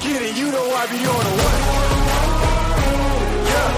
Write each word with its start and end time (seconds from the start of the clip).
Get 0.00 0.22
it. 0.22 0.36
You 0.36 0.50
know 0.52 0.70
I 0.74 0.86
be 0.86 0.98
on 0.98 1.24
the 1.24 1.30
way. 1.36 1.56
Yeah. 3.50 3.70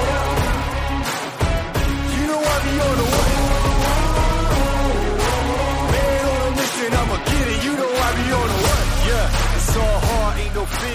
You 2.19 2.27
know 2.27 2.41
I 2.41 2.59
be 2.65 2.75
on 2.81 2.97
the 2.99 3.05
way. 3.05 3.29
Man 5.93 6.25
on 6.29 6.41
a 6.47 6.57
mission, 6.57 6.93
I'ma 6.93 7.17
get 7.25 7.47
it. 7.49 7.65
You 7.65 7.73
know 7.77 7.89
I 7.89 8.11
be 8.17 8.33
on 8.33 8.49
the 8.49 8.59
way. 8.65 8.83
Yeah. 9.09 9.29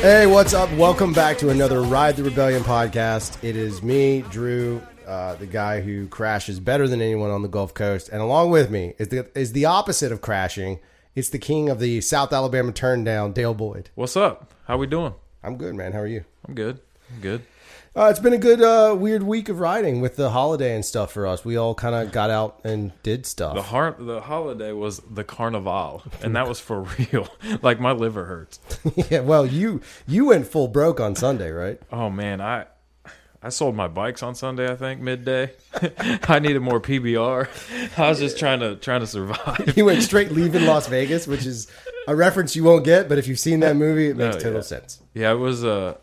Hey, 0.02 0.26
what's 0.28 0.54
up? 0.54 0.72
Welcome 0.74 1.14
back 1.14 1.38
to 1.40 1.50
another 1.50 1.82
Ride 1.82 2.18
the 2.18 2.24
Rebellion 2.24 2.62
podcast. 2.64 3.42
It 3.44 3.56
is 3.56 3.82
me, 3.82 4.24
Drew, 4.30 4.82
uh, 5.08 5.36
the 5.36 5.46
guy 5.48 5.80
who 5.82 6.08
crashes 6.08 6.60
better 6.60 6.88
than 6.88 7.02
anyone 7.02 7.32
on 7.32 7.42
the 7.42 7.48
Gulf 7.48 7.74
Coast, 7.74 8.10
and 8.10 8.22
along 8.22 8.50
with 8.52 8.70
me 8.70 8.94
is 9.00 9.08
the 9.08 9.30
is 9.40 9.54
the 9.54 9.66
opposite 9.66 10.12
of 10.12 10.20
crashing. 10.22 10.80
It's 11.16 11.30
the 11.30 11.38
king 11.40 11.70
of 11.70 11.80
the 11.80 12.02
South 12.02 12.34
Alabama 12.34 12.72
turn 12.72 13.04
down, 13.04 13.34
Dale 13.34 13.54
Boyd. 13.54 13.90
What's 13.96 14.18
up? 14.18 14.52
How 14.68 14.78
we 14.78 14.88
doing? 14.88 15.14
I'm 15.44 15.58
good, 15.58 15.76
man. 15.76 15.92
How 15.94 16.00
are 16.00 16.08
you? 16.08 16.26
I'm 16.48 16.56
good. 16.56 16.80
I'm 17.14 17.22
good. 17.22 17.44
Uh, 17.96 18.08
it's 18.10 18.20
been 18.20 18.34
a 18.34 18.40
good, 18.40 18.60
uh, 18.60 18.96
weird 18.98 19.22
week 19.22 19.48
of 19.50 19.60
riding 19.60 20.02
with 20.02 20.16
the 20.16 20.32
holiday 20.32 20.74
and 20.74 20.84
stuff 20.84 21.12
for 21.12 21.28
us. 21.28 21.46
We 21.46 21.56
all 21.58 21.76
kind 21.76 21.94
of 21.94 22.12
got 22.12 22.32
out 22.32 22.60
and 22.64 22.92
did 23.04 23.28
stuff. 23.28 23.54
The 23.54 23.62
har- 23.62 23.96
the 24.00 24.22
holiday 24.22 24.72
was 24.72 24.98
the 25.02 25.24
carnival, 25.24 26.02
and 26.24 26.36
that 26.36 26.48
was 26.48 26.60
for 26.60 26.82
real. 27.12 27.28
like 27.62 27.80
my 27.80 27.92
liver 27.92 28.26
hurts. 28.26 28.60
yeah, 29.12 29.20
well, 29.20 29.46
you 29.46 29.82
you 30.08 30.26
went 30.26 30.48
full 30.48 30.68
broke 30.68 31.00
on 31.00 31.16
Sunday, 31.16 31.52
right? 31.52 31.80
Oh 31.92 32.10
man, 32.10 32.42
I 32.42 32.66
I 33.46 33.50
sold 33.50 33.76
my 33.76 33.88
bikes 33.90 34.24
on 34.24 34.36
Sunday. 34.36 34.72
I 34.72 34.76
think 34.76 35.02
midday. 35.02 35.52
I 36.28 36.40
needed 36.40 36.62
more 36.62 36.80
PBR. 36.80 37.98
I 38.00 38.10
was 38.10 38.20
just 38.20 38.40
trying 38.40 38.62
to 38.62 38.76
trying 38.78 39.02
to 39.02 39.08
survive. 39.08 39.74
You 39.76 39.86
went 39.86 40.02
straight 40.04 40.32
leaving 40.32 40.66
Las 40.66 40.88
Vegas, 40.88 41.28
which 41.28 41.46
is 41.46 41.68
a 42.08 42.16
reference 42.16 42.56
you 42.56 42.64
won't 42.64 42.86
get, 42.86 43.10
but 43.10 43.18
if 43.18 43.28
you've 43.28 43.40
seen 43.40 43.60
that 43.62 43.76
movie, 43.76 44.08
it 44.10 44.18
makes 44.18 44.38
Oh, 44.38 44.40
total 44.40 44.54
yeah. 44.60 44.62
sense. 44.62 45.02
Yeah, 45.14 45.32
it 45.34 45.38
was 45.40 45.64
a 45.64 45.98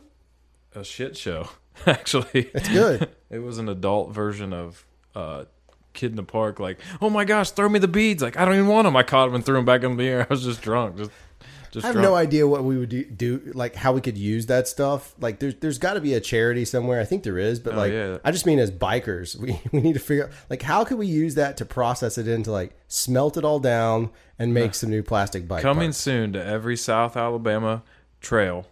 a 0.74 0.84
shit 0.84 1.16
show. 1.16 1.48
Actually, 1.86 2.50
It's 2.54 2.68
good. 2.68 3.08
It 3.30 3.38
was 3.38 3.58
an 3.58 3.68
adult 3.68 4.12
version 4.12 4.52
of 4.52 4.84
uh, 5.14 5.44
Kid 5.94 6.10
in 6.10 6.16
the 6.16 6.24
Park. 6.24 6.58
Like, 6.58 6.78
oh 7.00 7.08
my 7.10 7.24
gosh, 7.24 7.52
throw 7.52 7.68
me 7.68 7.78
the 7.78 7.86
beads! 7.88 8.22
Like, 8.22 8.36
I 8.36 8.44
don't 8.44 8.54
even 8.54 8.66
want 8.66 8.86
them. 8.86 8.96
I 8.96 9.04
caught 9.04 9.26
them 9.26 9.36
and 9.36 9.46
threw 9.46 9.54
them 9.54 9.64
back 9.64 9.84
in 9.84 9.96
the 9.96 10.04
air. 10.06 10.22
I 10.22 10.26
was 10.28 10.42
just 10.44 10.62
drunk. 10.62 10.96
Just, 10.98 11.10
just 11.70 11.84
I 11.84 11.88
have 11.88 11.96
no 11.96 12.14
idea 12.14 12.46
what 12.48 12.64
we 12.64 12.76
would 12.78 12.88
do, 12.88 13.04
do 13.04 13.52
like 13.54 13.74
how 13.74 13.92
we 13.92 14.00
could 14.00 14.18
use 14.18 14.46
that 14.46 14.66
stuff. 14.68 15.14
Like 15.20 15.38
there's 15.38 15.54
there's 15.56 15.78
got 15.78 15.94
to 15.94 16.00
be 16.00 16.14
a 16.14 16.20
charity 16.20 16.64
somewhere. 16.64 17.00
I 17.00 17.04
think 17.04 17.22
there 17.22 17.38
is, 17.38 17.60
but 17.60 17.74
Oh, 17.74 17.76
like 17.76 17.92
yeah. 17.92 18.18
I 18.24 18.30
just 18.32 18.46
mean 18.46 18.58
as 18.58 18.70
bikers, 18.70 19.36
we 19.40 19.60
we 19.72 19.80
need 19.80 19.92
to 19.94 19.98
figure 20.00 20.24
out 20.24 20.30
like 20.48 20.62
how 20.62 20.84
could 20.84 20.98
we 20.98 21.06
use 21.06 21.34
that 21.36 21.56
to 21.58 21.64
process 21.64 22.18
it 22.18 22.26
into 22.28 22.50
like 22.50 22.72
smelt 22.88 23.36
it 23.36 23.44
all 23.44 23.60
down 23.60 24.10
and 24.38 24.52
make 24.54 24.74
some 24.74 24.90
new 24.90 25.02
plastic 25.02 25.46
bike 25.46 25.62
Coming 25.62 25.88
parts. 25.88 25.98
soon 25.98 26.32
to 26.32 26.44
every 26.44 26.76
South 26.76 27.16
Alabama 27.16 27.82
trail, 28.20 28.66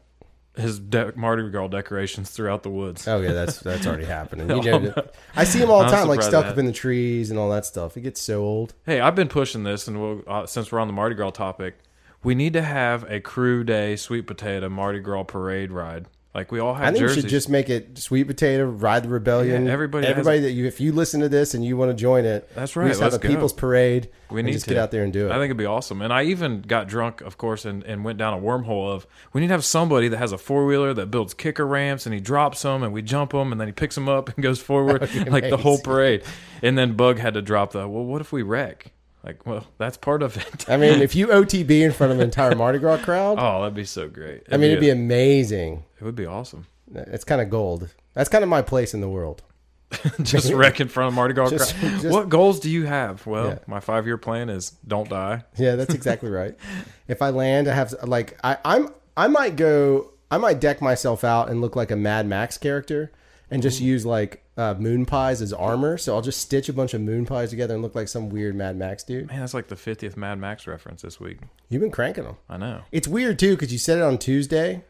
his 0.56 0.78
de- 0.80 1.12
Mardi 1.14 1.48
Gras 1.50 1.68
decorations 1.68 2.30
throughout 2.30 2.62
the 2.62 2.70
woods. 2.70 3.06
Oh 3.06 3.20
yeah, 3.20 3.32
that's 3.32 3.60
that's 3.60 3.86
already 3.86 4.04
happening. 4.18 4.50
You 4.50 4.62
know, 4.80 4.94
I 5.36 5.44
see 5.44 5.60
them 5.60 5.70
all 5.70 5.84
the 5.84 5.90
time, 5.90 6.08
like 6.08 6.22
stuck 6.22 6.46
up 6.46 6.58
in 6.58 6.66
the 6.66 6.72
trees 6.72 7.30
and 7.30 7.38
all 7.38 7.50
that 7.50 7.64
stuff. 7.64 7.96
It 7.96 8.00
gets 8.00 8.20
so 8.20 8.40
old. 8.42 8.74
Hey, 8.84 8.98
I've 9.00 9.14
been 9.14 9.28
pushing 9.28 9.62
this, 9.62 9.86
and 9.86 10.00
we'll, 10.00 10.22
uh, 10.26 10.46
since 10.46 10.72
we're 10.72 10.80
on 10.80 10.88
the 10.88 10.92
Mardi 10.94 11.14
Gras 11.14 11.30
topic, 11.30 11.76
we 12.22 12.34
need 12.34 12.52
to 12.54 12.62
have 12.62 13.04
a 13.10 13.20
crew 13.20 13.64
day 13.64 13.96
sweet 13.96 14.26
potato 14.26 14.68
Mardi 14.68 15.00
Gras 15.00 15.24
parade 15.24 15.70
ride. 15.70 16.06
Like 16.34 16.52
we 16.52 16.60
all 16.60 16.74
have 16.74 16.84
I 16.84 16.92
think 16.92 17.00
jerseys. 17.00 17.16
we 17.16 17.22
should 17.22 17.30
just 17.30 17.48
make 17.48 17.68
it 17.70 17.98
sweet 17.98 18.24
potato, 18.24 18.64
ride 18.66 19.02
the 19.02 19.08
rebellion. 19.08 19.66
Yeah, 19.66 19.72
everybody 19.72 20.06
everybody 20.06 20.40
that 20.40 20.52
you, 20.52 20.66
if 20.66 20.78
you 20.78 20.92
listen 20.92 21.20
to 21.22 21.28
this 21.28 21.54
and 21.54 21.64
you 21.64 21.76
want 21.76 21.90
to 21.90 21.96
join 21.96 22.26
it, 22.26 22.48
That's 22.54 22.76
right. 22.76 22.84
we 22.84 22.90
just 22.90 23.00
have 23.00 23.14
a 23.14 23.18
go. 23.18 23.28
people's 23.28 23.54
parade. 23.54 24.10
We 24.30 24.42
need 24.42 24.52
just 24.52 24.66
to 24.66 24.74
get 24.74 24.78
out 24.78 24.90
there 24.90 25.02
and 25.02 25.12
do 25.12 25.26
it. 25.26 25.30
I 25.30 25.34
think 25.34 25.46
it'd 25.46 25.56
be 25.56 25.64
awesome. 25.64 26.02
And 26.02 26.12
I 26.12 26.24
even 26.24 26.60
got 26.60 26.86
drunk, 26.86 27.22
of 27.22 27.38
course, 27.38 27.64
and, 27.64 27.82
and 27.82 28.04
went 28.04 28.18
down 28.18 28.34
a 28.34 28.40
wormhole 28.40 28.92
of 28.92 29.06
we 29.32 29.40
need 29.40 29.48
to 29.48 29.54
have 29.54 29.64
somebody 29.64 30.06
that 30.08 30.18
has 30.18 30.30
a 30.30 30.38
four 30.38 30.66
wheeler 30.66 30.92
that 30.94 31.06
builds 31.10 31.32
kicker 31.32 31.66
ramps 31.66 32.04
and 32.04 32.14
he 32.14 32.20
drops 32.20 32.62
them 32.62 32.82
and 32.82 32.92
we 32.92 33.00
jump 33.00 33.32
them 33.32 33.50
and 33.50 33.60
then 33.60 33.66
he 33.66 33.72
picks 33.72 33.94
them 33.94 34.08
up 34.08 34.28
and 34.28 34.40
goes 34.42 34.60
forward 34.60 35.00
like 35.28 35.48
the 35.48 35.56
whole 35.56 35.78
parade. 35.78 36.22
And 36.62 36.76
then 36.76 36.92
Bug 36.92 37.18
had 37.18 37.34
to 37.34 37.42
drop 37.42 37.72
the 37.72 37.88
well, 37.88 38.04
what 38.04 38.20
if 38.20 38.30
we 38.32 38.42
wreck? 38.42 38.92
Like, 39.28 39.44
well, 39.46 39.66
that's 39.76 39.98
part 39.98 40.22
of 40.22 40.36
it. 40.38 40.68
I 40.70 40.76
mean, 40.78 41.02
if 41.02 41.14
you 41.14 41.26
OTB 41.28 41.82
in 41.82 41.92
front 41.92 42.12
of 42.12 42.18
an 42.18 42.24
entire 42.24 42.54
Mardi 42.54 42.78
Gras 42.78 42.96
crowd, 42.98 43.36
oh, 43.38 43.60
that'd 43.60 43.74
be 43.74 43.84
so 43.84 44.08
great. 44.08 44.42
I 44.50 44.56
mean, 44.56 44.70
it'd 44.70 44.80
be 44.80 44.88
amazing. 44.90 45.84
it 46.00 46.04
would 46.04 46.16
be 46.16 46.24
awesome. 46.26 46.66
It's 46.94 47.24
kind 47.24 47.40
of 47.42 47.50
gold. 47.50 47.90
That's 48.14 48.30
kind 48.30 48.42
of 48.42 48.48
my 48.48 48.62
place 48.62 48.94
in 48.94 49.02
the 49.02 49.08
world. 49.08 49.42
Just 50.22 50.52
wreck 50.52 50.80
in 50.80 50.88
front 50.88 51.08
of 51.08 51.14
Mardi 51.14 51.34
Gras. 51.34 51.50
Just- 51.50 51.74
crowd. 51.76 51.92
just- 52.00 52.08
what 52.08 52.28
goals 52.30 52.58
do 52.60 52.70
you 52.70 52.86
have? 52.86 53.26
Well, 53.26 53.48
Yeah. 53.48 53.58
my 53.66 53.80
five 53.80 54.06
year 54.06 54.16
plan 54.18 54.48
is 54.48 54.70
don't 54.86 55.08
die. 55.08 55.44
Yeah, 55.56 55.76
that's 55.76 55.94
exactly 55.94 56.30
right. 56.30 56.56
If 57.08 57.22
I 57.22 57.30
land, 57.30 57.68
I 57.68 57.74
have 57.74 57.94
like 58.02 58.38
I, 58.44 58.58
I'm 58.66 58.88
I 59.16 59.28
might 59.28 59.56
go 59.56 60.10
I 60.30 60.36
might 60.36 60.60
deck 60.60 60.82
myself 60.82 61.24
out 61.24 61.48
and 61.48 61.62
look 61.62 61.74
like 61.74 61.90
a 61.90 61.96
Mad 61.96 62.26
Max 62.26 62.58
character 62.58 63.10
and 63.50 63.62
just 63.62 63.80
use 63.80 64.04
like 64.04 64.44
uh, 64.56 64.74
moon 64.78 65.06
pies 65.06 65.40
as 65.42 65.52
armor. 65.52 65.96
So 65.98 66.14
I'll 66.14 66.22
just 66.22 66.40
stitch 66.40 66.68
a 66.68 66.72
bunch 66.72 66.94
of 66.94 67.00
moon 67.00 67.26
pies 67.26 67.50
together 67.50 67.74
and 67.74 67.82
look 67.82 67.94
like 67.94 68.08
some 68.08 68.28
weird 68.28 68.54
Mad 68.54 68.76
Max 68.76 69.02
dude. 69.04 69.28
Man, 69.28 69.40
that's 69.40 69.54
like 69.54 69.68
the 69.68 69.74
50th 69.76 70.16
Mad 70.16 70.38
Max 70.38 70.66
reference 70.66 71.02
this 71.02 71.18
week. 71.20 71.38
You've 71.68 71.82
been 71.82 71.90
cranking 71.90 72.24
them. 72.24 72.36
I 72.48 72.56
know. 72.56 72.82
It's 72.92 73.08
weird 73.08 73.38
too 73.38 73.54
because 73.54 73.72
you 73.72 73.78
said 73.78 73.98
it 73.98 74.02
on 74.02 74.18
Tuesday. 74.18 74.84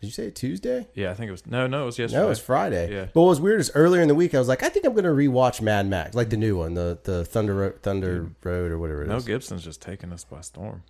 Did 0.00 0.08
you 0.08 0.12
say 0.14 0.26
it 0.26 0.34
Tuesday? 0.34 0.88
Yeah, 0.94 1.12
I 1.12 1.14
think 1.14 1.28
it 1.28 1.30
was. 1.30 1.46
No, 1.46 1.68
no, 1.68 1.84
it 1.84 1.86
was 1.86 1.98
yesterday. 1.98 2.20
No, 2.22 2.26
it 2.26 2.30
was 2.30 2.40
Friday. 2.40 2.92
Yeah. 2.92 3.04
But 3.14 3.20
what 3.20 3.28
was 3.28 3.40
weird 3.40 3.60
is 3.60 3.70
earlier 3.76 4.02
in 4.02 4.08
the 4.08 4.16
week 4.16 4.34
I 4.34 4.40
was 4.40 4.48
like, 4.48 4.64
I 4.64 4.68
think 4.68 4.84
I'm 4.84 4.94
going 4.94 5.04
to 5.04 5.10
rewatch 5.10 5.60
Mad 5.60 5.86
Max, 5.86 6.16
like 6.16 6.28
the 6.30 6.36
new 6.36 6.56
one, 6.56 6.74
the 6.74 6.98
the 7.04 7.24
Thunder 7.24 7.54
Ro- 7.54 7.72
Thunder 7.82 8.30
Road 8.42 8.72
or 8.72 8.78
whatever 8.80 9.02
it 9.02 9.06
Mel 9.08 9.18
is. 9.18 9.24
Gibson's 9.24 9.62
just 9.62 9.80
taking 9.80 10.12
us 10.12 10.24
by 10.24 10.40
storm. 10.40 10.82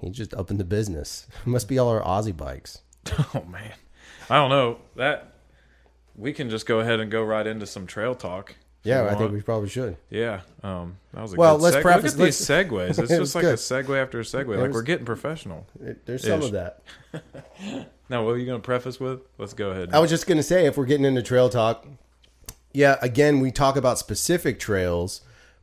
He's 0.00 0.16
just 0.16 0.32
up 0.34 0.52
in 0.52 0.56
the 0.58 0.64
business. 0.64 1.26
Must 1.44 1.66
be 1.66 1.78
all 1.80 1.88
our 1.88 2.00
Aussie 2.02 2.36
bikes. 2.36 2.82
Oh 3.34 3.42
man, 3.48 3.72
I 4.28 4.36
don't 4.36 4.50
know 4.50 4.78
that. 4.94 5.29
We 6.16 6.32
can 6.32 6.50
just 6.50 6.66
go 6.66 6.80
ahead 6.80 7.00
and 7.00 7.10
go 7.10 7.22
right 7.22 7.46
into 7.46 7.66
some 7.66 7.86
trail 7.86 8.14
talk. 8.14 8.54
Yeah, 8.82 9.08
I 9.10 9.14
think 9.14 9.32
we 9.32 9.42
probably 9.42 9.68
should. 9.68 9.98
Yeah, 10.08 10.40
um, 10.62 10.96
that 11.12 11.20
was 11.20 11.34
a 11.34 11.36
Well, 11.36 11.56
good 11.58 11.62
let's 11.64 11.76
seg- 11.76 11.82
preface- 11.82 12.16
Look 12.16 12.20
at 12.22 12.24
these 12.26 12.40
segues. 12.40 12.98
It's 12.98 13.08
just 13.10 13.34
like 13.34 13.44
a 13.44 13.52
segue 13.54 14.02
after 14.02 14.20
a 14.20 14.22
segue. 14.22 14.56
Like 14.58 14.72
we're 14.72 14.80
getting 14.82 15.04
professional. 15.04 15.66
There's 16.06 16.26
some 16.26 16.42
of 16.42 16.52
that. 16.52 16.82
Now, 18.08 18.24
what 18.24 18.32
are 18.32 18.38
you 18.38 18.46
going 18.46 18.60
to 18.60 18.64
preface 18.64 18.98
with? 18.98 19.20
Let's 19.38 19.52
go 19.54 19.70
ahead. 19.70 19.90
I 19.92 20.00
was 20.00 20.10
just 20.10 20.26
gonna 20.26 20.42
say 20.42 20.66
if 20.66 20.76
we're 20.76 20.84
getting 20.86 21.04
into 21.04 21.22
trail 21.22 21.48
talk, 21.48 21.86
yeah, 22.72 22.96
again 23.00 23.38
we 23.38 23.52
talk 23.52 23.76
about 23.76 23.98
specific 24.00 24.58
trails, 24.58 25.20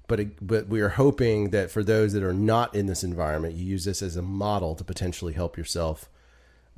but 0.07 0.21
but 0.45 0.67
we 0.69 0.79
are 0.79 0.89
hoping 0.89 1.49
that 1.49 1.71
for 1.71 1.83
those 1.83 2.13
that 2.13 2.23
are 2.23 2.31
not 2.33 2.73
in 2.73 2.85
this 2.85 3.03
environment, 3.03 3.55
you 3.55 3.65
use 3.65 3.83
this 3.83 4.01
as 4.01 4.15
a 4.15 4.21
model 4.21 4.75
to 4.75 4.85
potentially 4.85 5.33
help 5.33 5.57
yourself 5.57 6.07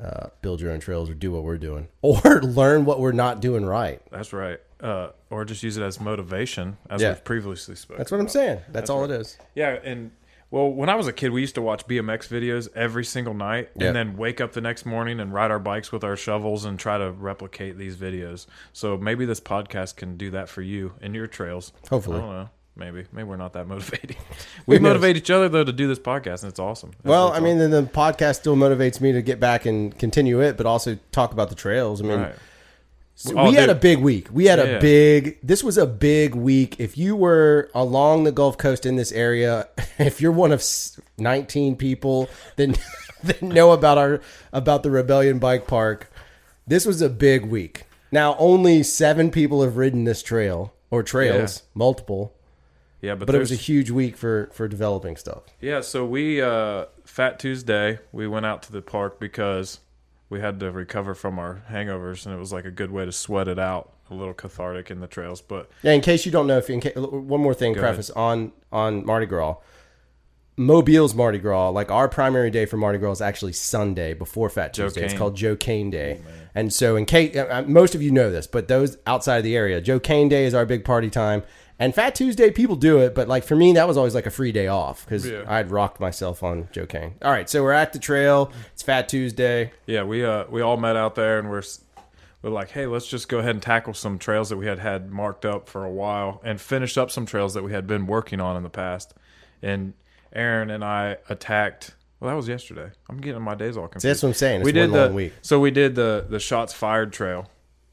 uh, 0.03 0.27
build 0.41 0.61
your 0.61 0.71
own 0.71 0.79
trails 0.79 1.09
or 1.09 1.13
do 1.13 1.31
what 1.31 1.43
we're 1.43 1.57
doing, 1.57 1.87
or 2.01 2.19
learn 2.41 2.85
what 2.85 2.99
we're 2.99 3.11
not 3.11 3.41
doing 3.41 3.65
right. 3.65 4.01
That's 4.11 4.33
right. 4.33 4.59
Uh, 4.79 5.09
or 5.29 5.43
just 5.45 5.61
use 5.61 5.75
it 5.77 5.83
as 5.83 5.99
motivation, 5.99 6.77
as 6.89 7.01
Yeah. 7.01 7.09
we've 7.09 7.23
previously 7.23 7.75
spoken. 7.75 7.97
That's 7.99 8.11
what 8.11 8.19
I'm 8.21 8.29
saying. 8.29 8.61
That's, 8.69 8.89
all 8.89 9.03
it 9.03 9.11
is. 9.11 9.37
Yeah, 9.53 9.77
and 9.83 10.11
well, 10.51 10.69
when 10.71 10.87
I 10.89 10.95
was 10.95 11.05
a 11.07 11.13
kid, 11.13 11.31
we 11.31 11.41
used 11.41 11.55
to 11.55 11.61
watch 11.61 11.85
BMX 11.85 12.27
videos 12.29 12.69
every 12.75 13.03
single 13.05 13.33
night, 13.33 13.69
Yeah. 13.75 13.87
and 13.87 13.95
then 13.95 14.17
wake 14.17 14.39
up 14.39 14.53
the 14.53 14.61
next 14.61 14.85
morning 14.85 15.19
and 15.19 15.33
ride 15.33 15.51
our 15.51 15.59
bikes 15.59 15.91
with 15.91 16.03
our 16.03 16.15
shovels 16.15 16.63
and 16.65 16.79
try 16.79 16.97
to 16.97 17.11
replicate 17.11 17.77
these 17.77 17.97
videos. 17.97 18.47
So 18.73 18.97
maybe 18.97 19.25
this 19.25 19.41
podcast 19.41 19.97
can 19.97 20.15
do 20.17 20.31
that 20.31 20.47
for 20.49 20.61
you 20.61 20.93
in 21.01 21.13
your 21.13 21.27
trails. 21.27 21.73
Hopefully. 21.89 22.47
I 22.81 22.85
don't 22.85 22.93
know. 22.93 22.97
Maybe, 22.97 23.07
maybe 23.11 23.27
we're 23.29 23.37
not 23.37 23.53
that 23.53 23.67
motivating. 23.67 24.17
we 24.65 24.79
motivate 24.79 25.17
each 25.17 25.29
other 25.29 25.49
though 25.49 25.63
to 25.63 25.71
do 25.73 25.87
this 25.87 25.99
podcast, 25.99 26.43
and 26.43 26.49
it's 26.51 26.59
awesome. 26.59 26.91
That's 26.91 27.05
Well, 27.05 27.31
I 27.31 27.39
mean, 27.39 27.57
then 27.57 27.71
the 27.71 27.83
podcast 27.83 28.35
still 28.37 28.55
motivates 28.55 29.01
me 29.01 29.11
to 29.11 29.21
get 29.21 29.39
back 29.39 29.65
and 29.65 29.97
continue 29.97 30.41
it, 30.41 30.57
but 30.57 30.65
also 30.65 30.97
talk 31.11 31.31
about 31.31 31.49
the 31.49 31.55
trails. 31.55 32.01
I 32.01 32.05
mean, 32.05 32.19
right. 32.19 32.35
So 33.15 33.37
Oh, 33.37 33.49
we 33.49 33.55
had 33.55 33.69
a 33.69 33.75
big 33.75 33.97
week. 33.99 34.27
We 34.31 34.45
had 34.45 34.59
Yeah, 34.59 34.65
a 34.65 34.71
yeah. 34.73 34.79
big. 34.79 35.39
This 35.43 35.61
was 35.61 35.77
a 35.77 35.85
big 35.85 36.35
week. 36.35 36.79
If 36.79 36.97
you 36.97 37.17
were 37.17 37.69
along 37.75 38.23
the 38.23 38.31
Gulf 38.31 38.57
Coast 38.57 38.85
in 38.85 38.95
this 38.95 39.11
area, 39.11 39.67
if 39.99 40.21
you're 40.21 40.31
one 40.31 40.53
of 40.53 40.63
19 41.17 41.75
people 41.75 42.29
that, 42.55 42.79
that 43.23 43.41
know 43.41 43.73
about 43.73 43.97
our 43.97 44.21
about 44.53 44.83
the 44.83 44.89
Rebellion 44.91 45.37
Bike 45.37 45.67
Park, 45.67 46.09
this 46.65 46.85
was 46.85 47.01
a 47.01 47.09
big 47.09 47.45
week. 47.45 47.83
Now, 48.09 48.37
only 48.39 48.83
seven 48.83 49.31
people 49.31 49.63
have 49.63 49.75
ridden 49.75 50.05
this 50.05 50.23
trail 50.23 50.73
or 50.89 51.03
trails, 51.03 51.63
multiple, 51.75 52.33
Yeah, 53.01 53.15
but, 53.15 53.27
but 53.27 53.35
it 53.35 53.39
was 53.39 53.51
a 53.51 53.55
huge 53.55 53.89
week 53.91 54.17
for 54.17 54.49
for 54.53 54.67
developing 54.67 55.15
stuff. 55.15 55.43
Yeah, 55.61 55.81
so 55.81 56.05
we 56.05 56.41
uh 56.41 56.85
Fat 57.05 57.39
Tuesday, 57.39 57.99
we 58.11 58.27
went 58.27 58.45
out 58.45 58.61
to 58.63 58.71
the 58.71 58.81
park 58.81 59.19
because 59.19 59.79
we 60.29 60.39
had 60.41 60.59
to 60.59 60.71
recover 60.71 61.15
from 61.15 61.39
our 61.39 61.63
hangovers 61.71 62.25
and 62.25 62.35
it 62.35 62.37
was 62.37 62.51
like 62.53 62.65
a 62.65 62.71
good 62.71 62.91
way 62.91 63.05
to 63.05 63.11
sweat 63.11 63.47
it 63.47 63.57
out, 63.57 63.93
a 64.11 64.13
little 64.13 64.33
cathartic 64.33 64.91
in 64.91 64.99
the 64.99 65.07
trails, 65.07 65.41
but 65.41 65.69
Yeah, 65.81 65.93
in 65.93 66.01
case 66.01 66.25
you 66.25 66.31
don't 66.31 66.45
know, 66.47 66.57
if 66.57 66.69
in 66.69 66.81
case, 66.81 66.95
one 66.95 67.41
more 67.41 67.53
thing, 67.53 67.73
preface 67.73 68.09
on 68.11 68.51
on 68.71 69.05
Mardi 69.05 69.25
Gras. 69.25 69.55
Mobile's 70.57 71.15
Mardi 71.15 71.39
Gras, 71.39 71.69
like 71.69 71.89
our 71.89 72.09
primary 72.09 72.51
day 72.51 72.65
for 72.65 72.75
Mardi 72.75 72.99
Gras 72.99 73.13
is 73.13 73.21
actually 73.21 73.53
Sunday 73.53 74.13
before 74.13 74.49
Fat 74.49 74.73
Joe 74.73 74.87
Tuesday. 74.87 75.05
It's 75.05 75.13
called 75.13 75.37
Joe 75.37 75.55
Cain 75.55 75.89
Day. 75.89 76.19
and 76.53 76.73
so, 76.73 76.97
in 76.97 77.05
case 77.05 77.33
uh, 77.37 77.63
most 77.65 77.95
of 77.95 78.01
you 78.01 78.11
know 78.11 78.29
this, 78.29 78.45
but 78.45 78.67
those 78.67 78.97
outside 79.07 79.37
of 79.37 79.45
the 79.45 79.55
area, 79.55 79.79
Joe 79.79 80.01
Cain 80.01 80.27
Day 80.27 80.43
is 80.43 80.53
our 80.53 80.65
big 80.65 80.83
party 80.83 81.09
time. 81.09 81.43
And 81.81 81.95
Fat 81.95 82.13
Tuesday, 82.13 82.51
people 82.51 82.75
do 82.75 82.99
it, 82.99 83.15
but 83.15 83.27
like 83.29 83.43
for 83.45 83.55
me, 83.55 83.71
that 83.73 83.87
was 83.87 83.95
always 83.95 84.13
like 84.13 84.25
a 84.25 84.29
free 84.31 84.51
day 84.51 84.67
off 84.67 85.05
because 85.05 85.25
Yeah. 85.29 85.43
I'd 85.47 85.71
rocked 85.71 85.99
myself 86.01 86.43
on 86.43 86.67
Joe 86.73 86.85
Cain. 86.85 87.15
All 87.21 87.31
right, 87.31 87.49
so 87.49 87.63
we're 87.63 87.71
at 87.71 87.93
the 87.93 87.99
trail. 87.99 88.51
It's 88.73 88.83
Fat 88.83 89.07
Tuesday. 89.07 89.71
Yeah, 89.85 90.03
we 90.03 90.25
uh 90.25 90.43
we 90.49 90.61
all 90.61 90.75
met 90.77 90.95
out 90.97 91.15
there 91.15 91.39
and 91.39 91.49
we're 91.49 91.59
s- 91.59 91.81
we're 92.41 92.49
like, 92.51 92.71
hey, 92.71 92.85
let's 92.85 93.07
just 93.07 93.29
go 93.29 93.39
ahead 93.39 93.51
and 93.51 93.61
tackle 93.61 93.93
some 93.93 94.17
trails 94.19 94.49
that 94.49 94.57
we 94.57 94.65
had 94.65 94.79
had 94.79 95.11
marked 95.11 95.45
up 95.45 95.67
for 95.69 95.85
a 95.85 95.89
while 95.91 96.41
and 96.43 96.59
finish 96.59 96.97
up 96.97 97.11
some 97.11 97.25
trails 97.25 97.53
that 97.53 97.63
we 97.63 97.71
had 97.73 97.85
been 97.87 98.07
working 98.07 98.39
on 98.41 98.55
in 98.57 98.63
the 98.63 98.69
past. 98.69 99.13
And 99.61 99.93
Aaron 100.33 100.69
and 100.69 100.83
I 100.83 101.17
attacked. 101.29 101.95
Well, 102.19 102.29
that 102.29 102.35
was 102.35 102.49
yesterday. 102.49 102.91
I'm 103.09 103.19
getting 103.21 103.41
my 103.41 103.55
days 103.55 103.77
all 103.77 103.87
confused. 103.87 104.01
See, 104.01 104.07
that's 104.09 104.23
what 104.23 104.29
I'm 104.29 104.35
saying. 104.35 104.61
It's 104.61 104.65
we 104.65 104.71
did 104.73 104.91
one 104.91 104.99
the 104.99 105.05
long 105.07 105.15
week. 105.15 105.33
so 105.41 105.59
we 105.61 105.71
did 105.71 105.95
the 105.95 106.25
the 106.29 106.39
shots 106.39 106.73
fired 106.73 107.13
trail. 107.13 107.49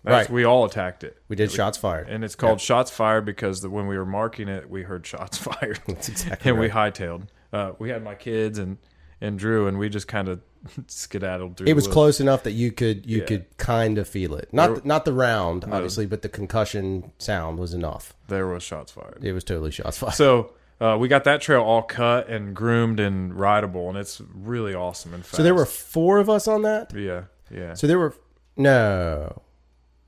That's, 0.07 0.29
Right. 0.29 0.35
We 0.35 0.45
all 0.45 0.65
attacked 0.65 1.03
it. 1.05 1.21
We 1.29 1.37
did 1.37 1.51
shots 1.51 1.77
fired. 1.77 2.09
And 2.09 2.25
it's 2.25 2.35
called 2.37 2.61
shots 2.61 2.91
fired 2.91 3.25
because 3.27 3.61
the, 3.61 3.69
when 3.69 3.87
we 3.89 3.99
were 3.99 4.07
marking 4.07 4.49
it, 4.49 4.71
we 4.71 4.83
heard 4.85 5.05
shots 5.07 5.37
fired. 5.49 5.81
That's 5.87 6.09
exactly 6.09 6.51
and 6.51 6.59
we 6.61 6.71
right. 6.71 6.95
hightailed. 6.95 7.23
Uh, 7.53 7.73
we 7.79 7.91
had 7.91 8.03
my 8.03 8.15
kids 8.15 8.59
and 8.59 8.79
and 9.21 9.39
Drew, 9.39 9.67
and 9.67 9.79
we 9.79 9.89
just 9.89 10.09
kind 10.09 10.29
of 10.29 10.41
skedaddled 10.89 11.57
through. 11.57 11.67
It 11.69 11.75
was 11.75 11.89
close 11.89 12.21
enough 12.21 12.43
that 12.45 12.53
you 12.53 12.71
could 12.73 13.07
you 13.07 13.19
Yeah. 13.21 13.25
could 13.25 13.57
kind 13.57 13.99
of 13.99 14.07
feel 14.09 14.35
it. 14.35 14.49
Not 14.53 14.85
not 14.85 15.05
the 15.05 15.13
round, 15.13 15.65
obviously, 15.65 16.07
but 16.07 16.23
the 16.23 16.29
concussion 16.29 17.13
sound 17.19 17.59
was 17.59 17.73
enough. 17.75 18.15
There 18.29 18.47
was 18.47 18.63
shots 18.63 18.93
fired. 18.93 19.21
It 19.25 19.33
was 19.33 19.43
totally 19.45 19.71
shots 19.71 19.99
fired. 19.99 20.15
So 20.15 20.53
uh, 20.81 20.97
we 21.01 21.09
got 21.09 21.25
that 21.25 21.41
trail 21.41 21.63
all 21.63 21.83
cut 21.83 22.29
and 22.29 22.55
groomed 22.55 23.01
and 23.01 23.33
rideable, 23.35 23.89
and 23.89 23.97
it's 23.97 24.21
really 24.35 24.75
awesome. 24.75 25.15
In 25.15 25.23
fact, 25.23 25.37
So 25.37 25.43
there 25.43 25.55
were 25.55 25.67
four 25.67 26.19
of 26.19 26.29
us 26.29 26.47
on 26.47 26.63
that. 26.63 26.93
yeah, 26.95 27.23
yeah. 27.51 27.73
So 27.75 27.87
there 27.87 27.99
were 27.99 28.15
no, 28.59 29.43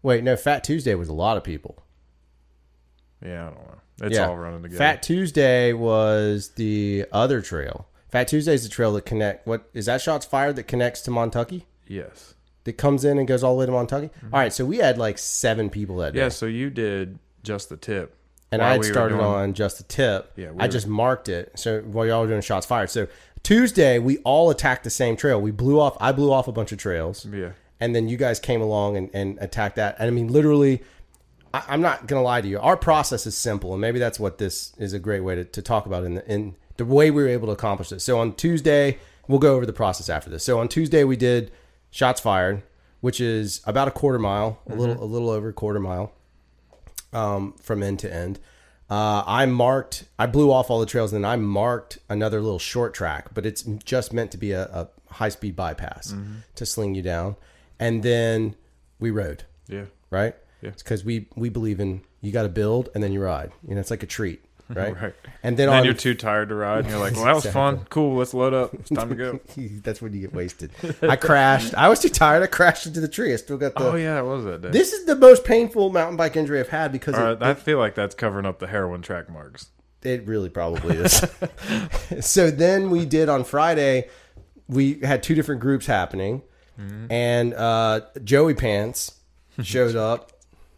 wait, 0.03 0.23
no. 0.25 0.37
Fat 0.37 0.65
Tuesday 0.65 0.95
was 0.95 1.09
a 1.09 1.13
lot 1.13 1.37
of 1.37 1.45
people. 1.45 1.83
Yeah, 3.25 3.49
I 3.49 3.51
don't 3.51 3.55
know. 3.59 3.75
It's 4.03 4.17
yeah, 4.17 4.29
all 4.29 4.37
running 4.37 4.63
together. 4.63 4.79
Fat 4.79 5.03
Tuesday 5.03 5.73
was 5.73 6.51
the 6.51 7.07
other 7.13 7.41
trail. 7.43 7.89
Fat 8.11 8.29
Tuesday 8.29 8.55
is 8.55 8.63
the 8.63 8.69
trail 8.69 8.93
that 8.93 9.05
connect. 9.07 9.47
What 9.47 9.69
is 9.75 9.87
that? 9.87 10.01
Shots 10.01 10.25
fired 10.25 10.57
that 10.57 10.65
connects 10.65 11.01
to 11.03 11.11
Montucky. 11.11 11.65
yes. 11.87 12.35
That 12.65 12.75
comes 12.77 13.03
in 13.03 13.19
and 13.19 13.27
goes 13.27 13.43
all 13.43 13.55
the 13.55 13.61
way 13.61 13.67
to 13.67 13.73
Montucky. 13.73 14.11
All 14.25 14.39
right, 14.41 14.53
so 14.53 14.63
we 14.67 14.77
had 14.77 14.99
like 14.99 15.17
seven 15.17 15.71
people 15.71 15.97
that 15.99 16.13
day. 16.13 16.19
Mm-hmm. 16.19 16.25
Yeah. 16.25 16.29
So 16.29 16.45
you 16.45 16.69
did 16.69 17.19
just 17.43 17.71
the 17.71 17.79
tip, 17.79 18.15
and 18.53 18.61
I 18.61 18.73
had 18.73 18.81
we 18.81 18.87
started 18.89 19.15
doing- 19.15 19.25
on 19.27 19.55
just 19.55 19.79
the 19.79 19.85
tip. 19.85 20.33
Yeah, 20.37 20.51
we 20.51 20.59
I 20.61 20.67
were- 20.67 20.69
just 20.73 20.87
marked 20.87 21.31
it. 21.31 21.53
So 21.59 21.81
while 21.81 22.05
y'all 22.05 22.21
were 22.21 22.27
doing 22.27 22.43
shots 22.43 22.67
fired, 22.67 22.91
so 22.91 23.07
Tuesday 23.43 23.99
we 23.99 24.19
all 24.19 24.51
attacked 24.51 24.85
the 24.85 24.91
same 24.91 25.17
trail. 25.17 25.41
We 25.41 25.51
blew 25.51 25.81
off. 25.81 25.97
I 25.99 26.13
blew 26.13 26.31
off 26.31 26.47
a 26.47 26.53
bunch 26.53 26.71
of 26.73 26.77
trails. 26.79 27.25
Yeah. 27.33 27.53
And 27.81 27.95
then 27.95 28.09
you 28.09 28.17
guys 28.17 28.41
came 28.41 28.61
along 28.61 28.97
and, 28.97 29.11
and 29.13 29.39
attacked 29.41 29.77
that. 29.77 29.97
And 29.99 30.09
I 30.09 30.11
mean, 30.11 30.29
literally, 30.29 30.83
I, 31.55 31.63
I'm 31.69 31.81
not 31.81 32.07
gonna 32.07 32.23
lie 32.23 32.41
to 32.41 32.49
you. 32.49 32.59
Our 32.59 32.77
process 32.77 33.27
is 33.27 33.37
simple, 33.37 33.73
and 33.73 33.81
maybe 33.81 33.99
that's 33.99 34.19
what 34.21 34.39
this 34.39 34.73
is 34.79 34.93
a 34.93 34.99
great 34.99 35.21
way 35.21 35.35
to, 35.37 35.45
to 35.45 35.63
talk 35.63 35.87
about 35.87 36.05
in 36.05 36.15
the, 36.15 36.33
in 36.33 36.57
the 36.77 36.85
way 36.85 37.11
we 37.11 37.23
were 37.23 37.29
able 37.29 37.47
to 37.47 37.53
accomplish 37.53 37.91
this. 37.91 38.05
So 38.05 38.19
on 38.19 38.35
Tuesday, 38.35 38.99
we'll 39.27 39.39
go 39.39 39.55
over 39.55 39.67
the 39.67 39.73
process 39.73 40.09
after 40.09 40.31
this. 40.31 40.45
So 40.45 40.59
on 40.59 40.69
Tuesday, 40.69 41.05
we 41.05 41.17
did 41.17 41.51
shots 41.91 42.21
fired, 42.21 42.63
which 43.01 43.21
is 43.21 43.61
about 43.65 43.89
a 43.89 43.91
quarter 43.93 44.19
mile, 44.19 44.61
a 44.69 44.75
little 44.75 45.03
a 45.03 45.07
little 45.07 45.31
over 45.31 45.49
a 45.49 45.53
quarter 45.53 45.81
mile, 45.81 46.13
um, 47.13 47.55
from 47.61 47.83
end 47.83 47.99
to 48.01 48.13
end. 48.13 48.39
Uh, 48.91 49.23
I 49.27 49.45
marked, 49.45 50.05
I 50.19 50.25
blew 50.27 50.51
off 50.51 50.71
all 50.71 50.81
the 50.81 50.87
trails, 50.87 51.13
and 51.13 51.23
then 51.23 51.31
I 51.31 51.37
marked 51.37 51.99
another 52.09 52.41
little 52.41 52.59
short 52.59 52.95
track, 52.95 53.35
but 53.35 53.45
it's 53.45 53.63
just 53.85 54.15
meant 54.15 54.31
to 54.33 54.39
be 54.39 54.53
a, 54.53 54.63
a 54.65 54.89
high 55.13 55.29
speed 55.29 55.55
bypass 55.57 56.15
to 56.55 56.65
sling 56.65 56.95
you 56.95 57.03
down. 57.03 57.37
And 57.81 58.03
then 58.03 58.55
we 58.99 59.11
rode, 59.11 59.45
Yeah. 59.69 59.85
right? 60.11 60.35
Yeah. 60.63 60.71
because 60.71 61.05
we 61.05 61.29
we 61.37 61.49
believe 61.51 61.79
in 61.79 62.01
you 62.21 62.33
got 62.33 62.43
to 62.43 62.49
build 62.49 62.89
and 62.95 63.03
then 63.05 63.13
you 63.13 63.23
ride. 63.23 63.53
You 63.67 63.75
know, 63.77 63.81
it's 63.81 63.91
like 63.93 64.03
a 64.03 64.07
treat, 64.07 64.45
right? 64.69 65.01
Right. 65.01 65.15
And 65.45 65.57
then 65.57 65.69
then 65.69 65.79
on 65.79 65.85
you're 65.85 65.95
too 65.95 66.15
tired 66.15 66.49
to 66.49 66.57
ride, 66.57 66.81
and 66.81 66.89
you're 66.91 66.99
like, 66.99 67.15
"Well, 67.15 67.27
that 67.27 67.35
was 67.37 67.47
fun. 67.53 67.87
Cool. 67.91 68.17
Let's 68.17 68.35
load 68.35 68.55
up. 68.55 68.75
It's 68.75 68.91
time 68.91 69.09
to 69.11 69.15
go." 69.15 69.41
that's 69.85 70.03
when 70.03 70.13
you 70.13 70.21
get 70.23 70.35
wasted. 70.35 70.73
I 71.01 71.15
crashed. 71.15 71.75
I 71.77 71.89
was 71.89 72.01
too 72.01 72.09
tired. 72.09 72.43
I 72.43 72.49
crashed 72.49 72.87
into 72.87 73.01
the 73.01 73.07
tree. 73.07 73.33
I 73.33 73.37
still 73.37 73.57
got 73.57 73.75
the. 73.77 73.85
oh 73.85 73.95
yeah, 73.95 74.19
it 74.19 74.25
was 74.25 74.45
that 74.47 74.63
day. 74.63 74.71
This 74.71 74.93
is 74.93 75.05
the 75.07 75.15
most 75.15 75.45
painful 75.45 75.91
mountain 75.91 76.17
bike 76.17 76.35
injury 76.37 76.59
I've 76.59 76.69
had 76.71 76.91
because 76.91 77.15
All 77.15 77.21
it, 77.33 77.41
right, 77.41 77.51
I 77.51 77.55
feel 77.55 77.79
like 77.79 77.95
that's 77.95 78.17
covering 78.17 78.45
up 78.47 78.59
the 78.59 78.67
heroin 78.67 79.01
track 79.01 79.31
marks. 79.31 79.69
It 80.03 80.27
really 80.27 80.49
probably 80.49 80.97
is. 80.97 81.25
so 82.21 82.51
then 82.51 82.91
we 82.91 83.05
did 83.07 83.29
on 83.29 83.45
Friday, 83.45 84.09
we 84.69 84.95
had 85.01 85.23
two 85.23 85.35
different 85.37 85.61
groups 85.61 85.87
happening, 85.87 86.43
and 87.11 87.55
uh, 87.55 88.03
Joey 88.25 88.55
Pants 88.55 89.13
showed 89.63 89.97
up. 89.97 90.33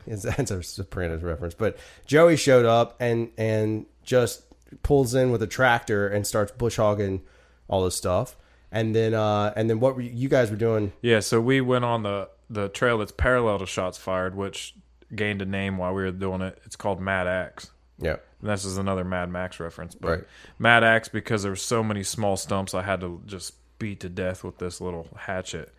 That's 0.07 0.51
a 0.51 0.63
Sopranos 0.63 1.23
reference, 1.23 1.55
but 1.55 1.77
Joey 2.07 2.37
showed 2.37 2.65
up 2.67 2.97
and 3.01 3.31
and 3.37 3.87
just 4.03 4.43
pulls 4.83 5.15
in 5.15 5.31
with 5.31 5.43
a 5.43 5.47
tractor 5.47 6.09
and 6.09 6.27
starts 6.27 6.53
bush 6.53 6.77
hogging 6.77 7.23
all 7.69 7.85
this 7.85 7.95
stuff. 7.95 8.37
And 8.73 8.95
then 8.95 9.15
uh, 9.15 9.53
and 9.57 9.69
then 9.69 9.79
what 9.81 9.95
were 9.97 10.01
you, 10.03 10.11
you 10.13 10.29
guys 10.29 10.51
were 10.51 10.57
doing? 10.57 10.93
Yeah, 11.03 11.21
so 11.21 11.41
we 11.41 11.61
went 11.61 11.85
on 11.85 12.03
the 12.03 12.29
the 12.49 12.69
trail 12.69 12.99
that's 12.99 13.13
parallel 13.13 13.59
to 13.61 13.67
shots 13.67 13.99
fired, 13.99 14.35
which 14.35 14.75
gained 15.15 15.43
a 15.43 15.47
name 15.47 15.77
while 15.77 15.93
we 15.93 16.03
were 16.03 16.11
doing 16.11 16.41
it. 16.41 16.61
It's 16.65 16.77
called 16.77 17.01
Mad 17.01 17.27
Axe. 17.27 17.71
Yeah, 17.99 18.17
And 18.41 18.51
this 18.51 18.65
is 18.65 18.79
another 18.79 19.05
Mad 19.05 19.29
Max 19.29 19.61
reference, 19.61 19.95
but 19.95 20.09
Right. 20.09 20.25
Mad 20.59 20.83
Axe 20.83 21.09
because 21.09 21.43
there 21.43 21.53
were 21.53 21.57
so 21.57 21.83
many 21.85 22.03
small 22.03 22.37
stumps, 22.39 22.73
I 22.73 22.83
had 22.83 23.01
to 23.03 23.21
just 23.27 23.55
beat 23.79 24.01
to 24.01 24.09
death 24.09 24.43
with 24.43 24.57
this 24.59 24.81
little 24.81 25.07
hatchet. 25.17 25.75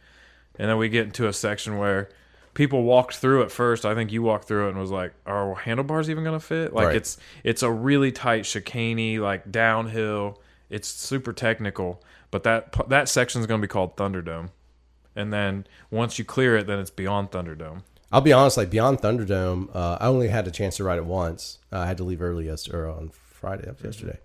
And 0.61 0.69
then 0.69 0.77
we 0.77 0.89
get 0.89 1.07
into 1.07 1.27
a 1.27 1.33
section 1.33 1.79
where 1.79 2.07
people 2.53 2.83
walked 2.83 3.15
through 3.15 3.41
it 3.41 3.51
first. 3.51 3.83
I 3.83 3.95
think 3.95 4.11
you 4.11 4.21
walked 4.21 4.47
through 4.47 4.67
it 4.67 4.69
and 4.69 4.77
was 4.79 4.91
like, 4.91 5.11
"Are 5.25 5.55
handlebars 5.55 6.07
even 6.07 6.23
going 6.23 6.39
to 6.39 6.45
fit?" 6.45 6.71
Like 6.71 6.85
Right. 6.87 6.95
it's 6.97 7.17
it's 7.43 7.63
a 7.63 7.71
really 7.71 8.11
tight 8.11 8.43
chicaney, 8.43 9.17
like 9.17 9.51
downhill. 9.51 10.39
It's 10.69 10.87
super 10.87 11.33
technical, 11.33 12.03
but 12.29 12.43
that 12.43 12.75
that 12.89 13.09
section 13.09 13.41
is 13.41 13.47
going 13.47 13.59
to 13.59 13.67
be 13.67 13.71
called 13.71 13.97
Thunderdome. 13.97 14.49
And 15.15 15.33
then 15.33 15.65
once 15.89 16.19
you 16.19 16.25
clear 16.25 16.55
it, 16.57 16.67
then 16.67 16.77
it's 16.77 16.91
beyond 16.91 17.31
Thunderdome. 17.31 17.81
I'll 18.11 18.21
be 18.21 18.31
honest. 18.31 18.55
Like 18.55 18.69
beyond 18.69 18.99
Thunderdome, 18.99 19.75
uh, 19.75 19.97
I 19.99 20.05
only 20.05 20.27
had 20.27 20.47
a 20.47 20.51
chance 20.51 20.77
to 20.77 20.83
ride 20.83 20.99
it 20.99 21.05
once. 21.05 21.57
Uh, 21.73 21.79
I 21.79 21.87
had 21.87 21.97
to 21.97 22.03
leave 22.03 22.21
early 22.21 22.45
yesterday 22.45 22.77
or 22.77 22.87
on 22.87 23.09
Friday. 23.09 23.67
Yesterday. 23.83 24.19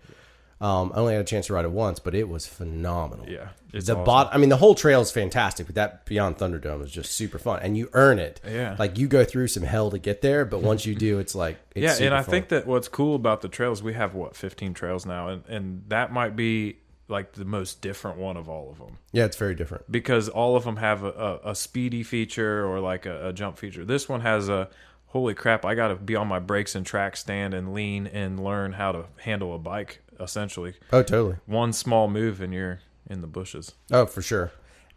Um, 0.58 0.90
I 0.94 0.98
only 1.00 1.12
had 1.12 1.20
a 1.20 1.26
chance 1.26 1.48
to 1.48 1.52
ride 1.52 1.66
it 1.66 1.70
once, 1.70 1.98
but 1.98 2.14
it 2.14 2.28
was 2.28 2.46
phenomenal. 2.46 3.28
Yeah, 3.28 3.48
it's 3.74 3.86
the 3.86 3.92
awesome. 3.92 4.04
bot. 4.04 4.34
I 4.34 4.38
mean, 4.38 4.48
the 4.48 4.56
whole 4.56 4.74
trail 4.74 5.02
is 5.02 5.10
fantastic, 5.10 5.66
but 5.66 5.74
that 5.74 6.06
Beyond 6.06 6.38
Thunderdome 6.38 6.82
is 6.82 6.90
just 6.90 7.12
super 7.12 7.38
fun, 7.38 7.60
and 7.60 7.76
you 7.76 7.90
earn 7.92 8.18
it. 8.18 8.40
Yeah. 8.46 8.74
like 8.78 8.96
you 8.96 9.06
go 9.06 9.22
through 9.24 9.48
some 9.48 9.64
hell 9.64 9.90
to 9.90 9.98
get 9.98 10.22
there, 10.22 10.46
but 10.46 10.62
once 10.62 10.86
you 10.86 10.94
do, 10.94 11.18
it's 11.18 11.34
like 11.34 11.58
it's 11.74 12.00
yeah, 12.00 12.06
and 12.06 12.14
I 12.14 12.22
fun. 12.22 12.30
think 12.30 12.48
that 12.48 12.66
what's 12.66 12.88
cool 12.88 13.14
about 13.16 13.42
the 13.42 13.48
trails, 13.48 13.82
we 13.82 13.92
have 13.92 14.14
what 14.14 14.34
15 14.34 14.72
trails 14.72 15.04
now, 15.04 15.28
and 15.28 15.44
and 15.46 15.82
that 15.88 16.10
might 16.10 16.36
be 16.36 16.78
like 17.08 17.32
the 17.32 17.44
most 17.44 17.80
different 17.82 18.18
one 18.18 18.36
of 18.36 18.48
all 18.48 18.68
of 18.68 18.78
them 18.78 18.98
yeah, 19.12 19.24
it's 19.24 19.36
very 19.36 19.54
different. 19.54 19.90
because 19.92 20.28
all 20.28 20.56
of 20.56 20.64
them 20.64 20.76
have 20.76 21.04
a, 21.04 21.10
a, 21.44 21.50
a 21.50 21.54
speedy 21.54 22.02
feature 22.02 22.66
or 22.66 22.80
like 22.80 23.06
a, 23.06 23.28
a 23.28 23.32
jump 23.32 23.58
feature. 23.58 23.84
This 23.84 24.08
one 24.08 24.22
has 24.22 24.48
a 24.48 24.68
holy 25.06 25.34
crap! 25.34 25.64
I 25.64 25.74
got 25.74 25.88
to 25.88 25.94
be 25.96 26.16
on 26.16 26.26
my 26.26 26.40
brakes 26.40 26.74
and 26.74 26.84
track 26.84 27.16
stand 27.16 27.54
and 27.54 27.72
lean 27.72 28.06
and 28.08 28.42
learn 28.42 28.72
how 28.72 28.92
to 28.92 29.04
handle 29.18 29.54
a 29.54 29.58
bike. 29.58 30.00
Essentially, 30.20 30.74
Oh, 30.92 31.02
totally. 31.02 31.36
one 31.46 31.72
small 31.72 32.08
move 32.08 32.40
and 32.40 32.52
you're 32.54 32.80
in 33.08 33.20
the 33.20 33.26
bushes. 33.26 33.72
Oh, 33.92 34.06
for 34.06 34.22
sure. 34.22 34.52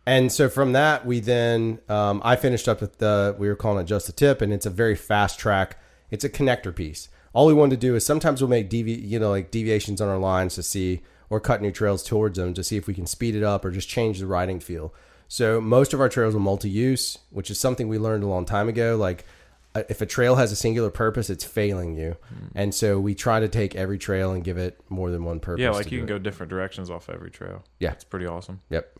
And 0.06 0.32
so 0.32 0.50
from 0.50 0.72
that, 0.74 1.06
we 1.06 1.20
then 1.20 1.80
um, 1.90 2.22
I 2.24 2.36
finished 2.36 2.68
up 2.68 2.82
with 2.82 2.98
the 2.98 3.36
we 3.38 3.48
were 3.48 3.56
calling 3.56 3.84
it 3.84 3.88
just 3.88 4.10
a 4.10 4.12
tip, 4.12 4.42
and 4.42 4.52
it's 4.52 4.66
a 4.66 4.70
very 4.72 4.96
fast 4.96 5.38
track. 5.40 5.78
It's 6.10 6.24
a 6.24 6.30
connector 6.30 6.76
piece. 6.76 7.10
All 7.34 7.46
we 7.46 7.54
wanted 7.54 7.80
to 7.80 7.88
do 7.88 7.96
is 7.96 8.06
sometimes 8.06 8.42
we'll 8.42 8.50
make 8.50 8.70
devi- 8.70 8.94
you 8.94 9.20
know 9.20 9.30
like 9.30 9.52
deviations 9.52 10.02
on 10.02 10.08
our 10.08 10.18
lines 10.18 10.56
to 10.56 10.64
see 10.64 11.02
or 11.30 11.40
cut 11.40 11.62
new 11.62 11.72
trails 11.72 12.04
towards 12.04 12.40
them 12.40 12.56
to 12.56 12.64
see 12.64 12.76
if 12.78 12.88
we 12.88 12.94
can 12.96 13.06
speed 13.06 13.36
it 13.36 13.44
up 13.44 13.64
or 13.64 13.70
just 13.70 13.88
change 13.88 14.20
the 14.20 14.26
riding 14.26 14.60
feel. 14.60 14.92
So 15.28 15.62
most 15.62 15.94
of 15.94 16.02
our 16.02 16.10
trails 16.10 16.34
are 16.34 16.40
multi-use, 16.40 17.20
which 17.30 17.52
is 17.52 17.60
something 17.60 17.88
we 17.88 18.00
learned 18.00 18.24
a 18.24 18.28
long 18.28 18.46
time 18.46 18.68
ago. 18.68 18.96
Like 18.98 19.26
if 19.90 20.02
a 20.02 20.06
trail 20.06 20.36
has 20.36 20.52
a 20.52 20.56
singular 20.56 20.90
purpose, 20.90 21.30
it's 21.30 21.44
failing 21.44 21.96
you, 21.96 22.16
hmm. 22.28 22.48
and 22.56 22.74
so 22.76 23.00
we 23.00 23.16
try 23.16 23.40
to 23.40 23.48
take 23.48 23.76
every 23.76 23.98
trail 23.98 24.32
and 24.32 24.44
give 24.44 24.58
it 24.58 24.80
more 24.90 25.12
than 25.12 25.24
one 25.24 25.40
purpose. 25.40 25.62
Yeah, 25.62 25.72
like 25.72 25.92
you 25.92 26.00
can 26.00 26.08
it. 26.08 26.10
go 26.10 26.18
different 26.18 26.50
directions 26.50 26.90
off 26.90 27.10
every 27.10 27.32
trail. 27.32 27.64
Yeah. 27.80 27.92
it's 27.92 28.04
pretty 28.04 28.26
awesome. 28.26 28.62
Yep. 28.70 28.98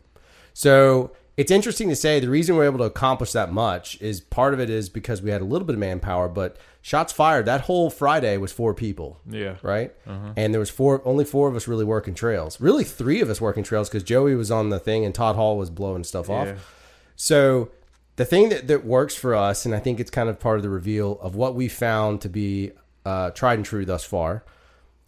So 0.52 1.12
it's 1.36 1.50
interesting 1.50 1.88
to 1.88 1.96
say 1.96 2.20
the 2.20 2.28
reason 2.28 2.56
we're 2.56 2.64
able 2.66 2.78
to 2.78 2.84
accomplish 2.84 3.32
that 3.32 3.52
much 3.52 4.00
is 4.00 4.20
part 4.20 4.52
of 4.52 4.60
it 4.60 4.68
is 4.68 4.88
because 4.88 5.22
we 5.22 5.30
had 5.30 5.40
a 5.40 5.44
little 5.44 5.66
bit 5.66 5.74
of 5.74 5.78
manpower, 5.80 6.28
but 6.28 6.56
shots 6.82 7.12
fired 7.12 7.46
that 7.46 7.62
whole 7.62 7.88
Friday 7.88 8.36
was 8.36 8.52
four 8.52 8.74
people, 8.74 9.20
Yeah, 9.28 9.56
right? 9.62 9.94
Uh-huh. 10.06 10.32
And 10.36 10.52
there 10.52 10.58
was 10.58 10.70
four, 10.70 11.00
only 11.06 11.24
four 11.24 11.48
of 11.48 11.56
us 11.56 11.66
really 11.66 11.84
working 11.84 12.14
trails. 12.14 12.60
Really, 12.60 12.84
three 12.84 13.20
of 13.20 13.30
us 13.30 13.40
working 13.40 13.62
trails 13.62 13.88
because 13.88 14.02
Joey 14.02 14.34
was 14.34 14.50
on 14.50 14.70
the 14.70 14.78
thing 14.78 15.04
and 15.04 15.14
Todd 15.14 15.36
Hall 15.36 15.56
was 15.56 15.70
blowing 15.70 16.04
stuff 16.04 16.28
Yeah. 16.28 16.34
off. 16.34 16.74
So 17.16 17.70
the 18.16 18.24
thing 18.24 18.48
that, 18.50 18.68
that 18.68 18.84
works 18.84 19.14
for 19.14 19.34
us, 19.34 19.64
and 19.64 19.74
I 19.74 19.78
think 19.78 19.98
it's 20.00 20.10
kind 20.10 20.28
of 20.28 20.38
part 20.38 20.56
of 20.58 20.62
the 20.62 20.68
reveal 20.68 21.18
of 21.20 21.34
what 21.36 21.54
we 21.54 21.68
found 21.68 22.20
to 22.22 22.28
be 22.28 22.72
uh, 23.04 23.30
tried 23.30 23.54
and 23.54 23.64
true 23.64 23.84
thus 23.84 24.04
far, 24.04 24.44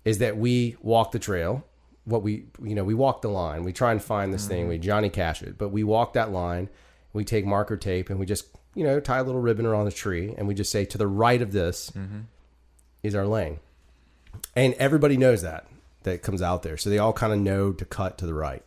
is 0.04 0.18
that 0.18 0.36
we 0.36 0.76
walk 0.80 1.12
the 1.12 1.18
trail. 1.18 1.64
What 2.04 2.22
we 2.22 2.46
you 2.62 2.74
know 2.74 2.82
we 2.84 2.94
walk 2.94 3.22
the 3.22 3.28
line. 3.28 3.62
We 3.62 3.72
try 3.72 3.92
and 3.92 4.02
find 4.02 4.32
this 4.34 4.46
thing. 4.48 4.66
We 4.66 4.78
Johnny 4.78 5.08
Cash 5.10 5.42
it, 5.42 5.56
but 5.58 5.68
we 5.68 5.84
walk 5.84 6.14
that 6.14 6.32
line. 6.32 6.68
We 7.12 7.24
take 7.24 7.44
marker 7.46 7.76
tape 7.76 8.10
and 8.10 8.18
we 8.18 8.26
just 8.26 8.46
you 8.74 8.82
know 8.82 8.98
tie 8.98 9.18
a 9.18 9.22
little 9.22 9.40
ribbon 9.40 9.66
around 9.66 9.84
the 9.84 9.92
tree, 9.92 10.34
and 10.36 10.48
we 10.48 10.54
just 10.54 10.72
say 10.72 10.84
to 10.86 10.98
the 10.98 11.06
right 11.06 11.40
of 11.40 11.52
this 11.52 11.92
is 13.02 13.14
our 13.14 13.26
lane. 13.26 13.58
and 14.56 14.74
everybody 14.74 15.16
knows 15.16 15.42
that 15.42 15.66
that 16.04 16.22
comes 16.22 16.42
out 16.42 16.62
there. 16.64 16.76
So 16.76 16.90
they 16.90 16.98
all 16.98 17.12
kind 17.12 17.32
of 17.32 17.38
know 17.38 17.72
to 17.72 17.84
cut 17.84 18.18
to 18.18 18.26
the 18.26 18.34
right. 18.34 18.64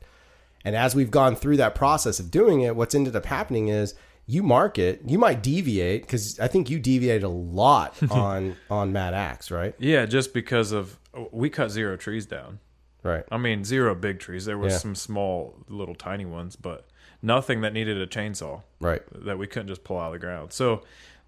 And 0.63 0.75
as 0.75 0.95
we've 0.95 1.11
gone 1.11 1.35
through 1.35 1.57
that 1.57 1.75
process 1.75 2.19
of 2.19 2.31
doing 2.31 2.61
it, 2.61 2.75
what's 2.75 2.95
ended 2.95 3.15
up 3.15 3.25
happening 3.25 3.67
is 3.67 3.93
you 4.27 4.41
mark 4.43 4.77
it, 4.79 5.01
you 5.05 5.17
might 5.19 5.43
deviate 5.43 6.01
because 6.01 6.39
I 6.39 6.47
think 6.47 6.69
you 6.69 6.79
deviate 6.79 7.23
a 7.23 7.29
lot 7.29 7.95
on 8.11 8.55
on 8.69 8.91
Mad 8.93 9.13
Axe, 9.13 9.51
right? 9.51 9.75
Yeah, 9.79 10.05
just 10.05 10.33
because 10.33 10.71
of 10.71 10.99
we 11.31 11.49
cut 11.49 11.69
zero 11.71 11.95
trees 11.97 12.25
down. 12.25 12.59
Right. 13.03 13.23
I 13.31 13.37
mean, 13.37 13.63
zero 13.63 13.93
big 13.93 14.19
trees. 14.19 14.45
There 14.45 14.57
was 14.57 14.73
Yeah. 14.73 14.79
some 14.79 14.95
small, 14.95 15.53
little, 15.69 15.93
tiny 15.93 16.25
ones, 16.25 16.55
but 16.55 16.87
nothing 17.21 17.61
that 17.61 17.71
needed 17.71 17.97
a 18.01 18.07
chainsaw 18.07 18.63
Right. 18.79 19.03
that 19.13 19.37
we 19.37 19.45
couldn't 19.45 19.67
just 19.67 19.83
pull 19.83 19.99
out 19.99 20.07
of 20.07 20.13
the 20.13 20.19
ground. 20.19 20.51
So 20.53 20.81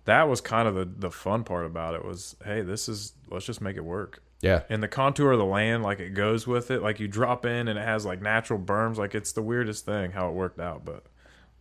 that 0.06 0.28
was 0.28 0.42
kind 0.42 0.68
of 0.68 0.74
the 0.76 0.86
the 0.86 1.12
fun 1.12 1.44
part 1.44 1.66
about 1.68 1.94
it 1.94 2.04
was, 2.04 2.36
hey, 2.44 2.62
this 2.62 2.90
is 2.90 3.14
let's 3.30 3.46
just 3.46 3.62
make 3.62 3.78
it 3.78 3.86
work. 3.86 4.24
Yeah. 4.42 4.64
And 4.70 4.82
the 4.84 4.88
contour 4.88 5.32
of 5.32 5.40
the 5.40 5.46
land, 5.46 5.84
like 5.84 6.00
it 6.00 6.14
goes 6.16 6.48
with 6.48 6.72
it. 6.72 6.82
Like 6.82 7.00
you 7.00 7.08
drop 7.08 7.46
in 7.46 7.68
and 7.68 7.78
it 7.78 7.86
has 7.86 8.06
like 8.06 8.22
natural 8.22 8.60
berms. 8.60 8.98
Like 8.98 9.14
it's 9.16 9.32
the 9.32 9.42
weirdest 9.44 9.86
thing 9.86 10.12
how 10.12 10.30
it 10.30 10.34
worked 10.34 10.60
out, 10.60 10.84
but 10.84 11.04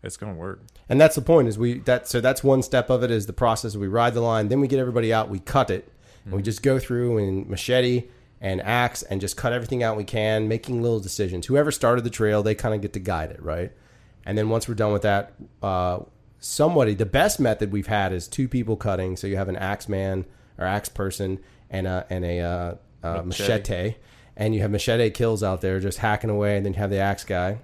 it's 0.03 0.17
gonna 0.17 0.35
work. 0.35 0.63
And 0.89 1.01
that's 1.01 1.15
the 1.15 1.23
point 1.23 1.49
is 1.49 1.59
we 1.59 1.81
that 1.81 2.09
so 2.09 2.21
that's 2.21 2.45
one 2.45 2.63
step 2.63 2.91
of 2.91 3.03
it 3.03 3.11
is 3.11 3.27
the 3.27 3.33
process. 3.33 3.77
We 3.77 3.89
ride 3.89 4.15
the 4.15 4.21
line, 4.21 4.49
then 4.49 4.61
we 4.61 4.69
get 4.69 4.79
everybody 4.79 5.13
out, 5.13 5.29
we 5.29 5.41
cut 5.41 5.71
it, 5.71 5.91
and 6.25 6.35
we 6.35 6.43
just 6.43 6.63
go 6.63 6.79
through 6.79 7.19
and 7.19 7.49
machete 7.49 8.05
and 8.41 8.61
axe 8.63 9.03
and 9.03 9.21
just 9.21 9.37
cut 9.37 9.53
everything 9.53 9.83
out 9.83 9.97
we 9.97 10.05
can, 10.05 10.47
making 10.47 10.83
little 10.83 11.01
decisions. 11.01 11.47
Whoever 11.47 11.71
started 11.71 12.05
the 12.05 12.11
trail, 12.11 12.43
they 12.43 12.55
kind 12.55 12.75
of 12.75 12.83
get 12.83 12.93
to 12.93 13.01
guide 13.01 13.31
it, 13.31 13.43
right? 13.43 13.73
And 14.25 14.37
then 14.37 14.51
once 14.51 14.69
we're 14.69 14.75
done 14.75 14.93
with 14.93 15.03
that, 15.03 15.33
uh, 15.63 16.01
somebody 16.39 16.95
the 16.95 17.07
best 17.07 17.41
method 17.41 17.73
we've 17.73 17.87
had 17.87 18.13
is 18.13 18.29
two 18.29 18.49
people 18.49 18.77
cutting. 18.77 19.17
So 19.17 19.27
you 19.27 19.37
have 19.37 19.49
an 19.49 19.57
axe 19.57 19.89
man 19.89 20.25
or 20.59 20.67
axe 20.67 20.89
person 20.89 21.39
and 21.71 21.87
a 21.87 22.07
and 22.11 22.25
a 22.25 22.41
uh, 22.41 22.75
uh, 23.03 23.23
Machete. 23.23 23.25
machete, 23.25 23.95
and 24.37 24.55
you 24.55 24.61
have 24.61 24.71
machete 24.71 25.11
kills 25.11 25.43
out 25.43 25.61
there 25.61 25.81
just 25.81 25.99
hacking 25.99 26.31
away, 26.31 26.57
and 26.57 26.67
then 26.67 26.75
you 26.75 26.79
have 26.79 26.91
the 26.91 26.99
axe 26.99 27.25
guy. 27.25 27.59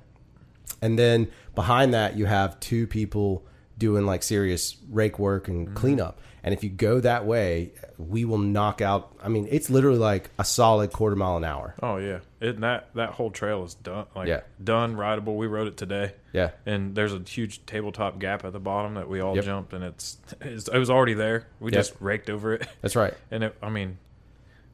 And 0.82 0.98
then 0.98 1.28
behind 1.54 1.94
that, 1.94 2.16
you 2.16 2.26
have 2.26 2.60
two 2.60 2.86
people 2.86 3.46
doing 3.78 4.04
like 4.04 4.22
serious 4.22 4.76
rake 4.90 5.18
work 5.18 5.48
and 5.48 5.66
mm-hmm. 5.66 5.76
cleanup. 5.76 6.20
And 6.44 6.52
if 6.52 6.64
you 6.64 6.70
go 6.70 6.98
that 7.00 7.24
way, 7.24 7.72
we 7.98 8.24
will 8.24 8.38
knock 8.38 8.80
out. 8.80 9.16
I 9.22 9.28
mean, 9.28 9.46
it's 9.50 9.70
literally 9.70 9.98
like 9.98 10.30
a 10.38 10.44
solid 10.44 10.92
quarter 10.92 11.14
mile 11.14 11.36
an 11.36 11.44
hour. 11.44 11.76
Oh 11.80 11.98
yeah, 11.98 12.18
it, 12.40 12.60
that 12.60 12.92
that 12.94 13.10
whole 13.10 13.30
trail 13.30 13.62
is 13.62 13.74
done. 13.74 14.06
Like 14.16 14.26
Yeah. 14.26 14.40
done, 14.62 14.96
rideable. 14.96 15.36
We 15.36 15.46
rode 15.46 15.68
it 15.68 15.76
today. 15.76 16.14
Yeah. 16.32 16.50
and 16.66 16.94
there's 16.94 17.12
a 17.12 17.20
huge 17.20 17.64
tabletop 17.66 18.18
gap 18.18 18.44
at 18.44 18.52
the 18.52 18.58
bottom 18.58 18.94
that 18.94 19.08
we 19.08 19.20
all 19.20 19.36
Yep. 19.36 19.44
jumped, 19.44 19.72
and 19.72 19.84
it's, 19.84 20.16
it's 20.40 20.66
it 20.66 20.78
was 20.78 20.90
already 20.90 21.14
there. 21.14 21.46
We 21.60 21.70
Yep. 21.70 21.78
just 21.78 21.94
raked 22.00 22.28
over 22.30 22.54
it, 22.54 22.66
That's 22.80 22.96
right. 22.96 23.14
and 23.30 23.44
it, 23.44 23.56
I 23.62 23.68
mean, 23.68 23.98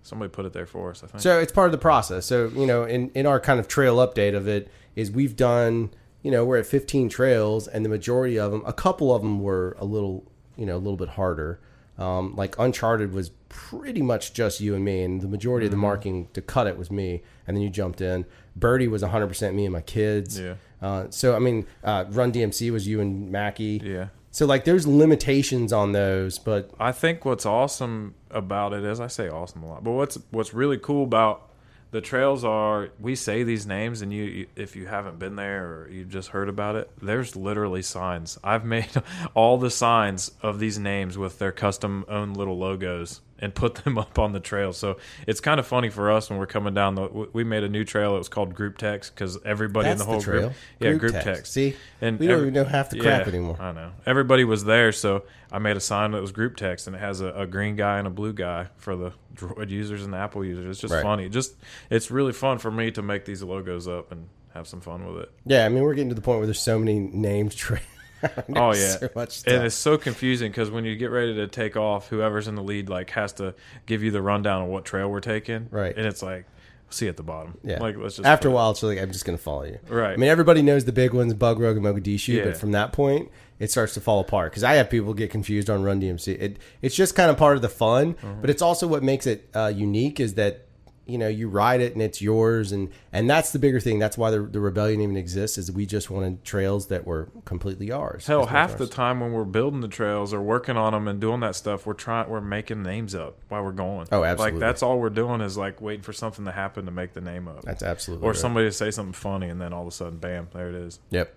somebody 0.08 0.30
put 0.30 0.44
it 0.46 0.52
there 0.52 0.66
for 0.66 0.90
us. 0.90 1.02
I 1.04 1.06
think. 1.06 1.20
So 1.20 1.38
it's 1.38 1.52
part 1.52 1.66
of 1.66 1.72
the 1.72 1.78
process. 1.78 2.26
So 2.26 2.48
you 2.54 2.66
know, 2.66 2.84
in 2.84 3.10
in 3.14 3.26
our 3.26 3.38
kind 3.38 3.60
of 3.60 3.68
trail 3.68 3.96
update 3.96 4.34
of 4.36 4.48
it 4.48 4.70
is 4.96 5.10
we've 5.10 5.36
done. 5.36 5.90
You 6.20 6.32
know, 6.32 6.44
we're 6.44 6.58
at 6.58 6.66
15 6.66 7.08
trails, 7.10 7.68
and 7.68 7.84
the 7.84 7.88
majority 7.88 8.40
of 8.40 8.50
them, 8.50 8.62
a 8.66 8.72
couple 8.72 9.14
of 9.14 9.22
them 9.22 9.40
were 9.40 9.76
a 9.78 9.84
little, 9.84 10.24
you 10.56 10.66
know, 10.66 10.74
a 10.76 10.82
little 10.82 10.96
bit 10.96 11.10
harder. 11.10 11.60
Um, 11.96 12.34
like 12.34 12.58
Uncharted 12.58 13.12
was 13.12 13.30
pretty 13.48 14.02
much 14.02 14.34
just 14.34 14.60
you 14.60 14.74
and 14.74 14.84
me, 14.84 15.02
and 15.04 15.20
the 15.20 15.28
majority 15.28 15.66
of 15.66 15.70
the 15.70 15.76
marking 15.78 16.26
to 16.32 16.42
cut 16.42 16.66
it 16.66 16.76
was 16.76 16.90
me, 16.90 17.22
and 17.46 17.56
then 17.56 17.62
you 17.62 17.70
jumped 17.70 18.00
in. 18.00 18.26
Birdie 18.56 18.88
was 18.88 19.02
100% 19.04 19.54
me 19.54 19.64
and 19.64 19.72
my 19.72 19.80
kids. 19.80 20.40
Yeah. 20.40 20.54
Uh, 20.82 21.06
so 21.10 21.36
I 21.36 21.38
mean, 21.38 21.66
uh, 21.84 22.04
Run 22.10 22.32
DMC 22.32 22.72
was 22.72 22.88
you 22.88 23.00
and 23.00 23.30
Mackie. 23.30 23.80
yeah. 23.84 24.08
So 24.30 24.46
like, 24.46 24.64
there's 24.64 24.86
limitations 24.86 25.72
on 25.72 25.92
those, 25.92 26.38
but 26.38 26.70
I 26.78 26.92
think 26.92 27.24
what's 27.24 27.46
awesome 27.46 28.14
about 28.30 28.72
it 28.72 28.84
is 28.84 29.00
I 29.00 29.06
say 29.06 29.28
awesome 29.28 29.62
a 29.62 29.68
lot, 29.68 29.84
but 29.84 29.92
what's 29.92 30.18
what's 30.30 30.52
really 30.52 30.78
cool 30.78 31.04
about 31.04 31.48
the 31.90 32.00
trails 32.00 32.44
are 32.44 32.90
we 33.00 33.14
say 33.14 33.42
these 33.42 33.66
names 33.66 34.02
and 34.02 34.12
you, 34.12 34.46
if 34.54 34.76
you 34.76 34.86
haven't 34.86 35.18
been 35.18 35.36
there 35.36 35.64
or 35.64 35.88
you've 35.90 36.10
just 36.10 36.28
heard 36.28 36.48
about 36.48 36.76
it, 36.76 36.90
there's 37.00 37.34
literally 37.34 37.80
signs. 37.80 38.38
I've 38.44 38.64
made 38.64 38.90
all 39.34 39.56
the 39.56 39.70
signs 39.70 40.32
of 40.42 40.58
these 40.58 40.78
names 40.78 41.16
with 41.16 41.38
their 41.38 41.52
custom 41.52 42.04
own 42.08 42.34
little 42.34 42.58
logos 42.58 43.22
and 43.40 43.54
put 43.54 43.76
them 43.76 43.96
up 43.98 44.18
on 44.18 44.32
the 44.32 44.40
trail. 44.40 44.72
So 44.72 44.98
it's 45.26 45.40
kind 45.40 45.58
of 45.60 45.66
funny 45.66 45.88
for 45.90 46.10
us 46.10 46.28
when 46.30 46.38
we're 46.38 46.46
coming 46.46 46.74
down 46.74 46.94
the. 46.96 47.28
we- 47.32 47.44
made 47.44 47.62
a 47.64 47.68
new 47.68 47.84
trail. 47.84 48.14
It 48.14 48.18
was 48.18 48.28
called 48.28 48.54
Group 48.54 48.76
Text 48.78 49.14
because 49.14 49.38
everybody 49.44 49.88
That's 49.88 49.94
in 49.94 49.98
the 49.98 50.04
the 50.04 50.10
whole 50.10 50.20
trail. 50.20 50.40
group, 50.48 50.52
yeah, 50.80 50.88
Group 50.90 51.00
Group, 51.00 51.12
text. 51.12 51.26
text. 51.26 51.52
See? 51.52 51.76
and 52.00 52.18
We 52.18 52.26
don't 52.26 52.34
every- 52.34 52.48
even 52.48 52.54
know 52.54 52.64
half 52.64 52.90
the 52.90 52.98
crap 53.00 53.26
anymore. 53.28 53.56
I 53.60 53.72
know. 53.72 53.92
Everybody 54.06 54.44
was 54.44 54.64
there, 54.64 54.92
so 54.92 55.24
I 55.50 55.58
made 55.58 55.76
a 55.76 55.80
sign 55.80 56.10
that 56.12 56.20
was 56.20 56.32
group 56.32 56.56
text, 56.56 56.86
and 56.86 56.94
it 56.96 56.98
has 56.98 57.20
a, 57.20 57.28
a 57.32 57.46
green 57.46 57.74
guy 57.76 57.98
and 57.98 58.06
a 58.06 58.10
blue 58.10 58.32
guy 58.32 58.68
for 58.76 58.94
the 58.96 59.12
Droid 59.34 59.70
users 59.70 60.04
and 60.04 60.12
the 60.12 60.18
Apple 60.18 60.44
users. 60.44 60.66
It's 60.68 60.80
just 60.80 60.92
Right. 60.92 61.02
funny. 61.02 61.28
Just 61.28 61.54
it's 61.90 62.10
really 62.10 62.32
fun 62.32 62.58
for 62.58 62.70
me 62.70 62.90
to 62.90 63.02
make 63.02 63.24
these 63.24 63.42
logos 63.42 63.86
up 63.88 64.12
and 64.12 64.28
have 64.54 64.66
some 64.66 64.80
fun 64.80 65.06
with 65.06 65.22
it. 65.22 65.30
yeah, 65.46 65.64
I 65.64 65.68
mean, 65.68 65.82
we're 65.84 65.94
getting 65.94 66.08
to 66.08 66.14
the 66.14 66.20
point 66.20 66.38
where 66.38 66.46
there's 66.46 66.60
so 66.60 66.78
many 66.78 66.98
named 66.98 67.52
trails. 67.56 67.84
Oh 68.56 68.74
yeah, 68.74 68.96
so 68.98 69.08
and 69.46 69.64
it's 69.64 69.74
so 69.74 69.96
confusing 69.98 70.50
because 70.50 70.70
when 70.70 70.84
you 70.84 70.96
get 70.96 71.10
ready 71.10 71.34
to 71.34 71.46
take 71.46 71.76
off, 71.76 72.08
whoever's 72.08 72.48
in 72.48 72.54
the 72.54 72.62
lead 72.62 72.88
like 72.88 73.10
has 73.10 73.32
to 73.34 73.54
give 73.86 74.02
you 74.02 74.10
the 74.10 74.22
rundown 74.22 74.62
of 74.62 74.68
what 74.68 74.84
trail 74.84 75.08
we're 75.10 75.20
taking, 75.20 75.68
Right. 75.70 75.96
And 75.96 76.06
it's 76.06 76.22
like, 76.22 76.46
see 76.90 77.04
you 77.04 77.10
at 77.10 77.16
the 77.16 77.22
bottom, 77.22 77.58
Yeah. 77.62 77.78
Like 77.80 77.96
let's 77.96 78.16
just 78.16 78.26
After 78.26 78.48
a 78.48 78.50
while, 78.50 78.70
it's 78.72 78.82
like 78.82 78.98
I'm 78.98 79.12
just 79.12 79.24
going 79.24 79.36
to 79.36 79.42
follow 79.42 79.64
you. 79.64 79.78
Right. 79.88 80.12
I 80.12 80.16
mean, 80.16 80.30
everybody 80.30 80.62
knows 80.62 80.84
the 80.84 80.92
big 80.92 81.12
ones, 81.12 81.34
Bug 81.34 81.58
Rogue 81.60 81.76
and 81.76 81.84
Mogadishu, 81.86 82.34
Yeah. 82.34 82.44
but 82.44 82.56
from 82.56 82.72
that 82.72 82.92
point, 82.92 83.30
it 83.58 83.70
starts 83.70 83.94
to 83.94 84.00
fall 84.00 84.20
apart 84.20 84.52
because 84.52 84.62
I 84.64 84.74
have 84.74 84.88
people 84.88 85.12
get 85.14 85.30
confused 85.30 85.68
on 85.68 85.82
Run 85.82 86.00
DMC. 86.00 86.40
It 86.40 86.56
it's 86.80 86.94
just 86.94 87.14
kind 87.16 87.30
of 87.30 87.36
part 87.36 87.56
of 87.56 87.62
the 87.62 87.68
fun, 87.68 88.14
Mm-hmm. 88.14 88.40
but 88.40 88.50
it's 88.50 88.62
also 88.62 88.86
what 88.86 89.02
makes 89.02 89.26
it 89.26 89.48
uh, 89.54 89.72
unique 89.74 90.20
is 90.20 90.34
that 90.34 90.64
you 91.08 91.16
know 91.16 91.26
you 91.26 91.48
ride 91.48 91.80
it 91.80 91.94
and 91.94 92.02
it's 92.02 92.20
yours, 92.20 92.70
and 92.70 92.90
and 93.12 93.28
that's 93.28 93.50
the 93.52 93.58
bigger 93.58 93.80
thing. 93.80 93.98
That's 93.98 94.18
why 94.18 94.30
the, 94.30 94.42
the 94.42 94.60
rebellion 94.60 95.00
even 95.00 95.16
exists. 95.16 95.56
Is 95.56 95.72
we 95.72 95.86
just 95.86 96.10
wanted 96.10 96.44
trails 96.44 96.88
that 96.88 97.06
were 97.06 97.30
completely 97.44 97.90
ours. 97.90 98.26
Hell, 98.26 98.46
half 98.46 98.76
the 98.76 98.86
time 98.86 99.20
when 99.20 99.32
we're 99.32 99.44
building 99.44 99.80
the 99.80 99.88
trails 99.88 100.34
or 100.34 100.40
working 100.42 100.76
on 100.76 100.92
them 100.92 101.08
and 101.08 101.18
doing 101.20 101.40
that 101.40 101.56
stuff, 101.56 101.86
we're 101.86 101.94
trying, 101.94 102.28
we're 102.28 102.40
making 102.40 102.82
names 102.82 103.14
up 103.14 103.38
while 103.48 103.64
we're 103.64 103.72
going. 103.72 104.06
Oh, 104.12 104.22
absolutely. 104.22 104.60
Like 104.60 104.68
that's 104.68 104.82
all 104.82 105.00
we're 105.00 105.08
doing 105.10 105.40
is 105.40 105.56
like 105.56 105.80
waiting 105.80 106.02
for 106.02 106.12
something 106.12 106.44
to 106.44 106.52
happen 106.52 106.84
to 106.84 106.90
make 106.90 107.14
the 107.14 107.22
name 107.22 107.48
up, 107.48 107.62
That's 107.62 107.82
absolutely 107.82 108.26
or 108.26 108.32
right. 108.32 108.38
somebody 108.38 108.68
to 108.68 108.72
say 108.72 108.90
something 108.90 109.14
funny, 109.14 109.48
and 109.48 109.60
then 109.60 109.72
all 109.72 109.82
of 109.82 109.88
a 109.88 109.92
sudden, 109.92 110.18
bam, 110.18 110.48
there 110.52 110.68
it 110.68 110.74
is. 110.74 111.00
Yep. 111.10 111.34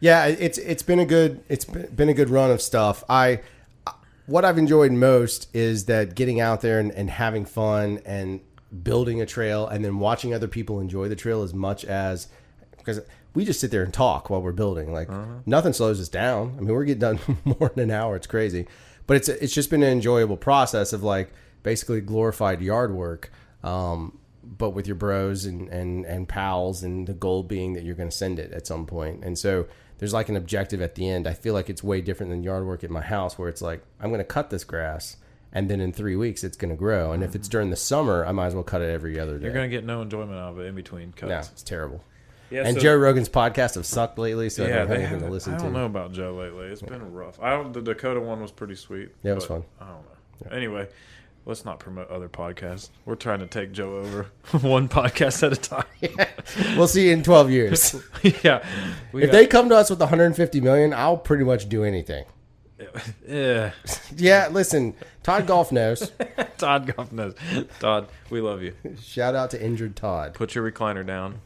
Yeah, 0.00 0.26
it's 0.26 0.58
it's 0.58 0.82
been 0.82 0.98
a 0.98 1.06
good 1.06 1.42
it's 1.48 1.64
been 1.64 1.94
been 1.94 2.08
a 2.08 2.14
good 2.14 2.30
run 2.30 2.50
of 2.50 2.60
stuff. 2.62 3.04
I 3.08 3.40
what 4.30 4.44
I've 4.44 4.58
enjoyed 4.58 4.92
most 4.92 5.48
is 5.54 5.86
that 5.86 6.14
getting 6.14 6.40
out 6.40 6.60
there 6.60 6.78
and, 6.78 6.92
and 6.92 7.10
having 7.10 7.44
fun 7.44 8.00
and 8.06 8.40
building 8.82 9.20
a 9.20 9.26
trail 9.26 9.66
and 9.66 9.84
then 9.84 9.98
watching 9.98 10.32
other 10.32 10.48
people 10.48 10.80
enjoy 10.80 11.08
the 11.08 11.16
trail 11.16 11.42
as 11.42 11.52
much 11.52 11.84
as 11.84 12.28
because 12.78 13.00
we 13.34 13.44
just 13.44 13.60
sit 13.60 13.70
there 13.70 13.82
and 13.82 13.92
talk 13.92 14.30
while 14.30 14.42
we're 14.42 14.52
building. 14.52 14.92
Like 14.92 15.08
nothing 15.46 15.72
slows 15.72 16.00
us 16.00 16.08
down. 16.08 16.54
I 16.56 16.60
mean, 16.60 16.72
we're 16.72 16.84
getting 16.84 17.00
done 17.00 17.20
more 17.44 17.70
than 17.74 17.90
an 17.90 17.90
hour. 17.90 18.16
It's 18.16 18.26
crazy, 18.26 18.66
but 19.06 19.16
it's 19.16 19.28
it's 19.28 19.54
just 19.54 19.70
been 19.70 19.82
an 19.82 19.92
enjoyable 19.92 20.36
process 20.36 20.92
of 20.92 21.02
like 21.02 21.32
basically 21.62 22.00
glorified 22.00 22.60
yard 22.60 22.92
work. 22.92 23.30
Um, 23.62 24.18
but 24.42 24.70
with 24.70 24.86
your 24.86 24.96
bros 24.96 25.44
and, 25.44 25.68
and, 25.68 26.04
and 26.06 26.28
pals, 26.28 26.82
and 26.82 27.06
the 27.06 27.12
goal 27.12 27.42
being 27.42 27.74
that 27.74 27.84
you're 27.84 27.94
going 27.94 28.08
to 28.08 28.16
send 28.16 28.38
it 28.38 28.52
at 28.52 28.66
some 28.66 28.86
point. 28.86 29.22
And 29.22 29.38
so 29.38 29.66
there's 29.98 30.14
like 30.14 30.28
an 30.28 30.36
objective 30.36 30.80
at 30.80 30.94
the 30.94 31.08
end. 31.08 31.26
I 31.26 31.34
feel 31.34 31.54
like 31.54 31.70
it's 31.70 31.84
way 31.84 32.00
different 32.00 32.30
than 32.30 32.42
yard 32.42 32.66
work 32.66 32.82
at 32.82 32.90
my 32.90 33.02
house, 33.02 33.38
where 33.38 33.48
it's 33.48 33.62
like 33.62 33.82
I'm 34.00 34.08
going 34.08 34.18
to 34.18 34.24
cut 34.24 34.50
this 34.50 34.64
grass, 34.64 35.16
and 35.52 35.68
then 35.68 35.80
in 35.80 35.92
three 35.92 36.16
weeks 36.16 36.44
it's 36.44 36.56
going 36.56 36.70
to 36.70 36.76
grow. 36.76 37.12
And 37.12 37.22
if 37.22 37.34
it's 37.34 37.48
mm-hmm. 37.48 37.52
during 37.52 37.70
the 37.70 37.76
summer, 37.76 38.24
I 38.24 38.32
might 38.32 38.46
as 38.46 38.54
well 38.54 38.64
cut 38.64 38.82
it 38.82 38.90
every 38.90 39.18
other 39.18 39.38
day. 39.38 39.44
You're 39.44 39.54
gonna 39.54 39.68
get 39.68 39.84
no 39.84 40.02
enjoyment 40.02 40.38
out 40.38 40.52
of 40.52 40.60
it 40.60 40.66
in 40.66 40.74
between 40.74 41.12
no, 41.22 41.28
cuts. 41.28 41.50
it's 41.50 41.62
terrible. 41.62 42.02
Yeah, 42.50 42.66
and 42.66 42.76
so- 42.76 42.82
Joe 42.82 42.96
Rogan's 42.96 43.28
podcasts 43.28 43.76
have 43.76 43.86
sucked 43.86 44.18
lately, 44.18 44.50
so 44.50 44.64
I 44.64 44.68
yeah, 44.68 44.72
don't 44.78 44.78
have 44.78 44.88
they 44.88 45.04
anything 45.04 45.20
to 45.20 45.30
listen 45.30 45.54
I 45.54 45.58
to. 45.58 45.62
don't 45.64 45.72
know 45.72 45.86
about 45.86 46.12
Joe 46.12 46.34
lately. 46.34 46.66
It's 46.66 46.82
been 46.82 47.12
rough. 47.12 47.40
I 47.40 47.50
don't, 47.50 47.72
the 47.72 47.80
Dakota 47.80 48.20
one 48.20 48.40
was 48.40 48.50
pretty 48.50 48.74
sweet. 48.74 49.10
Yeah, 49.22 49.32
it 49.32 49.34
was 49.36 49.46
fun. 49.46 49.62
I 49.80 49.86
don't 49.86 50.50
know. 50.50 50.56
Anyway, 50.56 50.88
let's 51.46 51.64
not 51.64 51.78
promote 51.78 52.10
other 52.10 52.28
podcasts. 52.28 52.90
We're 53.04 53.14
trying 53.14 53.40
to 53.40 53.46
take 53.46 53.72
Joe 53.72 53.98
over 53.98 54.26
one 54.66 54.88
podcast 54.88 55.42
at 55.44 55.52
a 55.52 55.56
time. 55.56 55.84
We'll 56.76 56.88
see 56.88 57.06
you 57.06 57.12
in 57.12 57.22
12 57.22 57.50
years. 57.50 57.94
yeah, 58.42 58.66
if 59.12 59.20
got- 59.20 59.32
they 59.32 59.46
come 59.46 59.68
to 59.68 59.76
us 59.76 59.88
with 59.88 60.00
150 60.00 60.60
million, 60.60 60.92
I'll 60.92 61.16
pretty 61.16 61.44
much 61.44 61.68
do 61.68 61.84
anything. 61.84 62.24
yeah, 63.28 63.72
Yeah, 64.16 64.48
listen, 64.48 64.94
Todd 65.22 65.46
Golf 65.46 65.70
knows. 65.72 66.10
Todd 66.58 66.94
Goff 66.94 67.12
knows. 67.12 67.34
Todd, 67.78 68.08
we 68.30 68.40
love 68.40 68.62
you. 68.62 68.74
Shout 69.02 69.34
out 69.34 69.50
to 69.50 69.62
injured 69.62 69.96
Todd. 69.96 70.34
Put 70.34 70.54
your 70.54 70.70
recliner 70.70 71.06
down. 71.06 71.40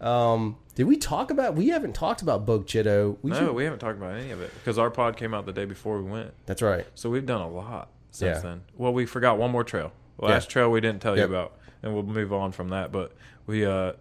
Um, 0.00 0.56
did 0.74 0.84
we 0.84 0.96
talk 0.96 1.30
about? 1.30 1.54
We 1.56 1.68
haven't 1.68 1.94
talked 1.94 2.22
about 2.22 2.46
Bogue 2.46 2.66
Chitto. 2.66 3.16
We 3.22 3.30
No, 3.30 3.38
should- 3.38 3.54
we 3.54 3.64
haven't 3.64 3.80
talked 3.80 3.98
about 3.98 4.16
any 4.16 4.30
of 4.30 4.40
it 4.40 4.52
because 4.54 4.78
our 4.78 4.90
pod 4.90 5.16
came 5.16 5.34
out 5.34 5.44
the 5.46 5.52
day 5.52 5.66
before 5.66 6.00
we 6.02 6.10
went. 6.10 6.32
That's 6.46 6.62
right. 6.62 6.86
So 6.94 7.10
we've 7.10 7.26
done 7.26 7.42
a 7.42 7.48
lot 7.50 7.90
since 8.10 8.36
Yeah. 8.36 8.40
then. 8.40 8.62
Well, 8.76 8.92
we 8.92 9.04
forgot 9.06 9.36
one 9.38 9.50
more 9.50 9.64
trail. 9.64 9.92
Last 10.18 10.48
trail 10.50 10.70
we 10.70 10.80
didn't 10.80 11.00
tell 11.02 11.16
Yep. 11.16 11.28
you 11.28 11.34
about, 11.34 11.52
and 11.82 11.92
we'll 11.94 12.02
move 12.02 12.32
on 12.32 12.52
from 12.52 12.68
that. 12.70 12.92
But 12.92 13.12
we, 13.46 13.64
uh, 13.64 13.92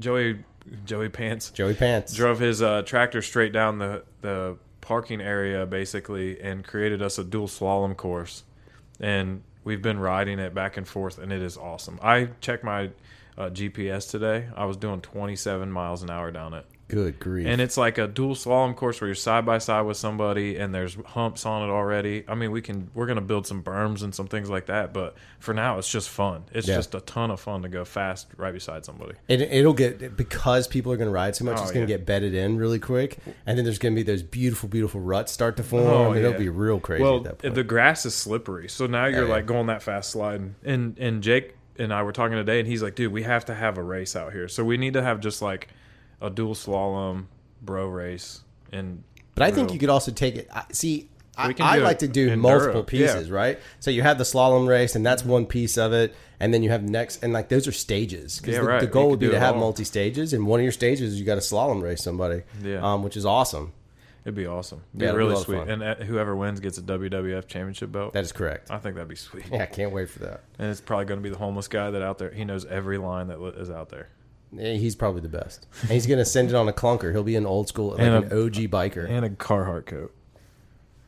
Joey, 0.00 0.44
Joey 0.84 1.08
Pants 1.08 1.50
Joey 1.50 1.74
Pants. 1.74 2.12
drove 2.14 2.38
his 2.40 2.60
uh, 2.62 2.82
tractor 2.82 3.22
straight 3.22 3.52
down 3.52 3.78
the 3.78 4.02
the 4.20 4.56
parking 4.86 5.20
area 5.20 5.66
basically, 5.66 6.40
and 6.40 6.64
created 6.64 7.02
us 7.02 7.18
a 7.18 7.24
dual 7.24 7.48
slalom 7.48 7.96
course. 7.96 8.44
And 9.00 9.42
we've 9.64 9.82
been 9.82 9.98
riding 9.98 10.38
it 10.38 10.54
back 10.54 10.76
and 10.76 10.86
forth, 10.86 11.18
and 11.18 11.32
it 11.32 11.42
is 11.42 11.56
awesome. 11.56 11.98
I 12.00 12.28
checked 12.40 12.62
my 12.62 12.90
uh, 13.36 13.50
GPS 13.50 14.08
today. 14.08 14.46
I 14.54 14.64
was 14.64 14.76
doing 14.76 15.00
27 15.00 15.72
miles 15.72 16.04
an 16.04 16.10
hour 16.10 16.30
down 16.30 16.54
it. 16.54 16.66
Good 16.88 17.18
grief. 17.18 17.48
And 17.48 17.60
it's 17.60 17.76
like 17.76 17.98
a 17.98 18.06
dual 18.06 18.36
slalom 18.36 18.76
course 18.76 19.00
where 19.00 19.08
you're 19.08 19.16
side 19.16 19.44
by 19.44 19.58
side 19.58 19.82
with 19.82 19.96
somebody, 19.96 20.56
and 20.56 20.72
there's 20.72 20.94
humps 21.04 21.44
on 21.44 21.68
it 21.68 21.72
already. 21.72 22.22
I 22.28 22.36
mean, 22.36 22.52
we 22.52 22.62
can 22.62 22.90
we're 22.94 23.06
gonna 23.06 23.20
build 23.20 23.44
some 23.46 23.60
berms 23.62 24.02
and 24.04 24.14
some 24.14 24.28
things 24.28 24.48
like 24.48 24.66
that, 24.66 24.92
but 24.94 25.16
for 25.40 25.52
now, 25.52 25.78
it's 25.78 25.90
just 25.90 26.08
fun. 26.08 26.44
It's 26.52 26.68
Yeah. 26.68 26.76
just 26.76 26.94
a 26.94 27.00
ton 27.00 27.32
of 27.32 27.40
fun 27.40 27.62
to 27.62 27.68
go 27.68 27.84
fast 27.84 28.28
right 28.36 28.52
beside 28.54 28.84
somebody. 28.84 29.14
It, 29.26 29.40
it'll 29.40 29.72
get 29.72 30.16
because 30.16 30.68
people 30.68 30.92
are 30.92 30.96
going 30.96 31.08
to 31.08 31.12
ride 31.12 31.34
so 31.34 31.44
much. 31.44 31.58
Oh, 31.58 31.62
it's 31.62 31.72
going 31.72 31.86
to 31.86 31.90
yeah. 31.92 31.96
get 31.98 32.06
bedded 32.06 32.34
in 32.34 32.56
really 32.56 32.78
quick, 32.78 33.18
and 33.46 33.58
then 33.58 33.64
there's 33.64 33.78
going 33.78 33.94
to 33.94 33.98
be 33.98 34.04
those 34.04 34.22
beautiful, 34.22 34.68
beautiful 34.68 35.00
ruts 35.00 35.32
start 35.32 35.56
to 35.56 35.64
form. 35.64 35.86
Oh, 35.86 36.12
and 36.12 36.24
it'll 36.24 36.38
be 36.38 36.48
real 36.48 36.78
crazy 36.78 37.02
Well, 37.02 37.16
at 37.16 37.24
that 37.24 37.38
point. 37.38 37.54
the 37.56 37.64
grass 37.64 38.06
is 38.06 38.14
slippery, 38.14 38.68
so 38.68 38.86
now 38.86 39.06
you're 39.06 39.24
oh, 39.24 39.26
yeah. 39.26 39.32
like 39.32 39.46
going 39.46 39.66
that 39.66 39.82
fast 39.82 40.10
sliding. 40.10 40.54
And 40.64 40.96
and 41.00 41.20
Jake 41.20 41.56
and 41.80 41.92
I 41.92 42.04
were 42.04 42.12
talking 42.12 42.36
today, 42.36 42.60
and 42.60 42.68
he's 42.68 42.82
like, 42.82 42.94
"Dude, 42.94 43.12
we 43.12 43.24
have 43.24 43.44
to 43.46 43.54
have 43.56 43.76
a 43.76 43.82
race 43.82 44.14
out 44.14 44.32
here. 44.32 44.46
So 44.46 44.62
we 44.64 44.76
need 44.76 44.92
to 44.92 45.02
have 45.02 45.18
just 45.18 45.42
like 45.42 45.66
a 46.20 46.30
dual 46.30 46.54
slalom 46.54 47.26
bro 47.62 47.86
race." 47.88 48.42
And 48.72 49.02
but 49.34 49.42
I 49.44 49.50
think 49.50 49.72
you 49.72 49.78
could 49.78 49.90
also 49.90 50.12
take 50.12 50.36
it. 50.36 50.48
I- 50.52 50.64
See, 50.72 51.08
I, 51.38 51.76
like 51.78 51.98
to 51.98 52.08
do 52.08 52.30
enduro, 52.30 52.38
multiple 52.38 52.80
yeah. 52.80 53.06
pieces, 53.12 53.30
right? 53.30 53.58
So 53.80 53.90
you 53.90 54.00
have 54.02 54.16
the 54.16 54.24
slalom 54.24 54.66
race, 54.66 54.96
and 54.96 55.04
that's 55.04 55.22
one 55.22 55.44
piece 55.44 55.76
of 55.76 55.92
it, 55.92 56.14
and 56.40 56.54
then 56.54 56.62
you 56.62 56.70
have 56.70 56.82
next, 56.82 57.22
and 57.22 57.32
like 57.34 57.50
those 57.50 57.68
are 57.68 57.72
stages. 57.72 58.40
'Cause 58.40 58.54
Yeah, 58.54 58.60
the, 58.60 58.66
right. 58.66 58.80
the 58.80 58.86
goal 58.86 59.10
would 59.10 59.18
be 59.18 59.28
to 59.28 59.38
have 59.38 59.54
multi 59.56 59.84
stages, 59.84 60.32
and 60.32 60.46
one 60.46 60.60
of 60.60 60.64
your 60.64 60.72
stages 60.72 61.12
is 61.12 61.20
you 61.20 61.26
got 61.26 61.34
to 61.34 61.42
slalom 61.42 61.82
race 61.82 62.02
somebody, 62.02 62.42
Yeah. 62.62 62.80
um, 62.80 63.02
which 63.02 63.16
is 63.18 63.26
awesome. 63.26 63.72
it'd 64.24 64.34
be 64.34 64.46
awesome. 64.46 64.80
It'd 64.92 64.98
be 64.98 65.04
Yeah, 65.04 65.12
be 65.12 65.18
really 65.18 65.32
of 65.34 65.38
sweet. 65.40 65.68
And 65.68 65.82
uh, 65.84 65.94
whoever 65.96 66.34
wins 66.34 66.58
gets 66.58 66.78
a 66.78 66.82
WWF 66.82 67.46
championship 67.46 67.92
belt. 67.92 68.12
That 68.12 68.24
is 68.24 68.32
correct. 68.32 68.70
I 68.72 68.78
think 68.78 68.96
that'd 68.96 69.06
be 69.08 69.14
sweet. 69.14 69.44
Yeah, 69.52 69.62
I 69.62 69.66
can't 69.66 69.92
wait 69.92 70.08
for 70.10 70.18
that. 70.20 70.40
And 70.58 70.68
it's 70.68 70.80
probably 70.80 71.04
going 71.04 71.20
to 71.20 71.22
be 71.22 71.28
the 71.30 71.38
homeless 71.38 71.68
guy 71.68 71.90
that 71.92 72.02
out 72.02 72.18
there. 72.18 72.30
He 72.32 72.44
knows 72.44 72.64
every 72.64 72.98
line 72.98 73.28
that 73.28 73.38
is 73.56 73.70
out 73.70 73.90
there. 73.90 74.08
Yeah, 74.58 74.72
he's 74.74 74.96
probably 74.96 75.20
the 75.20 75.28
best. 75.28 75.66
And 75.82 75.90
he's 75.90 76.06
going 76.06 76.18
to 76.18 76.24
send 76.24 76.48
it 76.50 76.54
on 76.54 76.68
a 76.68 76.72
clunker. 76.72 77.12
He'll 77.12 77.22
be 77.22 77.36
an 77.36 77.46
old 77.46 77.68
school, 77.68 77.90
like 77.90 78.00
And 78.00 78.24
an 78.24 78.32
a- 78.32 78.44
OG 78.44 78.54
biker. 78.70 79.08
And 79.08 79.24
a 79.24 79.30
Carhartt 79.30 79.86
coat. 79.86 80.12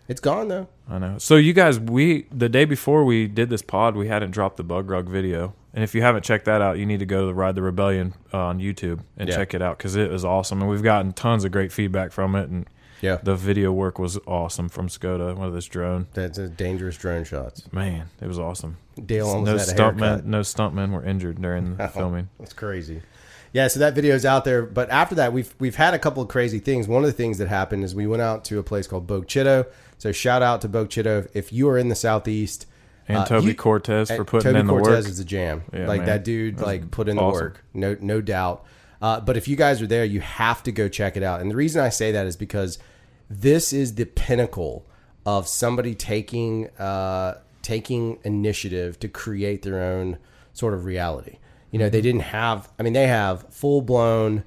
It's 0.07 0.21
gone 0.21 0.49
though. 0.49 0.69
I 0.89 0.99
know. 0.99 1.19
So 1.19 1.37
you 1.37 1.53
guys, 1.53 1.79
we 1.79 2.23
the 2.33 2.49
day 2.49 2.65
before 2.65 3.05
we 3.05 3.27
did 3.27 3.51
this 3.51 3.61
pod, 3.61 3.95
we 3.95 4.09
hadn't 4.09 4.31
dropped 4.31 4.57
the 4.57 4.65
Bug 4.65 4.89
Rug 4.89 5.07
video, 5.07 5.55
and 5.75 5.85
if 5.85 5.95
you 5.95 6.01
haven't 6.01 6.23
checked 6.25 6.47
that 6.47 6.63
out, 6.63 6.79
you 6.79 6.87
need 6.87 7.01
to 7.01 7.07
go 7.07 7.21
to 7.21 7.27
the 7.27 7.35
Ride 7.35 7.55
the 7.57 7.61
Rebellion 7.63 8.15
uh, 8.33 8.39
on 8.39 8.59
YouTube 8.59 9.01
and 9.19 9.29
Yeah. 9.29 9.37
check 9.37 9.53
it 9.53 9.61
out 9.61 9.77
because 9.77 9.97
it 9.97 10.11
was 10.11 10.25
awesome, 10.25 10.63
and 10.63 10.71
we've 10.71 10.83
gotten 10.83 11.13
tons 11.13 11.45
of 11.45 11.53
great 11.53 11.73
feedback 11.73 12.11
from 12.13 12.35
it, 12.37 12.49
and 12.49 12.67
Yeah, 13.03 13.19
the 13.23 13.37
video 13.37 13.71
work 13.71 13.99
was 13.99 14.19
awesome 14.27 14.71
from 14.71 14.89
Skoda, 14.89 15.37
one 15.37 15.47
of 15.47 15.53
this 15.53 15.67
drone. 15.67 16.07
that's 16.15 16.39
a 16.39 16.49
dangerous 16.49 16.97
drone 16.97 17.25
shots. 17.25 17.71
Man, 17.71 18.07
it 18.23 18.29
was 18.29 18.39
awesome. 18.39 18.79
Dale 19.05 19.27
almost 19.29 19.45
no 19.45 19.59
had 19.59 19.69
a 19.69 19.73
stuntmen, 19.95 19.99
haircut. 20.09 20.25
no 20.25 20.41
stuntmen 20.41 20.91
were 20.93 21.05
injured 21.05 21.43
during 21.43 21.77
the 21.77 21.87
filming. 21.95 22.31
That's 22.39 22.55
crazy. 22.55 23.03
Yeah, 23.53 23.69
so 23.69 23.81
that 23.81 23.95
video 23.95 24.15
is 24.15 24.27
out 24.27 24.45
there. 24.45 24.63
But 24.63 24.91
after 24.91 25.15
that, 25.17 25.33
we've 25.33 25.55
we've 25.59 25.77
had 25.77 25.95
a 25.95 25.99
couple 25.99 26.23
of 26.23 26.29
crazy 26.29 26.59
things. 26.59 26.87
One 26.87 27.03
of 27.03 27.07
the 27.07 27.17
things 27.17 27.39
that 27.39 27.49
happened 27.49 27.85
is 27.85 27.95
we 27.95 28.07
went 28.07 28.23
out 28.23 28.45
to 28.47 28.59
a 28.59 28.63
place 28.63 28.87
called 28.87 29.07
Bogue 29.07 29.27
Chitto. 29.27 29.67
So 29.99 30.13
shout 30.13 30.43
out 30.43 30.61
to 30.63 30.69
Bogue 30.69 30.89
Chitto 30.89 31.29
if 31.35 31.53
you 31.53 31.69
are 31.69 31.79
in 31.79 31.89
the 31.89 31.95
southeast. 31.95 32.67
And 33.09 33.19
uh, 33.19 33.25
Toby 33.25 33.49
you- 33.49 33.55
Cortez 33.55 34.11
for 34.11 34.25
putting 34.25 34.53
Toby 34.53 34.61
in 34.61 34.67
the 34.67 34.73
Cortez 34.73 34.87
work. 34.87 34.95
Cortez 34.97 35.11
is 35.13 35.21
a 35.21 35.25
jam. 35.25 35.63
Yeah, 35.73 35.87
like 35.87 36.01
man. 36.01 36.07
that 36.07 36.25
dude, 36.25 36.57
That's 36.57 36.67
like 36.67 36.91
put 36.91 37.09
in 37.09 37.17
the 37.17 37.25
work. 37.25 37.65
No, 37.73 37.97
no 38.01 38.21
doubt. 38.21 38.65
Uh, 39.01 39.21
but 39.21 39.37
if 39.37 39.49
you 39.49 39.57
guys 39.57 39.81
are 39.81 39.87
there, 39.87 40.05
you 40.05 40.21
have 40.21 40.63
to 40.65 40.73
go 40.73 40.89
check 40.89 41.17
it 41.17 41.23
out. 41.23 41.41
And 41.41 41.51
the 41.51 41.57
reason 41.57 41.81
I 41.81 41.89
say 41.89 42.13
that 42.13 42.27
is 42.27 42.37
because 42.37 42.79
this 43.31 43.73
is 43.73 43.95
the 43.95 44.05
pinnacle 44.05 44.85
of 45.25 45.47
somebody 45.49 45.95
taking 45.95 46.69
uh, 46.79 47.39
taking 47.63 48.19
initiative 48.25 48.99
to 49.01 49.09
create 49.09 49.63
their 49.63 49.83
own 49.83 50.19
sort 50.53 50.75
of 50.75 50.85
reality. 50.85 51.39
You 51.71 51.79
know, 51.79 51.89
they 51.89 52.01
didn't 52.01 52.23
have. 52.23 52.69
I 52.79 52.83
mean, 52.83 52.93
they 52.95 53.07
have 53.07 53.43
full 53.53 53.83
blown, 53.83 54.45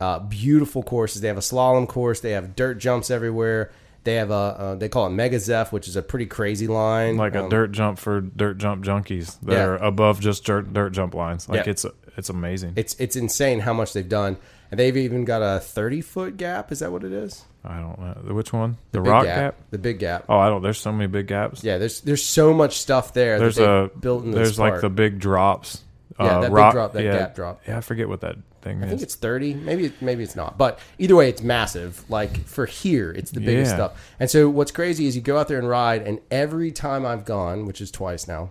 uh, 0.00 0.18
beautiful 0.20 0.82
courses. 0.82 1.20
They 1.22 1.28
have 1.28 1.36
a 1.38 1.40
slalom 1.40 1.86
course. 1.88 2.20
They 2.20 2.32
have 2.32 2.56
dirt 2.56 2.78
jumps 2.78 3.10
everywhere. 3.10 3.70
They 4.04 4.14
have 4.16 4.30
a 4.30 4.34
uh, 4.34 4.74
they 4.76 4.88
call 4.88 5.06
it 5.06 5.10
Mega 5.10 5.38
Zeph, 5.40 5.72
which 5.72 5.88
is 5.88 5.96
a 5.96 6.02
pretty 6.02 6.26
crazy 6.26 6.66
line. 6.68 7.16
like 7.16 7.34
a 7.34 7.44
Um, 7.44 7.48
dirt 7.50 7.72
jump 7.72 7.98
for 7.98 8.20
dirt 8.20 8.58
jump 8.58 8.84
junkies 8.84 9.36
that 9.42 9.52
Yeah. 9.54 9.64
are 9.64 9.76
above 9.76 10.20
just 10.20 10.44
dirt 10.44 10.72
dirt 10.72 10.90
jump 10.90 11.14
lines. 11.14 11.48
Like 11.48 11.66
Yeah. 11.66 11.70
it's 11.72 11.86
it's 12.16 12.28
amazing. 12.30 12.72
It's 12.76 12.94
it's 13.00 13.16
insane 13.16 13.60
how 13.60 13.72
much 13.72 13.92
they've 13.94 14.08
done, 14.08 14.36
and 14.70 14.78
they've 14.78 14.96
even 14.96 15.24
got 15.24 15.42
a 15.42 15.58
thirty 15.60 16.00
foot 16.00 16.36
gap. 16.36 16.70
Is 16.70 16.78
that 16.80 16.92
what 16.92 17.02
it 17.04 17.12
is? 17.12 17.44
I 17.64 17.78
don't 17.80 17.98
know 17.98 18.32
which 18.34 18.52
one. 18.52 18.76
The, 18.92 19.00
Big 19.00 19.08
rock 19.10 19.24
gap. 19.24 19.56
The 19.70 19.78
big 19.78 19.98
gap. 19.98 20.26
Oh, 20.28 20.38
I 20.38 20.48
don't. 20.50 20.62
There's 20.62 20.78
so 20.78 20.92
many 20.92 21.08
big 21.08 21.26
gaps. 21.26 21.64
Yeah, 21.64 21.78
there's 21.78 22.00
there's 22.02 22.22
so 22.24 22.54
much 22.54 22.78
stuff 22.78 23.12
there. 23.12 23.40
there's 23.40 23.56
that 23.56 23.68
a 23.68 23.90
built 23.98 24.22
in 24.24 24.30
there's 24.30 24.56
like 24.58 24.74
park. 24.74 24.82
the 24.82 24.88
big 24.88 25.18
drops. 25.18 25.82
Yeah, 26.18 26.26
uh, 26.38 26.40
that 26.40 26.52
big 26.52 26.72
drop, 26.72 26.92
that 26.94 27.04
yeah, 27.04 27.12
gap 27.18 27.34
drop. 27.34 27.60
Yeah, 27.68 27.78
I 27.78 27.80
forget 27.80 28.08
what 28.08 28.20
that 28.22 28.36
thing 28.62 28.78
I 28.78 28.80
is. 28.80 28.86
I 28.86 28.88
think 28.90 29.02
it's 29.02 29.14
thirty. 29.16 29.52
Maybe 29.54 29.92
maybe 30.00 30.22
it's 30.22 30.36
not. 30.36 30.56
But 30.56 30.78
either 30.98 31.14
way, 31.14 31.28
it's 31.28 31.42
massive. 31.42 32.04
Like 32.08 32.44
for 32.46 32.64
here, 32.66 33.12
it's 33.12 33.30
the 33.30 33.40
biggest 33.40 33.70
Yeah. 33.72 33.76
stuff. 33.76 34.12
And 34.18 34.30
so 34.30 34.48
what's 34.48 34.70
crazy 34.72 35.06
is 35.06 35.14
you 35.14 35.22
go 35.22 35.36
out 35.38 35.48
there 35.48 35.58
and 35.58 35.68
ride, 35.68 36.02
and 36.02 36.20
every 36.30 36.72
time 36.72 37.04
I've 37.04 37.24
gone, 37.24 37.66
which 37.66 37.80
is 37.80 37.90
twice 37.90 38.26
now, 38.26 38.50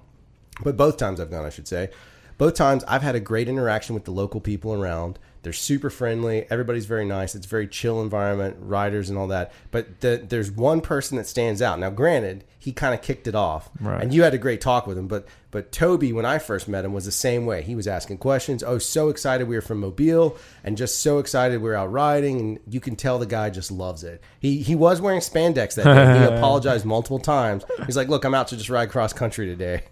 but 0.63 0.77
both 0.77 0.97
times 0.97 1.19
I've 1.19 1.31
gone, 1.31 1.43
I 1.45 1.49
should 1.49 1.67
say, 1.67 1.89
both 2.37 2.53
times 2.55 2.83
I've 2.87 3.01
had 3.01 3.15
a 3.15 3.19
great 3.19 3.47
interaction 3.47 3.93
with 3.95 4.05
the 4.05 4.11
local 4.11 4.41
people 4.41 4.73
around. 4.73 5.19
They're 5.43 5.53
super 5.53 5.91
friendly. 5.91 6.47
Everybody's 6.49 6.87
very 6.87 7.05
nice. 7.05 7.35
It's 7.35 7.45
a 7.45 7.49
very 7.49 7.67
chill 7.67 8.01
environment, 8.01 8.57
riders 8.59 9.09
and 9.11 9.17
all 9.19 9.27
that. 9.27 9.51
But 9.69 10.01
the, 10.01 10.25
there's 10.27 10.49
one 10.51 10.81
person 10.81 11.17
that 11.17 11.27
stands 11.27 11.61
out. 11.61 11.77
Now, 11.77 11.91
granted, 11.91 12.45
he 12.57 12.71
kind 12.71 12.95
of 12.95 13.03
kicked 13.03 13.27
it 13.27 13.35
off, 13.35 13.69
Right. 13.79 14.01
and 14.01 14.11
you 14.11 14.23
had 14.23 14.33
a 14.33 14.39
great 14.39 14.59
talk 14.59 14.87
with 14.87 14.97
him. 14.97 15.07
But 15.07 15.27
but 15.51 15.71
Toby, 15.71 16.11
when 16.13 16.25
I 16.25 16.39
first 16.39 16.67
met 16.67 16.83
him, 16.83 16.93
was 16.93 17.05
the 17.05 17.11
same 17.11 17.45
way. 17.45 17.61
He 17.61 17.75
was 17.75 17.87
asking 17.87 18.17
questions. 18.17 18.63
Oh, 18.63 18.79
so 18.79 19.09
excited 19.09 19.47
we 19.47 19.55
were 19.55 19.61
from 19.61 19.79
Mobile, 19.81 20.35
and 20.63 20.75
just 20.75 21.01
so 21.01 21.19
excited 21.19 21.61
we 21.61 21.69
are 21.69 21.75
out 21.75 21.91
riding. 21.91 22.39
And 22.39 22.59
you 22.67 22.79
can 22.79 22.95
tell 22.95 23.19
the 23.19 23.27
guy 23.27 23.51
just 23.51 23.71
loves 23.71 24.03
it. 24.03 24.21
He 24.39 24.63
he 24.63 24.73
was 24.73 24.99
wearing 24.99 25.19
spandex 25.19 25.75
that 25.75 25.83
day. 25.85 26.19
he 26.27 26.35
apologized 26.37 26.85
multiple 26.85 27.19
times. 27.19 27.63
He's 27.85 27.95
like, 27.95 28.07
"Look, 28.09 28.25
I'm 28.25 28.33
out 28.33 28.47
to 28.47 28.57
just 28.57 28.71
ride 28.71 28.89
cross 28.89 29.13
country 29.13 29.45
today." 29.45 29.83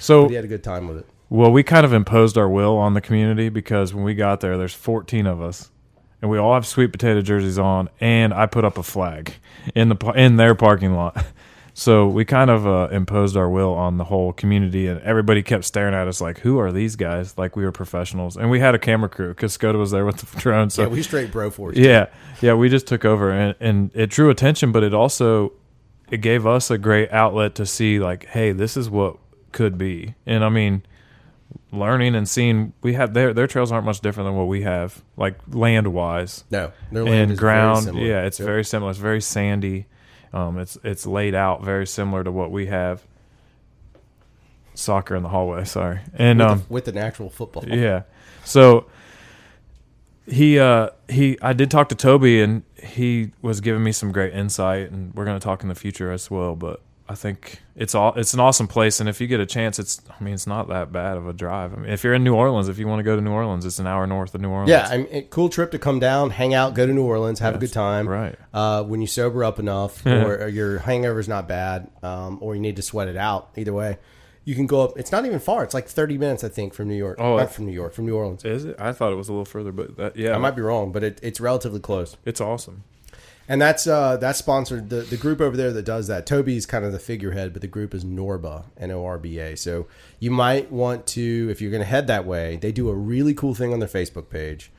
so 0.00 0.28
he 0.28 0.34
had 0.34 0.44
a 0.44 0.48
good 0.48 0.62
time 0.62 0.86
with 0.86 0.98
it. 0.98 1.06
Well, 1.32 1.50
we 1.50 1.62
kind 1.62 1.86
of 1.86 1.92
imposed 1.92 2.36
our 2.36 2.48
will 2.48 2.76
on 2.76 2.92
the 2.94 3.00
community 3.00 3.48
because 3.48 3.94
when 3.94 4.04
we 4.04 4.14
got 4.14 4.40
there, 4.40 4.58
there's 4.58 4.74
14 4.74 5.26
of 5.26 5.40
us, 5.40 5.70
and 6.20 6.30
we 6.30 6.36
all 6.36 6.52
have 6.52 6.66
sweet 6.66 6.92
potato 6.92 7.22
jerseys 7.22 7.58
on, 7.58 7.88
and 8.00 8.34
I 8.34 8.44
put 8.46 8.66
up 8.66 8.76
a 8.76 8.82
flag 8.82 9.34
in 9.74 9.88
the 9.88 9.96
in 10.14 10.36
their 10.36 10.54
parking 10.54 10.94
lot. 10.94 11.24
So 11.74 12.06
we 12.06 12.26
kind 12.26 12.50
of 12.50 12.66
uh, 12.66 12.88
imposed 12.92 13.34
our 13.34 13.48
will 13.48 13.72
on 13.72 13.96
the 13.96 14.04
whole 14.04 14.34
community, 14.34 14.88
and 14.88 15.00
everybody 15.00 15.42
kept 15.42 15.64
staring 15.64 15.94
at 15.94 16.06
us 16.06 16.20
like, 16.20 16.40
"Who 16.40 16.58
are 16.58 16.70
these 16.70 16.96
guys?" 16.96 17.38
Like 17.38 17.56
we 17.56 17.64
were 17.64 17.72
professionals, 17.72 18.36
and 18.36 18.50
we 18.50 18.60
had 18.60 18.74
a 18.74 18.78
camera 18.78 19.08
crew 19.08 19.28
because 19.28 19.56
Skoda 19.56 19.78
was 19.78 19.90
there 19.90 20.04
with 20.04 20.18
the 20.18 20.38
drone. 20.38 20.68
So 20.68 20.82
Yeah, 20.82 20.88
we 20.88 21.02
straight 21.02 21.32
bro 21.32 21.50
force. 21.50 21.78
yeah, 21.78 22.08
yeah, 22.42 22.52
we 22.52 22.68
just 22.68 22.86
took 22.86 23.06
over, 23.06 23.30
and, 23.30 23.54
and 23.58 23.90
it 23.94 24.10
drew 24.10 24.28
attention, 24.28 24.70
but 24.70 24.82
it 24.82 24.92
also 24.92 25.54
it 26.10 26.20
gave 26.20 26.46
us 26.46 26.70
a 26.70 26.76
great 26.76 27.10
outlet 27.10 27.54
to 27.54 27.64
see 27.64 27.98
like, 27.98 28.26
hey, 28.26 28.52
this 28.52 28.76
is 28.76 28.90
what 28.90 29.16
could 29.52 29.78
be, 29.78 30.14
and 30.26 30.44
I 30.44 30.50
mean, 30.50 30.82
learning 31.72 32.14
and 32.14 32.28
seeing 32.28 32.72
we 32.82 32.92
have 32.94 33.14
their 33.14 33.32
their 33.32 33.46
trails 33.46 33.72
aren't 33.72 33.86
much 33.86 34.00
different 34.00 34.26
than 34.28 34.36
what 34.36 34.46
we 34.48 34.62
have, 34.62 35.02
like 35.16 35.36
land 35.48 35.92
wise 35.92 36.44
No, 36.50 36.70
their 36.90 37.04
land 37.04 37.30
and 37.30 37.38
ground. 37.38 37.86
Yeah, 37.98 38.22
it's 38.24 38.38
Yep. 38.38 38.46
very 38.46 38.64
similar. 38.64 38.90
It's 38.90 39.00
very 39.00 39.20
sandy. 39.22 39.86
Um, 40.32 40.58
it's 40.58 40.78
it's 40.84 41.06
laid 41.06 41.34
out 41.34 41.64
very 41.64 41.86
similar 41.86 42.22
to 42.24 42.30
what 42.32 42.50
we 42.50 42.66
have. 42.66 43.02
Soccer 44.74 45.14
in 45.14 45.22
the 45.22 45.28
hallway, 45.28 45.64
sorry, 45.64 46.00
and 46.14 46.38
with, 46.38 46.48
um, 46.48 46.58
the, 46.58 46.64
with 46.72 46.88
an 46.88 46.96
actual 46.96 47.28
football. 47.28 47.64
yeah. 47.68 48.02
So 48.44 48.86
he 50.26 50.58
uh 50.58 50.88
he 51.08 51.36
I 51.42 51.52
did 51.52 51.70
talk 51.70 51.88
to 51.90 51.94
Toby 51.94 52.40
and 52.40 52.62
he 52.82 53.32
was 53.42 53.60
giving 53.60 53.82
me 53.84 53.92
some 53.92 54.12
great 54.12 54.32
insight 54.32 54.90
and 54.90 55.12
we're 55.14 55.24
going 55.26 55.38
to 55.38 55.44
talk 55.44 55.62
in 55.62 55.68
the 55.68 55.74
future 55.74 56.10
as 56.10 56.30
well, 56.30 56.56
but 56.56 56.80
I 57.12 57.14
think 57.14 57.60
it's 57.76 57.94
all 57.94 58.14
it's 58.14 58.32
an 58.34 58.40
awesome 58.40 58.66
place 58.66 59.00
and 59.00 59.08
if 59.08 59.20
you 59.20 59.26
get 59.26 59.38
a 59.38 59.46
chance 59.46 59.78
it's 59.78 60.00
I 60.18 60.24
mean 60.24 60.32
it's 60.34 60.46
not 60.46 60.68
that 60.68 60.90
bad 60.92 61.16
of 61.18 61.28
a 61.28 61.32
drive. 61.34 61.74
I 61.74 61.76
mean 61.76 61.90
if 61.90 62.02
you're 62.02 62.14
in 62.14 62.24
New 62.24 62.34
Orleans, 62.34 62.68
if 62.68 62.78
you 62.78 62.88
want 62.88 63.00
to 63.00 63.02
go 63.04 63.14
to 63.16 63.20
New 63.22 63.30
Orleans, 63.32 63.64
it's 63.66 63.78
an 63.78 63.86
hour 63.86 64.06
north 64.06 64.34
of 64.34 64.40
New 64.40 64.48
Orleans. 64.50 64.70
Yeah, 64.70 64.88
I 64.90 64.96
mean, 64.96 65.06
it- 65.10 65.30
cool 65.30 65.48
trip 65.50 65.70
to 65.72 65.78
come 65.78 65.98
down, 66.00 66.30
hang 66.30 66.54
out, 66.54 66.74
go 66.74 66.86
to 66.86 66.92
New 66.92 67.04
Orleans, 67.04 67.38
have 67.40 67.54
a 67.54 67.58
good 67.58 67.72
time. 67.72 68.08
right. 68.08 68.34
Uh, 68.54 68.82
when 68.82 69.00
you 69.02 69.06
sober 69.06 69.44
up 69.44 69.58
enough, 69.58 70.04
or, 70.06 70.44
or 70.44 70.48
your 70.48 70.78
hangover's 70.78 71.28
not 71.28 71.46
bad, 71.46 71.90
um, 72.02 72.38
or 72.40 72.54
you 72.54 72.60
need 72.60 72.76
to 72.76 72.82
sweat 72.82 73.08
it 73.08 73.16
out. 73.16 73.50
Either 73.56 73.72
way, 73.72 73.98
you 74.44 74.54
can 74.54 74.66
go 74.66 74.80
up. 74.82 74.98
It's 74.98 75.12
not 75.12 75.24
even 75.26 75.38
far. 75.38 75.62
It's 75.64 75.74
like 75.74 75.86
thirty 75.88 76.18
minutes, 76.18 76.42
I 76.44 76.48
think, 76.48 76.74
from 76.74 76.88
New 76.88 76.96
York. 76.96 77.18
Oh, 77.20 77.36
not 77.36 77.52
from 77.52 77.66
New 77.66 77.72
York, 77.72 77.92
from 77.94 78.06
New 78.06 78.16
Orleans. 78.16 78.44
Is 78.44 78.64
it? 78.64 78.76
I 78.78 78.92
thought 78.92 79.12
it 79.12 79.16
was 79.16 79.28
a 79.28 79.32
little 79.32 79.44
further, 79.44 79.70
but 79.72 79.96
that, 79.98 80.16
yeah, 80.16 80.34
I 80.34 80.38
might 80.38 80.56
be 80.56 80.62
wrong, 80.62 80.92
but 80.92 81.02
it, 81.04 81.20
it's 81.22 81.40
relatively 81.40 81.80
close. 81.80 82.16
it's 82.24 82.40
awesome. 82.40 82.84
And 83.48 83.60
that's 83.60 83.86
uh, 83.86 84.16
that's 84.18 84.38
sponsored 84.38 84.88
the 84.88 85.02
the 85.02 85.16
group 85.16 85.40
over 85.40 85.56
there 85.56 85.72
that 85.72 85.84
does 85.84 86.06
that. 86.06 86.26
Toby's 86.26 86.64
kind 86.64 86.84
of 86.84 86.92
the 86.92 86.98
figurehead, 86.98 87.52
but 87.52 87.60
the 87.60 87.68
group 87.68 87.92
is 87.92 88.04
Norba, 88.04 88.64
N 88.78 88.90
O 88.90 89.04
R 89.04 89.18
B 89.18 89.38
A. 89.38 89.56
So 89.56 89.88
you 90.20 90.30
might 90.30 90.70
want 90.70 91.06
to, 91.08 91.48
if 91.50 91.60
you're 91.60 91.70
going 91.70 91.82
to 91.82 91.88
head 91.88 92.06
that 92.06 92.24
way, 92.24 92.56
they 92.56 92.72
do 92.72 92.88
a 92.88 92.94
really 92.94 93.34
cool 93.34 93.54
thing 93.54 93.72
on 93.72 93.80
their 93.80 93.88
Facebook 93.88 94.30
page 94.30 94.70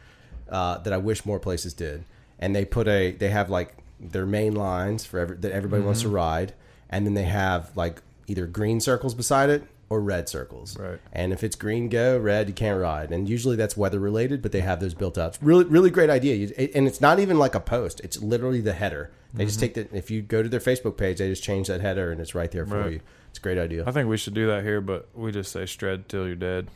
uh, 0.49 0.77
that 0.79 0.93
I 0.93 0.97
wish 0.97 1.25
more 1.25 1.39
places 1.39 1.73
did. 1.73 2.05
And 2.39 2.55
they 2.55 2.65
put 2.65 2.87
a 2.87 3.11
they 3.11 3.29
have 3.29 3.49
like 3.49 3.75
their 3.99 4.25
main 4.25 4.55
lines 4.55 5.05
for 5.05 5.19
every, 5.19 5.37
that 5.37 5.51
everybody 5.51 5.83
wants 5.83 6.01
to 6.01 6.09
ride, 6.09 6.53
and 6.89 7.05
then 7.05 7.13
they 7.13 7.23
have 7.23 7.75
like 7.75 8.01
either 8.27 8.47
green 8.47 8.79
circles 8.79 9.13
beside 9.13 9.49
it 9.49 9.63
or 9.89 10.01
red 10.01 10.27
circles. 10.29 10.77
Right. 10.77 10.99
And 11.11 11.31
if 11.33 11.43
it's 11.43 11.55
green, 11.55 11.89
go. 11.89 12.17
Red, 12.17 12.47
you 12.47 12.53
can't 12.53 12.79
ride. 12.79 13.11
And 13.11 13.29
usually 13.29 13.55
that's 13.55 13.77
weather 13.77 13.99
related, 13.99 14.41
but 14.41 14.51
they 14.51 14.61
have 14.61 14.79
those 14.79 14.93
built. 14.93 15.17
It's 15.17 15.41
really, 15.41 15.65
really 15.65 15.89
great 15.91 16.09
idea. 16.09 16.35
You- 16.35 16.53
it- 16.57 16.71
And 16.75 16.87
it's 16.87 16.99
not 17.01 17.19
even 17.19 17.37
like 17.37 17.53
a 17.55 17.59
post. 17.59 18.01
It's 18.03 18.21
literally 18.21 18.61
the 18.61 18.73
header. 18.73 19.11
They 19.35 19.45
just 19.45 19.59
take 19.59 19.73
the. 19.73 19.87
If 19.95 20.11
you 20.11 20.21
go 20.21 20.43
to 20.43 20.49
their 20.49 20.59
Facebook 20.59 20.95
page, 20.95 21.17
they 21.17 21.27
just 21.27 21.41
change 21.43 21.67
that 21.67 21.81
header, 21.81 22.11
and 22.11 22.21
it's 22.21 22.35
right 22.35 22.51
there 22.51 22.65
for 22.67 22.81
Right. 22.81 22.91
you. 22.93 22.99
It's 23.31 23.39
a 23.39 23.41
great 23.41 23.57
idea. 23.57 23.83
I 23.87 23.91
think 23.91 24.07
we 24.07 24.15
should 24.17 24.35
do 24.35 24.45
that 24.47 24.63
here, 24.63 24.79
but 24.79 25.09
we 25.15 25.31
just 25.31 25.51
say 25.51 25.65
shred 25.65 26.07
till 26.07 26.27
you're 26.27 26.35
dead. 26.35 26.67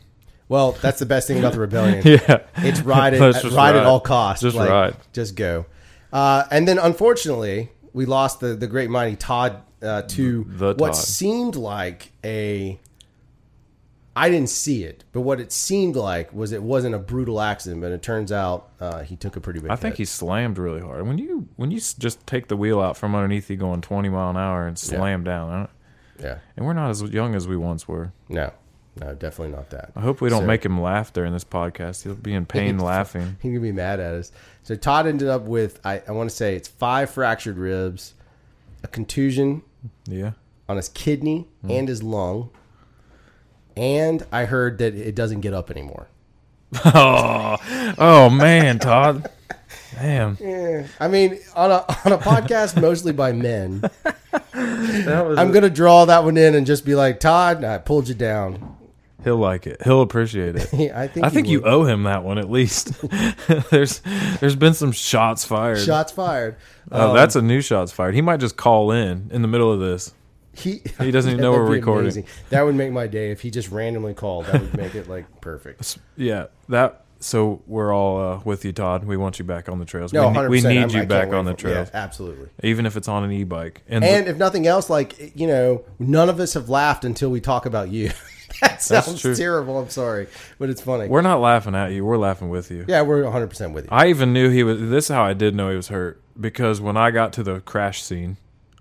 Well, 0.48 0.72
that's 0.72 0.98
the 0.98 1.06
best 1.06 1.28
thing 1.28 1.38
about 1.38 1.52
the 1.52 1.60
rebellion. 1.68 2.02
Yeah. 2.04 2.38
It's 2.56 2.80
ride 2.80 3.14
it, 3.14 3.20
Let's 3.20 3.44
ride 3.44 3.76
at 3.76 3.86
all 3.86 4.00
costs. 4.00 4.42
Just 4.42 4.56
like, 4.56 4.68
ride. 4.70 4.96
Just 5.12 5.36
go. 5.36 5.66
Uh, 6.12 6.44
and 6.50 6.66
then, 6.66 6.78
unfortunately, 6.78 7.70
we 7.92 8.06
lost 8.06 8.40
the 8.40 8.54
the 8.54 8.66
great 8.66 8.90
mighty 8.90 9.14
Todd 9.14 9.62
uh, 9.80 10.02
to 10.02 10.44
The 10.48 10.74
what 10.74 10.94
Todd. 10.94 10.96
seemed 10.96 11.54
like 11.54 12.10
a. 12.24 12.80
I 14.18 14.30
didn't 14.30 14.48
see 14.50 14.84
it, 14.84 15.04
but 15.12 15.20
what 15.20 15.40
it 15.40 15.52
seemed 15.52 15.96
like 15.96 16.32
was 16.32 16.52
it 16.52 16.62
wasn't 16.62 16.94
a 16.94 16.98
brutal 16.98 17.40
accident, 17.40 17.80
but 17.80 17.92
it 17.92 18.02
turns 18.02 18.32
out 18.32 18.70
uh, 18.80 19.02
he 19.02 19.16
took 19.16 19.36
a 19.36 19.40
pretty 19.40 19.60
big. 19.60 19.70
I 19.70 19.76
think 19.76 19.94
hit. 19.94 19.98
he 19.98 20.04
slammed 20.06 20.58
really 20.58 20.80
hard. 20.80 21.06
When 21.06 21.18
you 21.18 21.48
when 21.56 21.70
you 21.70 21.78
just 21.80 22.26
take 22.26 22.48
the 22.48 22.56
wheel 22.56 22.80
out 22.80 22.96
from 22.96 23.14
underneath 23.14 23.48
you 23.50 23.56
going 23.56 23.80
20 23.80 24.08
mile 24.08 24.30
an 24.30 24.36
hour 24.36 24.66
and 24.66 24.78
slam 24.78 25.24
down, 25.24 25.50
don't- 25.50 26.24
Yeah. 26.24 26.38
and 26.56 26.66
we're 26.66 26.72
not 26.72 26.90
as 26.90 27.02
young 27.02 27.34
as 27.34 27.46
we 27.46 27.56
once 27.56 27.86
were. 27.86 28.12
No. 28.28 28.50
No, 29.00 29.14
definitely 29.14 29.54
not 29.54 29.70
that. 29.70 29.92
I 29.94 30.00
hope 30.00 30.20
we 30.20 30.28
don't 30.28 30.42
So- 30.42 30.46
make 30.46 30.64
him 30.64 30.80
laugh 30.80 31.12
during 31.12 31.32
this 31.32 31.44
podcast. 31.44 32.02
He'll 32.02 32.14
be 32.16 32.34
in 32.34 32.46
pain 32.58 32.78
laughing. 32.92 33.36
He 33.40 33.52
can 33.52 33.62
be 33.62 33.70
mad 33.70 34.00
at 34.00 34.14
us. 34.14 34.32
So 34.64 34.74
Todd 34.74 35.06
ended 35.06 35.28
up 35.28 35.42
with 35.42 35.78
I, 35.86 36.02
I 36.08 36.10
want 36.12 36.28
to 36.28 36.34
say 36.34 36.56
it's 36.56 36.66
five 36.66 37.08
fractured 37.10 37.56
ribs, 37.58 38.14
a 38.82 38.88
contusion 38.88 39.62
Yeah. 40.06 40.32
on 40.68 40.76
his 40.76 40.88
kidney 40.88 41.46
and 41.68 41.86
his 41.88 42.02
lung, 42.02 42.50
and 43.78 44.26
I 44.32 44.44
heard 44.44 44.78
that 44.78 44.94
it 44.94 45.14
doesn't 45.14 45.40
get 45.40 45.54
up 45.54 45.70
anymore. 45.70 46.08
Oh, 46.84 47.56
oh 47.98 48.28
man, 48.28 48.78
Todd. 48.78 49.30
Damn. 49.94 50.36
I 51.00 51.08
mean, 51.08 51.38
on 51.56 51.70
a 51.70 51.76
on 52.04 52.12
a 52.12 52.18
podcast 52.18 52.78
mostly 52.82 53.12
by 53.12 53.32
men, 53.32 53.80
That 54.52 55.24
was 55.26 55.38
I'm 55.38 55.50
gonna 55.50 55.70
draw 55.70 56.04
that 56.04 56.24
one 56.24 56.36
in 56.36 56.54
and 56.54 56.66
just 56.66 56.84
be 56.84 56.94
like, 56.94 57.20
Todd, 57.20 57.64
I 57.64 57.78
pulled 57.78 58.08
you 58.08 58.14
down. 58.14 58.76
He'll 59.24 59.36
like 59.36 59.66
it. 59.66 59.82
He'll 59.82 60.02
appreciate 60.02 60.56
it. 60.56 60.62
I 60.94 61.08
think 61.08 61.26
I 61.26 61.30
think 61.30 61.48
you 61.48 61.62
owe 61.62 61.84
him 61.84 62.02
that 62.04 62.22
one 62.22 62.38
at 62.38 62.50
least. 62.50 62.92
there's 63.70 64.00
there's 64.40 64.56
been 64.56 64.74
some 64.74 64.92
shots 64.92 65.44
fired. 65.44 65.80
shots 65.80 66.12
fired. 66.12 66.56
Oh, 66.92 67.10
Um, 67.10 67.16
that's 67.16 67.34
a 67.34 67.42
new 67.42 67.60
shots 67.62 67.92
fired. 67.92 68.14
He 68.14 68.20
might 68.22 68.40
just 68.40 68.56
call 68.56 68.90
in 68.92 69.28
in 69.32 69.42
the 69.42 69.48
middle 69.48 69.72
of 69.72 69.80
this. 69.80 70.12
He. 70.58 70.82
he 71.00 71.10
doesn't 71.10 71.32
even 71.32 71.42
know 71.42 71.52
we're 71.52 71.66
recording. 71.66 72.04
amazing. 72.06 72.26
That 72.50 72.62
would 72.62 72.74
make 72.74 72.92
my 72.92 73.06
day 73.06 73.30
if 73.30 73.40
he 73.40 73.50
just 73.50 73.70
randomly 73.70 74.14
called. 74.14 74.46
That 74.46 74.60
would 74.60 74.76
make 74.76 74.94
it 74.94 75.08
like 75.08 75.40
perfect. 75.40 75.98
Yeah, 76.16 76.46
that. 76.68 77.04
So 77.20 77.62
we're 77.66 77.92
all 77.92 78.20
uh, 78.20 78.40
with 78.44 78.64
you, 78.64 78.72
Todd. 78.72 79.02
We 79.04 79.16
want 79.16 79.40
you 79.40 79.44
back 79.44 79.68
on 79.68 79.80
the 79.80 79.84
trails. 79.84 80.12
No, 80.12 80.28
we, 80.28 80.34
100%. 80.36 80.48
we 80.50 80.60
need 80.60 80.78
I'm- 80.78 80.90
you 80.90 81.04
back 81.04 81.32
on 81.32 81.44
the 81.46 81.56
for- 81.56 81.66
yeah, 81.68 81.74
trails, 81.74 81.90
absolutely. 81.92 82.48
even 82.62 82.86
if 82.86 82.96
it's 82.96 83.08
on 83.08 83.24
an 83.24 83.32
e-bike. 83.32 83.82
And, 83.88 84.04
the- 84.04 84.08
And 84.08 84.28
if 84.28 84.36
nothing 84.36 84.68
else, 84.68 84.88
like 84.88 85.36
you 85.36 85.48
know, 85.48 85.84
none 85.98 86.28
of 86.28 86.38
us 86.38 86.54
have 86.54 86.68
laughed 86.68 87.04
until 87.04 87.30
we 87.30 87.40
talk 87.40 87.66
about 87.66 87.88
you. 87.88 88.10
that 88.60 88.80
sounds 88.82 89.20
true. 89.20 89.34
terrible. 89.34 89.78
I'm 89.80 89.90
sorry, 89.90 90.28
but 90.60 90.70
it's 90.70 90.80
funny. 90.80 91.08
we're 91.08 91.22
not 91.22 91.40
laughing 91.40 91.74
at 91.74 91.90
you. 91.90 92.04
We're 92.04 92.18
laughing 92.18 92.50
with 92.50 92.70
you. 92.70 92.84
yeah, 92.86 93.02
we're 93.02 93.24
100 93.24 93.48
percent 93.48 93.74
with 93.74 93.86
you. 93.86 93.90
I 93.90 94.06
even 94.10 94.32
knew 94.32 94.48
he 94.50 94.62
was. 94.62 94.78
This 94.80 95.06
is 95.06 95.08
how 95.14 95.24
I 95.24 95.32
did 95.32 95.56
know 95.56 95.70
he 95.70 95.76
was 95.76 95.88
hurt 95.88 96.22
because 96.40 96.80
when 96.80 96.96
I 96.96 97.10
got 97.10 97.32
to 97.32 97.42
the 97.42 97.58
crash 97.62 98.00
scene, 98.00 98.36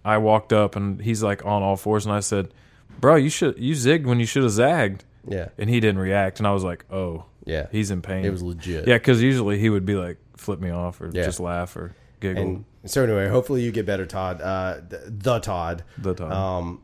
I 0.08 0.18
walked 0.18 0.54
up 0.54 0.76
and 0.76 1.02
he's 1.02 1.22
like 1.24 1.46
on 1.46 1.62
all 1.64 1.76
fours, 1.78 2.06
and 2.06 2.14
I 2.16 2.20
said, 2.22 2.54
"Bro, 3.00 3.16
you 3.18 3.30
should 3.30 3.58
you 3.60 3.74
zigged 3.76 4.06
when 4.06 4.20
you 4.20 4.26
should 4.26 4.44
have 4.44 4.52
zagged." 4.52 5.04
yeah, 5.30 5.50
And 5.58 5.70
he 5.70 5.80
didn't 5.80 6.00
react, 6.00 6.40
and 6.40 6.48
I 6.48 6.52
was 6.54 6.64
like, 6.64 6.86
"Oh, 6.90 7.26
yeah. 7.46 7.68
he's 7.72 7.92
in 7.92 8.02
pain." 8.02 8.24
it 8.26 8.30
was 8.30 8.42
legit. 8.44 8.88
yeah, 8.88 8.96
because 8.96 9.22
usually 9.22 9.60
he 9.60 9.70
would 9.70 9.86
be 9.86 9.96
like 9.96 10.18
flip 10.38 10.60
me 10.62 10.70
off 10.70 11.02
or 11.02 11.10
Yeah. 11.12 11.24
just 11.26 11.40
laugh 11.40 11.76
or 11.76 11.94
giggle. 12.22 12.44
And 12.44 12.66
so 12.86 13.04
anyway, 13.04 13.28
hopefully 13.28 13.62
you 13.64 13.72
get 13.72 13.86
better, 13.86 14.06
Todd. 14.06 14.40
Uh, 14.42 14.78
the, 14.88 15.04
the 15.12 15.40
Todd. 15.40 15.84
the 15.98 16.14
time. 16.14 16.32
Um, 16.32 16.82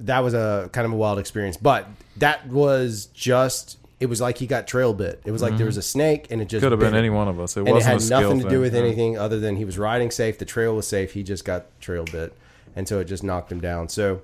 that 0.00 0.20
was 0.20 0.34
a 0.34 0.68
kind 0.72 0.86
of 0.86 0.92
a 0.92 0.96
wild 0.96 1.18
experience, 1.18 1.56
but 1.56 1.86
that 2.18 2.46
was 2.48 3.06
just. 3.14 3.78
It 4.00 4.06
was 4.08 4.20
like 4.20 4.38
he 4.38 4.46
got 4.46 4.66
trail 4.66 4.94
bit. 4.94 5.20
It 5.26 5.30
was 5.30 5.42
like 5.42 5.56
there 5.58 5.66
was 5.66 5.76
a 5.76 5.82
snake, 5.82 6.26
and 6.30 6.40
it 6.40 6.48
just 6.48 6.62
Could 6.62 6.72
have 6.72 6.78
been 6.80 6.92
bit 6.92 6.98
him. 6.98 7.04
any 7.04 7.10
one 7.10 7.28
of 7.28 7.38
us. 7.38 7.54
It 7.56 7.60
and 7.60 7.68
it 7.68 7.72
wasn't 7.72 7.90
had 7.92 7.98
a 7.98 8.04
skill 8.04 8.20
nothing 8.22 8.38
to 8.38 8.42
thing. 8.44 8.50
do 8.50 8.60
with 8.60 8.74
anything 8.74 9.18
other 9.18 9.38
than 9.38 9.56
he 9.56 9.64
was 9.66 9.76
riding 9.78 10.10
safe. 10.10 10.38
The 10.38 10.46
trail 10.46 10.74
was 10.74 10.88
safe. 10.88 11.12
He 11.12 11.22
just 11.22 11.44
got 11.44 11.66
trail 11.80 12.04
bit, 12.10 12.32
and 12.74 12.88
so 12.88 12.98
it 12.98 13.04
just 13.04 13.22
knocked 13.22 13.52
him 13.52 13.60
down. 13.60 13.88
So 13.90 14.22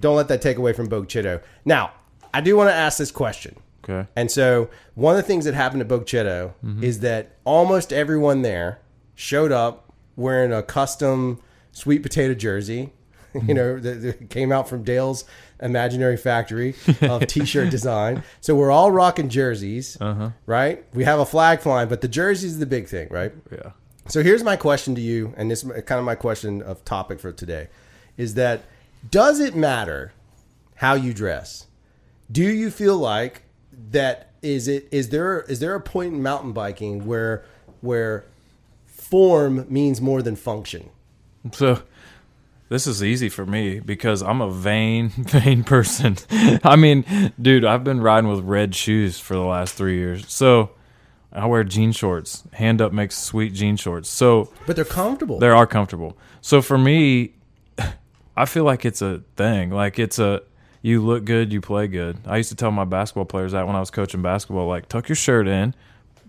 don't 0.00 0.16
let 0.16 0.28
that 0.28 0.40
take 0.40 0.56
away 0.56 0.72
from 0.72 0.86
Chitto. 1.08 1.42
Now, 1.66 1.92
I 2.32 2.40
do 2.40 2.56
want 2.56 2.70
to 2.70 2.74
ask 2.74 2.96
this 2.98 3.10
question. 3.10 3.56
Okay. 3.84 4.08
And 4.16 4.30
so 4.30 4.68
one 4.94 5.14
of 5.14 5.22
the 5.22 5.26
things 5.26 5.44
that 5.44 5.54
happened 5.54 5.82
at 5.82 5.88
Chitto 6.06 6.52
Mm-hmm. 6.64 6.82
is 6.84 7.00
that 7.00 7.36
almost 7.44 7.92
everyone 7.92 8.42
there 8.42 8.78
showed 9.14 9.52
up 9.52 9.92
wearing 10.16 10.52
a 10.52 10.62
custom 10.62 11.40
sweet 11.72 12.02
potato 12.02 12.34
jersey. 12.34 12.92
You 13.48 13.54
know, 13.54 13.78
that 13.78 14.02
that 14.02 14.30
came 14.30 14.52
out 14.52 14.68
from 14.68 14.82
Dale's 14.82 15.24
imaginary 15.60 16.16
factory 16.16 16.74
of 17.02 17.26
t-shirt 17.26 17.70
design. 17.70 18.22
So 18.40 18.54
we're 18.54 18.70
all 18.70 18.90
rocking 18.90 19.28
jerseys, 19.28 19.96
Uh-huh. 20.00 20.30
right? 20.46 20.84
We 20.94 21.04
have 21.04 21.18
a 21.18 21.26
flag 21.26 21.60
flying, 21.60 21.88
but 21.88 22.00
the 22.00 22.08
jersey 22.08 22.46
is 22.46 22.58
the 22.58 22.66
big 22.66 22.88
thing, 22.88 23.08
right? 23.10 23.32
Yeah. 23.50 23.72
So 24.08 24.22
here's 24.22 24.42
my 24.42 24.56
question 24.56 24.94
to 24.94 25.00
you, 25.00 25.34
and 25.36 25.50
this 25.50 25.62
is 25.64 25.70
kind 25.84 25.98
of 25.98 26.04
my 26.04 26.14
question 26.14 26.62
of 26.62 26.84
topic 26.84 27.20
for 27.20 27.32
today, 27.32 27.68
is 28.16 28.34
that 28.34 28.62
does 29.10 29.38
it 29.40 29.54
matter 29.54 30.12
how 30.76 30.94
you 30.94 31.12
dress? 31.12 31.66
Do 32.30 32.42
you 32.42 32.70
feel 32.70 32.96
like 32.96 33.42
that 33.90 34.30
is 34.42 34.68
it 34.68 34.88
is 34.92 35.08
there 35.10 35.40
is 35.42 35.58
there 35.60 35.74
a 35.74 35.80
point 35.80 36.14
in 36.14 36.22
mountain 36.22 36.52
biking 36.52 37.04
where 37.06 37.44
where 37.80 38.24
form 38.86 39.66
means 39.68 40.00
more 40.00 40.22
than 40.22 40.36
function? 40.36 40.90
So 41.52 41.82
this 42.68 42.86
is 42.86 43.02
easy 43.02 43.28
for 43.28 43.46
me 43.46 43.80
because 43.80 44.22
I'm 44.22 44.40
a 44.40 44.50
vain, 44.50 45.08
vain 45.16 45.64
person. 45.64 46.16
I 46.64 46.76
mean, 46.76 47.04
dude, 47.40 47.64
I've 47.64 47.84
been 47.84 48.00
riding 48.00 48.28
with 48.30 48.40
red 48.40 48.74
shoes 48.74 49.18
for 49.18 49.34
the 49.34 49.40
last 49.42 49.74
three 49.74 49.96
years. 49.96 50.30
So 50.30 50.70
I 51.32 51.46
wear 51.46 51.64
jean 51.64 51.92
shorts. 51.92 52.44
Handup 52.52 52.92
makes 52.92 53.16
sweet 53.16 53.52
jean 53.54 53.76
shorts. 53.76 54.08
So 54.08 54.52
But 54.66 54.76
they're 54.76 54.84
comfortable. 54.84 55.38
they 55.38 55.48
are 55.48 55.66
comfortable. 55.66 56.16
So 56.40 56.60
for 56.62 56.78
me, 56.78 57.34
I 58.36 58.44
feel 58.44 58.64
like 58.64 58.84
it's 58.84 59.02
a 59.02 59.22
thing. 59.36 59.70
Like 59.70 59.98
it's 59.98 60.18
a 60.18 60.42
you 60.80 61.04
look 61.04 61.24
good, 61.24 61.52
you 61.52 61.60
play 61.60 61.88
good. 61.88 62.18
I 62.26 62.36
used 62.36 62.50
to 62.50 62.54
tell 62.54 62.70
my 62.70 62.84
basketball 62.84 63.24
players 63.24 63.52
that 63.52 63.66
when 63.66 63.74
I 63.76 63.80
was 63.80 63.90
coaching 63.90 64.22
basketball, 64.22 64.68
like 64.68 64.88
tuck 64.88 65.08
your 65.08 65.16
shirt 65.16 65.48
in, 65.48 65.74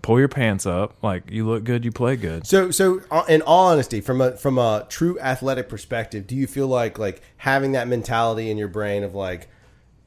pull 0.02 0.18
your 0.18 0.28
pants 0.28 0.66
up, 0.66 0.94
like 1.02 1.30
you 1.30 1.46
look 1.46 1.64
good, 1.64 1.84
you 1.84 1.92
play 1.92 2.16
good. 2.16 2.46
So, 2.46 2.70
so 2.70 3.00
uh, 3.10 3.24
in 3.28 3.42
all 3.42 3.66
honesty, 3.68 4.00
from 4.00 4.20
a 4.20 4.36
from 4.36 4.58
a 4.58 4.86
true 4.88 5.18
athletic 5.20 5.68
perspective, 5.68 6.26
do 6.26 6.34
you 6.34 6.46
feel 6.46 6.66
like 6.68 6.98
like 6.98 7.22
having 7.38 7.72
that 7.72 7.86
mentality 7.88 8.50
in 8.50 8.56
your 8.58 8.68
brain 8.68 9.02
of 9.04 9.14
like, 9.14 9.48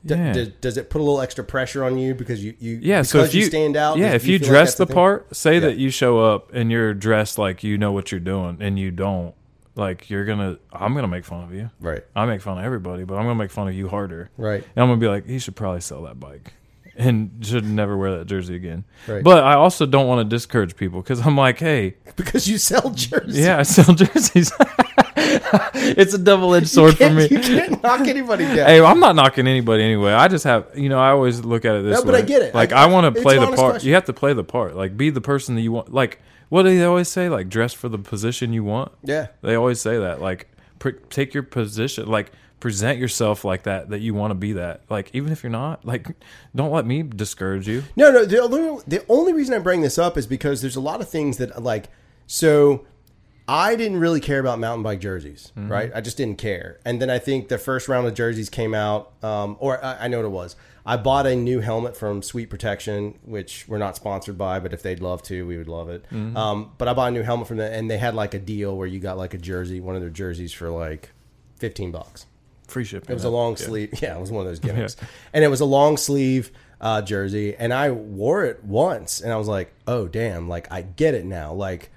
d- 0.05 0.15
Yeah. 0.15 0.33
does, 0.33 0.47
does 0.61 0.77
it 0.77 0.89
put 0.89 0.99
a 0.99 1.03
little 1.03 1.21
extra 1.21 1.43
pressure 1.43 1.83
on 1.83 1.97
you 1.97 2.13
because 2.15 2.43
you 2.43 2.55
you 2.59 2.79
Yeah, 2.81 2.99
because 3.01 3.09
so 3.09 3.23
if 3.23 3.33
you, 3.33 3.43
stand 3.45 3.77
out? 3.77 3.97
yeah, 3.97 4.07
does- 4.13 4.15
if 4.15 4.23
do 4.25 4.31
you, 4.33 4.39
feel 4.39 4.47
like 4.47 4.51
dress 4.51 4.69
that's 4.69 4.77
the 4.79 4.85
thing? 4.87 4.93
part, 4.95 5.35
say 5.35 5.59
that 5.59 5.77
you 5.77 5.89
show 5.89 6.19
up 6.19 6.53
and 6.53 6.71
you're 6.71 6.93
dressed 6.93 7.37
like 7.37 7.63
you 7.63 7.77
know 7.77 7.91
what 7.91 8.11
you're 8.11 8.19
doing, 8.19 8.57
and 8.61 8.77
you 8.79 8.89
don't, 8.91 9.33
like 9.75 10.09
you're 10.09 10.25
gonna, 10.25 10.57
I'm 10.71 10.93
gonna 10.95 11.07
make 11.07 11.25
fun 11.25 11.43
of 11.43 11.53
you. 11.53 11.69
right, 11.79 12.03
I 12.15 12.25
make 12.25 12.41
fun 12.41 12.57
of 12.57 12.63
everybody, 12.65 13.03
but 13.05 13.15
I'm 13.15 13.23
gonna 13.23 13.35
make 13.35 13.51
fun 13.51 13.67
of 13.67 13.73
you 13.75 13.89
harder. 13.89 14.29
right, 14.37 14.63
And 14.75 14.83
I'm 14.83 14.89
gonna 14.89 14.97
be 15.01 15.07
like, 15.07 15.27
he 15.27 15.39
should 15.39 15.55
probably 15.55 15.81
sell 15.81 16.01
that 16.03 16.19
bike, 16.19 16.53
and 16.97 17.43
should 17.45 17.65
never 17.65 17.97
wear 17.97 18.17
that 18.19 18.25
jersey 18.27 18.55
again. 18.55 18.83
Right. 19.07 19.23
But 19.23 19.43
I 19.43 19.53
also 19.55 19.85
don't 19.85 20.07
want 20.07 20.27
to 20.27 20.35
discourage 20.35 20.75
people 20.75 21.01
because 21.01 21.25
I'm 21.25 21.35
like, 21.37 21.59
hey, 21.59 21.95
because 22.15 22.47
you 22.47 22.57
sell 22.57 22.89
jerseys. 22.91 23.37
yeah, 23.39 23.57
I 23.59 23.63
sell 23.63 23.93
jerseys. 23.95 24.51
it's 25.15 26.13
a 26.13 26.17
double 26.17 26.53
edged 26.55 26.67
sword 26.69 26.97
for 26.97 27.09
me. 27.09 27.27
You 27.29 27.39
can't 27.39 27.81
knock 27.81 28.01
anybody 28.01 28.45
down. 28.45 28.57
Hey, 28.57 28.81
I'm 28.81 28.99
not 28.99 29.15
knocking 29.15 29.47
anybody 29.47 29.83
anyway. 29.83 30.11
I 30.13 30.27
just 30.27 30.43
have, 30.43 30.67
you 30.77 30.89
know, 30.89 30.99
I 30.99 31.09
always 31.09 31.43
look 31.43 31.65
at 31.65 31.75
it 31.75 31.83
this 31.83 31.95
No, 31.95 32.01
way. 32.01 32.05
but 32.05 32.15
I 32.15 32.21
get 32.21 32.41
it. 32.41 32.53
Like, 32.53 32.71
I- 32.71 32.83
I, 32.83 32.85
want 32.87 33.15
to 33.15 33.21
play 33.21 33.37
the 33.39 33.47
part. 33.47 33.57
question. 33.57 33.87
You 33.87 33.93
have 33.95 34.05
to 34.05 34.13
play 34.13 34.33
the 34.33 34.43
part. 34.43 34.75
Like, 34.75 34.97
be 34.97 35.09
the 35.09 35.21
person 35.21 35.55
that 35.55 35.61
you 35.61 35.71
want. 35.71 35.93
Like, 35.93 36.19
what 36.49 36.63
do 36.63 36.77
they 36.77 36.83
always 36.83 37.07
say? 37.07 37.29
Like, 37.29 37.47
dress 37.49 37.73
for 37.73 37.87
the 37.89 37.97
position 37.97 38.51
you 38.53 38.63
want. 38.63 38.91
yeah, 39.03 39.27
They 39.41 39.55
always 39.55 39.79
say 39.79 39.97
that. 39.97 40.21
Like, 40.21 40.49
pr- 40.79 40.89
take 41.09 41.33
your 41.33 41.43
position. 41.43 42.07
Like, 42.07 42.31
present 42.63 42.97
yourself 42.97 43.43
like 43.43 43.63
that. 43.63 43.89
That 43.89 43.99
you 43.99 44.13
want 44.13 44.31
to 44.31 44.35
be 44.35 44.53
that. 44.53 44.83
Like, 44.89 45.11
even 45.13 45.31
if 45.33 45.43
you're 45.43 45.51
not. 45.51 45.83
Like, 45.85 46.07
don't 46.55 46.71
let 46.71 46.85
me 46.85 47.03
discourage 47.03 47.67
you. 47.67 47.83
No, 47.97 48.09
no. 48.09 48.23
The 48.25 48.41
only, 48.41 48.81
the 48.87 49.05
only 49.09 49.33
reason 49.33 49.53
I 49.53 49.59
bring 49.59 49.81
this 49.81 49.97
up 49.97 50.17
is 50.17 50.25
because 50.25 50.61
there's 50.61 50.77
a 50.77 50.81
lot 50.81 51.01
of 51.01 51.09
things 51.09 51.37
that 51.37 51.61
like. 51.61 51.89
So, 52.25 52.85
I 53.49 53.75
didn't 53.75 53.99
really 53.99 54.21
care 54.21 54.39
about 54.39 54.57
mountain 54.59 54.81
bike 54.81 55.01
jerseys, 55.01 55.51
Mm-hmm. 55.57 55.69
right? 55.69 55.91
I 55.93 55.99
just 55.99 56.15
didn't 56.15 56.37
care. 56.37 56.79
And 56.85 57.01
then 57.01 57.09
I 57.09 57.19
think 57.19 57.49
the 57.49 57.57
first 57.57 57.89
round 57.89 58.07
of 58.07 58.13
jerseys 58.13 58.49
came 58.49 58.73
out, 58.73 59.11
um, 59.21 59.57
or 59.59 59.83
I, 59.83 60.05
I 60.05 60.07
know 60.07 60.19
what 60.19 60.25
it 60.25 60.29
was. 60.29 60.55
I 60.85 60.95
bought 60.95 61.27
a 61.27 61.35
new 61.35 61.59
helmet 61.59 61.97
from 61.97 62.21
Sweet 62.21 62.49
Protection, 62.49 63.19
which 63.23 63.65
we're 63.67 63.77
not 63.77 63.97
sponsored 63.97 64.37
by, 64.37 64.59
but 64.59 64.71
if 64.73 64.81
they'd 64.81 65.01
love 65.01 65.21
to, 65.23 65.45
we 65.45 65.57
would 65.57 65.67
love 65.67 65.89
it. 65.89 66.03
Mm-hmm. 66.05 66.37
Um, 66.37 66.71
but 66.77 66.87
I 66.87 66.93
bought 66.93 67.09
a 67.09 67.11
new 67.11 67.23
helmet 67.23 67.47
from 67.49 67.57
them, 67.57 67.71
and 67.73 67.91
they 67.91 67.97
had 67.97 68.15
like 68.15 68.33
a 68.33 68.39
deal 68.39 68.75
where 68.77 68.87
you 68.87 68.99
got 69.01 69.17
like 69.17 69.33
a 69.33 69.37
jersey, 69.37 69.81
one 69.81 69.95
of 69.95 70.01
their 70.01 70.09
jerseys 70.09 70.53
for 70.53 70.69
like 70.69 71.11
fifteen 71.57 71.91
bucks. 71.91 72.25
Free 72.73 72.83
shipping. 72.83 73.09
It 73.09 73.13
was 73.13 73.23
a 73.23 73.29
long 73.29 73.55
sleeve. 73.55 73.93
Yeah, 74.01 74.17
it 74.17 74.19
was 74.21 74.31
one 74.31 74.41
of 74.45 74.51
those 74.51 74.59
gimmicks, 74.67 74.97
and 75.33 75.43
it 75.43 75.47
was 75.47 75.61
a 75.61 75.65
long 75.65 75.95
sleeve 75.97 76.51
uh, 76.81 77.01
jersey. 77.01 77.55
And 77.55 77.73
I 77.73 77.91
wore 77.91 78.43
it 78.43 78.63
once, 78.63 79.21
and 79.21 79.31
I 79.31 79.37
was 79.37 79.47
like, 79.47 79.71
"Oh 79.87 80.07
damn!" 80.07 80.49
Like 80.49 80.69
I 80.71 80.81
get 80.81 81.13
it 81.13 81.25
now. 81.25 81.53
Like 81.53 81.91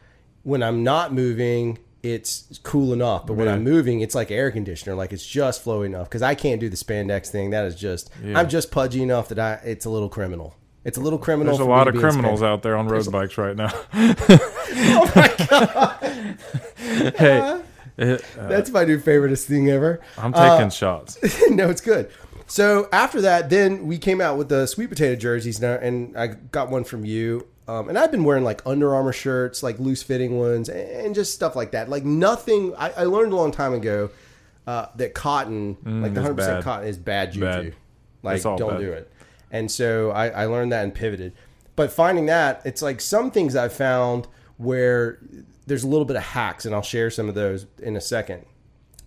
when 0.45 0.63
I'm 0.63 0.85
not 0.85 1.13
moving, 1.13 1.79
it's 2.05 2.61
cool 2.63 2.93
enough, 2.93 3.27
but 3.27 3.35
when 3.35 3.47
Yeah. 3.49 3.55
I'm 3.55 3.65
moving, 3.65 4.01
it's 4.01 4.15
like 4.15 4.31
air 4.31 4.53
conditioner. 4.53 4.95
Like 4.95 5.13
it's 5.13 5.27
just 5.27 5.65
flowy 5.65 5.87
enough 5.87 6.09
because 6.09 6.23
I 6.23 6.37
can't 6.37 6.61
do 6.61 6.69
the 6.69 6.77
spandex 6.77 7.29
thing. 7.31 7.51
That 7.51 7.65
is 7.65 7.75
just 7.75 8.11
Yeah. 8.23 8.39
I'm 8.39 8.49
just 8.49 8.71
pudgy 8.71 9.03
enough 9.03 9.29
that 9.31 9.39
I 9.41 9.55
it's 9.65 9.87
a 9.87 9.91
little 9.91 10.09
criminal. 10.09 10.55
It's 10.85 10.97
a 10.99 11.01
little 11.01 11.19
criminal. 11.19 11.53
There's 11.57 11.67
a 11.67 11.69
lot 11.69 11.89
of 11.89 11.97
criminals 11.97 12.41
spandex. 12.41 12.47
out 12.47 12.63
there 12.63 12.77
on 12.77 12.87
road 12.87 13.11
bikes 13.11 13.37
right 13.39 13.57
now. 13.57 13.73
Oh 14.79 15.11
my 15.17 15.35
god, 15.49 16.37
hey, 17.17 17.61
it, 17.97 18.25
uh, 18.39 18.49
that's 18.49 18.71
my 18.71 18.85
new 18.85 18.99
favoriteest 18.99 19.45
thing 19.45 19.71
ever. 19.71 20.01
I'm 20.19 20.33
Uh, 20.35 20.57
taking 20.57 20.71
shots. 20.71 21.19
no, 21.51 21.69
it's 21.71 21.81
good. 21.81 22.11
So 22.47 22.89
after 22.93 23.21
that, 23.23 23.51
then 23.51 23.87
we 23.87 23.99
came 23.99 24.21
out 24.21 24.39
with 24.39 24.49
the 24.49 24.67
sweet 24.67 24.89
potato 24.89 25.17
jerseys, 25.17 25.61
now, 25.61 25.75
and 25.75 26.17
I 26.17 26.29
got 26.29 26.71
one 26.71 26.85
from 26.85 27.05
you. 27.05 27.47
Um, 27.69 27.89
and 27.89 27.99
I've 27.99 28.13
been 28.13 28.23
wearing 28.23 28.45
like 28.45 28.63
Under 28.65 28.95
Armour 28.95 29.13
shirts, 29.13 29.63
like 29.63 29.81
loose 29.81 30.03
fitting 30.03 30.39
ones, 30.39 30.69
and 30.69 31.15
just 31.15 31.35
stuff 31.35 31.57
like 31.57 31.73
that. 31.73 31.89
Like 31.89 32.05
nothing. 32.05 32.75
I, 32.77 32.91
I 32.91 33.05
learned 33.05 33.33
a 33.33 33.37
long 33.37 33.51
time 33.51 33.73
ago 33.73 34.11
uh, 34.67 34.87
that 34.95 35.15
cotton, 35.15 35.77
like 35.85 36.15
the 36.15 36.23
hundred 36.23 36.37
percent 36.37 36.65
cotton, 36.65 36.89
is 36.89 36.97
bad 36.99 37.33
juju. 37.33 37.45
Bad. 37.45 37.75
Like 38.23 38.43
don't 38.43 38.59
bad. 38.59 38.79
do 38.81 38.93
it. 38.93 39.11
And 39.51 39.71
so 39.71 40.11
I, 40.11 40.29
I 40.29 40.45
learned 40.47 40.71
that 40.73 40.85
and 40.85 40.95
pivoted. 40.95 41.33
But 41.75 41.93
finding 41.93 42.27
that, 42.27 42.63
it's 42.65 42.83
like 42.83 43.01
some 43.01 43.31
things 43.31 43.55
I've 43.57 43.73
found 43.73 44.29
where 44.57 45.19
there's 45.67 45.85
a 45.85 45.89
little 45.89 46.05
bit 46.05 46.17
of 46.17 46.23
hacks, 46.23 46.65
and 46.65 46.75
I'll 46.75 46.83
share 46.83 47.11
some 47.11 47.29
of 47.29 47.35
those 47.35 47.67
in 47.83 47.97
a 47.97 48.01
second. 48.01 48.45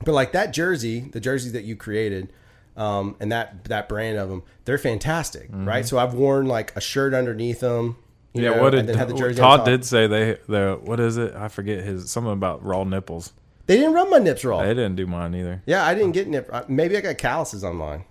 But 0.06 0.14
like 0.14 0.32
that 0.34 0.54
jersey, 0.54 1.02
the 1.02 1.20
jersey 1.20 1.50
that 1.52 1.64
you 1.64 1.76
created, 1.76 2.32
um, 2.78 3.16
and 3.20 3.32
that 3.32 3.66
that 3.66 3.90
brand 3.90 4.18
of 4.18 4.30
them, 4.30 4.44
they're 4.66 4.78
fantastic, 4.78 5.50
right? 5.52 5.86
So 5.86 5.98
I've 5.98 6.14
worn 6.14 6.48
like 6.48 6.76
a 6.76 6.82
shirt 6.82 7.14
underneath 7.14 7.60
them. 7.60 7.98
You 8.34 8.42
Mm-hmm. 8.42 8.44
Yeah, 8.44 8.56
know, 8.58 8.62
what 8.62 8.70
did 8.72 8.88
the 8.88 9.14
jersey 9.16 9.40
Todd 9.40 9.66
did 9.66 9.84
say 9.84 10.06
they 10.08 10.38
the 10.48 10.80
what 10.84 11.00
is 11.00 11.18
it? 11.18 11.34
I 11.36 11.48
forget 11.48 11.84
his 11.84 12.12
something 12.12 12.32
about 12.32 12.64
raw 12.64 12.84
nipples. 12.84 13.34
They 13.70 13.78
didn't 13.78 13.94
run 13.94 14.10
my 14.10 14.18
nips 14.18 14.44
raw. 14.44 14.62
They 14.64 14.70
didn't 14.74 14.96
do 14.96 15.06
mine 15.06 15.36
either. 15.36 15.62
Yeah, 15.68 15.86
I 15.86 15.94
didn't 15.94 16.14
get 16.14 16.28
nip. 16.28 16.50
uh, 16.52 16.64
Maybe 16.68 16.98
I 16.98 17.02
got 17.02 17.20
calluses 17.20 17.64
on 17.64 17.76
mine 17.76 18.04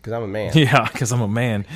because 0.00 0.14
I'm 0.14 0.22
a 0.22 0.26
man. 0.26 0.52
Yeah, 0.56 0.88
because 0.90 1.12
I'm 1.12 1.20
a 1.20 1.28
man. 1.28 1.66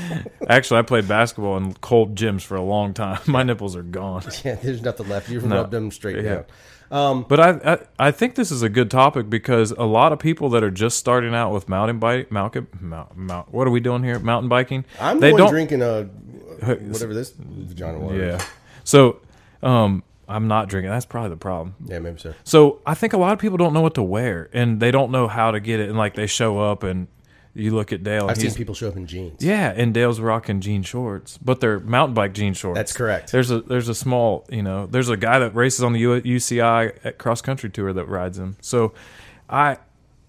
Actually, 0.48 0.78
I 0.80 0.82
played 0.84 1.06
basketball 1.06 1.58
in 1.58 1.74
cold 1.74 2.14
gyms 2.14 2.40
for 2.42 2.56
a 2.56 2.62
long 2.62 2.94
time. 2.94 3.20
My 3.26 3.42
nipples 3.42 3.76
are 3.76 3.82
gone. 3.82 4.22
Yeah, 4.44 4.54
there's 4.54 4.80
nothing 4.80 5.10
left. 5.10 5.28
You've 5.28 5.44
No. 5.44 5.56
rubbed 5.56 5.70
them 5.70 5.90
straight 5.90 6.24
Yeah. 6.24 6.44
down. 6.90 7.24
But 7.28 7.38
I, 7.40 7.50
I 7.74 7.78
I 8.08 8.10
think 8.10 8.36
this 8.36 8.50
is 8.50 8.62
a 8.62 8.70
good 8.70 8.90
topic 8.90 9.28
because 9.28 9.70
a 9.72 9.84
lot 9.84 10.12
of 10.14 10.18
people 10.18 10.48
that 10.50 10.64
are 10.64 10.70
just 10.70 10.96
starting 10.98 11.34
out 11.34 11.52
with 11.52 11.68
mountain 11.68 11.98
bike, 11.98 12.32
mountain, 12.32 12.68
mount, 12.80 13.52
what 13.52 13.66
are 13.66 13.70
we 13.70 13.80
doing 13.80 14.02
here? 14.02 14.18
Mountain 14.18 14.48
biking. 14.48 14.86
I'm 14.98 15.20
they 15.20 15.26
the 15.28 15.32
one 15.34 15.38
don't. 15.42 15.50
drinking 15.50 15.82
a 15.82 16.04
whatever 16.64 17.12
this 17.12 17.34
vagina 17.36 17.98
water. 17.98 18.16
Yeah. 18.16 18.44
So, 18.84 19.20
um, 19.62 20.04
I'm 20.28 20.48
not 20.48 20.68
drinking. 20.68 20.90
That's 20.90 21.06
probably 21.06 21.30
the 21.30 21.36
problem. 21.36 21.74
yeah, 21.86 21.98
maybe 22.00 22.18
so. 22.18 22.34
So 22.44 22.80
I 22.84 22.94
think 22.94 23.12
a 23.12 23.18
lot 23.18 23.32
of 23.32 23.38
people 23.38 23.58
don't 23.58 23.72
know 23.72 23.80
what 23.80 23.94
to 23.94 24.02
wear 24.02 24.48
and 24.52 24.80
they 24.80 24.90
don't 24.90 25.10
know 25.10 25.28
how 25.28 25.50
to 25.52 25.60
get 25.60 25.80
it. 25.80 25.88
And 25.88 25.96
like 25.96 26.14
they 26.14 26.26
show 26.26 26.58
up 26.58 26.82
and 26.82 27.06
you 27.54 27.74
look 27.74 27.90
at 27.92 28.02
Dale. 28.02 28.28
I've 28.28 28.36
seen 28.36 28.52
people 28.52 28.74
show 28.74 28.88
up 28.88 28.96
in 28.96 29.06
jeans. 29.06 29.42
yeah, 29.42 29.72
and 29.74 29.94
Dale's 29.94 30.20
rocking 30.20 30.60
jean 30.60 30.82
shorts, 30.82 31.38
but 31.38 31.60
they're 31.60 31.80
mountain 31.80 32.12
bike 32.14 32.34
jean 32.34 32.52
shorts. 32.52 32.76
That's 32.76 32.92
correct. 32.92 33.32
There's 33.32 33.50
a 33.50 33.60
there's 33.62 33.88
a 33.88 33.94
small 33.94 34.44
you 34.50 34.62
know 34.62 34.86
there's 34.86 35.08
a 35.08 35.16
guy 35.16 35.38
that 35.38 35.54
races 35.54 35.82
on 35.82 35.92
the 35.94 36.02
UCI 36.02 36.98
at 37.04 37.18
cross 37.18 37.40
country 37.40 37.70
tour 37.70 37.92
that 37.92 38.04
rides 38.06 38.36
them. 38.36 38.56
So 38.60 38.92
I 39.48 39.78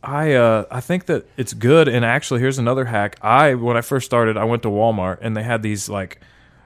I 0.04 0.34
uh 0.36 0.66
I 0.72 0.80
think 0.80 1.08
that 1.08 1.26
it's 1.36 1.54
good. 1.54 1.88
And 1.90 2.06
actually, 2.06 2.40
here's 2.40 2.60
another 2.60 2.86
hack. 2.86 3.18
I 3.22 3.56
when 3.56 3.76
I 3.76 3.82
first 3.82 4.06
started, 4.06 4.38
I 4.38 4.46
went 4.46 4.62
to 4.64 4.70
Walmart 4.70 5.18
and 5.22 5.36
they 5.36 5.44
had 5.44 5.64
these 5.64 5.90
like 5.90 6.22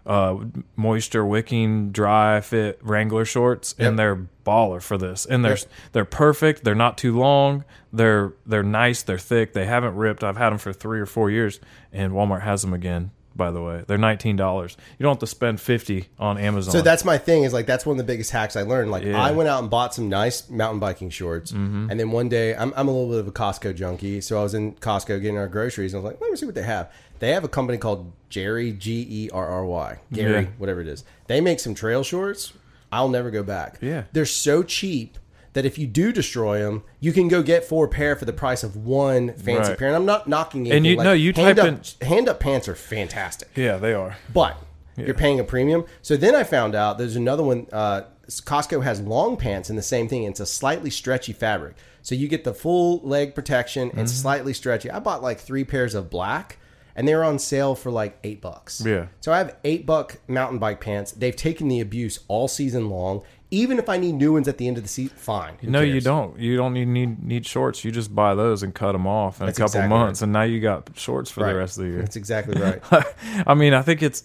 uh 0.05 0.37
moisture 0.75 1.25
wicking 1.25 1.91
dry 1.91 2.41
fit 2.41 2.79
Wrangler 2.81 3.25
shorts 3.25 3.75
Yep. 3.77 3.87
and 3.87 3.99
they're 3.99 4.27
baller 4.45 4.81
for 4.81 4.97
this. 4.97 5.25
And 5.25 5.45
they're 5.45 5.57
they're 5.91 6.05
perfect. 6.05 6.63
They're 6.63 6.73
not 6.75 6.97
too 6.97 7.15
long. 7.17 7.63
They're 7.93 8.33
they're 8.45 8.63
nice. 8.63 9.03
They're 9.03 9.17
thick. 9.19 9.53
They 9.53 9.65
haven't 9.65 9.95
ripped. 9.95 10.23
I've 10.23 10.37
had 10.37 10.49
them 10.49 10.57
for 10.57 10.73
3 10.73 10.99
or 10.99 11.05
4 11.05 11.29
years 11.29 11.59
and 11.93 12.13
Walmart 12.13 12.41
has 12.41 12.61
them 12.63 12.73
again 12.73 13.11
by 13.35 13.49
the 13.51 13.61
way 13.61 13.83
they're 13.87 13.97
$19 13.97 14.71
you 14.97 15.03
don't 15.03 15.11
have 15.13 15.19
to 15.19 15.27
spend 15.27 15.59
50 15.61 16.07
on 16.19 16.37
Amazon 16.37 16.71
So 16.73 16.81
that's 16.81 17.05
my 17.05 17.17
thing. 17.17 17.43
Is 17.43 17.53
like 17.53 17.65
that's 17.65 17.85
one 17.85 17.93
of 17.93 17.97
the 17.97 18.03
biggest 18.11 18.31
hacks 18.31 18.55
I 18.55 18.63
learned. 18.63 18.91
Like 18.91 19.03
Yeah. 19.03 19.21
I 19.21 19.31
went 19.31 19.47
out 19.49 19.61
and 19.61 19.69
bought 19.69 19.93
some 19.93 20.09
nice 20.09 20.49
mountain 20.49 20.79
biking 20.79 21.09
shorts, 21.09 21.51
mm-hmm. 21.51 21.89
and 21.89 21.99
then 21.99 22.11
one 22.11 22.29
day 22.29 22.55
I'm 22.55 22.73
I'm 22.75 22.87
a 22.87 22.91
little 22.91 23.09
bit 23.09 23.19
of 23.19 23.27
a 23.27 23.31
Costco 23.31 23.75
junkie, 23.75 24.21
so 24.21 24.39
I 24.39 24.43
was 24.43 24.53
in 24.53 24.73
Costco 24.73 25.21
getting 25.21 25.37
our 25.37 25.47
groceries, 25.47 25.93
and 25.93 26.01
I 26.01 26.03
was 26.03 26.11
like, 26.13 26.21
let 26.21 26.31
me 26.31 26.37
see 26.37 26.45
what 26.45 26.55
they 26.55 26.63
have. 26.63 26.91
They 27.19 27.31
have 27.31 27.43
a 27.43 27.47
company 27.47 27.77
called 27.77 28.11
Gerry 28.29 28.71
G 28.73 29.05
E 29.09 29.29
R 29.31 29.47
R 29.47 29.65
Y 29.65 29.99
Gary 30.11 30.41
Yeah. 30.43 30.47
whatever 30.57 30.81
it 30.81 30.87
is. 30.87 31.03
They 31.27 31.39
make 31.41 31.59
some 31.59 31.73
trail 31.75 32.03
shorts. 32.03 32.53
I'll 32.91 33.09
never 33.09 33.31
go 33.31 33.43
back. 33.43 33.77
Yeah. 33.81 34.03
they're 34.11 34.25
so 34.25 34.63
cheap. 34.63 35.17
That 35.53 35.65
if 35.65 35.77
you 35.77 35.85
do 35.85 36.11
destroy 36.13 36.59
them, 36.59 36.83
you 37.01 37.11
can 37.11 37.27
go 37.27 37.43
get 37.43 37.65
four 37.65 37.87
pair 37.87 38.15
for 38.15 38.23
the 38.25 38.31
price 38.33 38.63
of 38.63 38.75
one 38.77 39.33
fancy 39.33 39.69
Right. 39.71 39.77
pair. 39.77 39.87
And 39.89 39.97
I'm 39.97 40.05
not 40.05 40.27
knocking 40.27 40.65
it. 40.65 40.75
And 40.75 40.85
you- 40.85 40.95
no, 40.95 41.11
you 41.11 41.33
hand 41.33 41.57
type 41.57 41.73
up, 41.73 41.83
Handup 42.07 42.39
pants 42.39 42.67
are 42.69 42.75
fantastic 42.75 43.49
yeah 43.55 43.75
they 43.77 43.93
are 43.93 44.15
but 44.33 44.57
you're 44.97 45.13
paying 45.15 45.39
a 45.39 45.43
premium. 45.43 45.83
So 46.01 46.15
then 46.15 46.35
I 46.35 46.43
found 46.43 46.75
out 46.75 46.97
there's 46.99 47.15
another 47.15 47.41
one. 47.43 47.65
Uh, 47.73 48.01
Costco 48.29 48.83
has 48.83 49.01
long 49.01 49.35
pants 49.35 49.69
and 49.69 49.77
the 49.77 49.81
same 49.83 50.07
thing. 50.07 50.23
It's 50.23 50.39
a 50.39 50.45
slightly 50.45 50.89
stretchy 50.91 51.33
fabric, 51.33 51.75
so 52.03 52.13
you 52.13 52.27
get 52.27 52.43
the 52.43 52.53
full 52.53 52.99
leg 53.01 53.33
protection. 53.33 53.89
Mm-hmm. 53.89 54.05
Slightly 54.05 54.53
stretchy. 54.53 54.91
I 54.91 54.99
bought 54.99 55.23
like 55.23 55.39
three 55.39 55.63
pairs 55.63 55.95
of 55.95 56.09
black, 56.11 56.57
and 56.95 57.07
they 57.07 57.15
were 57.15 57.23
on 57.23 57.39
sale 57.39 57.75
for 57.75 57.91
like 57.91 58.17
eight 58.23 58.41
bucks. 58.41 58.81
Yeah. 58.85 59.07
So 59.21 59.31
I 59.31 59.37
have 59.39 59.55
eight 59.63 59.85
buck 59.85 60.17
mountain 60.27 60.59
bike 60.59 60.79
pants. 60.81 61.11
They've 61.11 61.35
taken 61.35 61.67
the 61.67 61.79
abuse 61.79 62.19
all 62.27 62.47
season 62.47 62.89
long. 62.89 63.21
Even 63.53 63.79
if 63.79 63.89
I 63.89 63.97
need 63.97 64.13
new 64.13 64.31
ones 64.31 64.47
at 64.47 64.57
the 64.57 64.67
end 64.67 64.77
of 64.77 64.83
the 64.83 64.87
season, 64.89 65.17
fine. 65.17 65.55
Who 65.59 65.69
no, 65.69 65.81
you 65.81 65.99
don't. 65.99 66.39
You 66.39 66.55
don't 66.55 66.73
need, 66.73 66.87
need 66.87 67.21
need 67.21 67.45
shorts. 67.45 67.83
You 67.83 67.91
just 67.91 68.15
buy 68.15 68.33
those 68.33 68.63
and 68.63 68.73
cut 68.73 68.93
them 68.93 69.05
off 69.05 69.41
in 69.41 69.45
That's 69.47 69.57
a 69.57 69.61
couple 69.61 69.71
exactly 69.79 69.89
months, 69.89 70.21
and 70.21 70.31
now 70.31 70.43
you 70.43 70.61
got 70.61 70.89
shorts 70.95 71.29
for 71.29 71.43
Right. 71.43 71.51
the 71.51 71.59
rest 71.59 71.77
of 71.77 71.83
the 71.83 71.89
year. 71.89 71.99
That's 71.99 72.15
exactly 72.15 72.61
right. 72.61 72.81
I 73.45 73.53
mean, 73.53 73.73
I 73.73 73.81
think 73.81 74.01
it's 74.01 74.23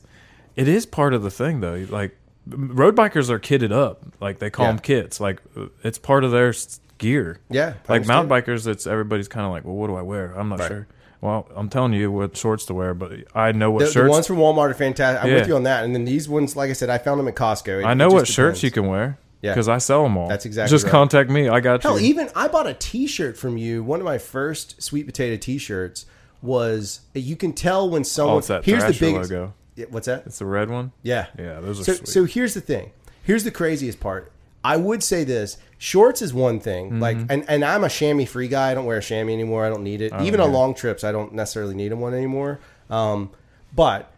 it 0.55 0.69
is 0.69 0.87
part 0.87 1.13
of 1.13 1.25
the 1.25 1.31
thing 1.31 1.59
though. 1.61 1.87
Like 1.91 2.17
road 2.49 2.95
bikers 2.95 3.29
are 3.29 3.41
kitted 3.41 3.73
up, 3.73 4.05
like 4.21 4.39
they 4.39 4.49
call 4.49 4.67
Yeah. 4.67 4.73
them 4.73 4.79
kits. 4.79 5.19
Like 5.19 5.43
it's 5.83 5.99
part 5.99 6.23
of 6.23 6.31
their 6.31 6.55
gear. 6.99 7.41
Yeah, 7.51 7.75
like 7.89 8.07
mountain 8.07 8.31
bikers, 8.31 8.69
it's 8.69 8.87
everybody's 8.87 9.27
kind 9.27 9.45
of 9.45 9.51
like, 9.51 9.65
well, 9.65 9.75
what 9.75 9.89
do 9.89 9.97
I 9.97 10.03
wear? 10.03 10.35
I'm 10.39 10.49
not 10.49 10.61
Right. 10.61 10.69
sure. 10.69 10.87
Well, 11.21 11.49
I'm 11.57 11.69
telling 11.69 11.93
you 11.95 12.11
what 12.13 12.37
shorts 12.37 12.67
to 12.67 12.75
wear, 12.75 12.95
but 12.95 13.13
I 13.35 13.53
know 13.53 13.71
what 13.71 13.81
The, 13.81 13.85
the 13.87 13.93
shirts. 13.93 14.11
ones 14.11 14.27
from 14.27 14.37
Walmart 14.37 14.71
are 14.71 14.75
fantastic. 14.75 15.25
I'm 15.25 15.33
with 15.33 15.49
you 15.49 15.57
on 15.57 15.63
that. 15.65 15.85
And 15.85 15.95
then 15.95 16.05
these 16.05 16.29
ones, 16.29 16.57
like 16.57 16.71
I 16.71 16.75
said, 16.75 16.91
I 16.91 16.99
found 16.99 17.19
them 17.19 17.29
at 17.29 17.35
Costco. 17.35 17.81
It- 17.81 17.85
I 17.87 17.95
know 17.95 18.09
what 18.09 18.29
shirts 18.29 18.63
you 18.63 18.71
can 18.71 18.87
wear. 18.87 19.19
Yeah. 19.43 19.53
because 19.53 19.69
I 19.69 19.79
sell 19.79 20.03
them 20.03 20.17
all. 20.17 20.29
That's 20.29 20.47
exactly 20.47 20.71
Just 20.75 20.85
right. 20.87 20.91
contact 20.91 21.31
me. 21.31 21.49
I 21.49 21.61
got 21.61 21.83
Hell, 21.83 22.01
you. 22.01 22.07
even 22.09 22.31
I 22.35 22.49
bought 22.49 22.67
a 22.67 22.73
T-shirt 22.75 23.37
from 23.37 23.57
you. 23.59 23.83
One 23.85 24.01
of 24.01 24.05
my 24.05 24.17
first 24.19 24.83
sweet 24.83 25.05
potato 25.07 25.37
T-shirts 25.37 26.07
was. 26.43 27.01
You 27.15 27.37
can 27.37 27.53
tell 27.53 27.89
when 27.89 28.01
oh, 28.01 28.05
someone. 28.05 28.35
oh, 28.37 28.39
it's 28.39 28.49
that 28.49 28.65
here's 28.65 28.85
the 28.85 28.93
big 28.99 29.15
logo. 29.15 29.53
What's 29.91 30.07
that? 30.07 30.25
It's 30.27 30.39
the 30.39 30.47
red 30.47 30.71
one. 30.71 30.93
Yeah, 31.03 31.27
Yeah, 31.39 31.61
those 31.61 31.81
are 31.81 31.85
so. 31.85 31.93
sweet. 31.95 32.09
So 32.09 32.25
here's 32.25 32.55
the 32.55 32.61
thing. 32.63 32.93
Here's 33.23 33.45
the 33.45 33.51
craziest 33.51 34.01
part. 34.01 34.33
I 34.65 34.77
would 34.79 35.03
say 35.03 35.23
this: 35.23 35.59
shorts 35.79 36.23
is 36.23 36.33
one 36.35 36.61
thing. 36.61 36.87
Mm-hmm. 36.87 37.01
Like, 37.01 37.17
and, 37.29 37.45
and 37.49 37.65
I'm 37.65 37.85
a 37.85 37.89
chamois 37.89 38.25
free 38.27 38.49
guy. 38.49 38.71
I 38.71 38.75
don't 38.75 38.87
wear 38.87 38.99
a 38.99 39.03
chamois 39.03 39.33
anymore. 39.33 39.65
I 39.65 39.69
don't 39.69 39.83
need 39.85 40.01
it. 40.01 40.13
Even 40.21 40.41
on 40.41 40.53
long 40.53 40.75
trips, 40.75 41.05
I 41.05 41.13
don't 41.13 41.33
necessarily 41.35 41.75
need 41.75 41.93
one 41.93 42.15
anymore. 42.15 42.61
Um, 42.91 43.31
but 43.75 44.13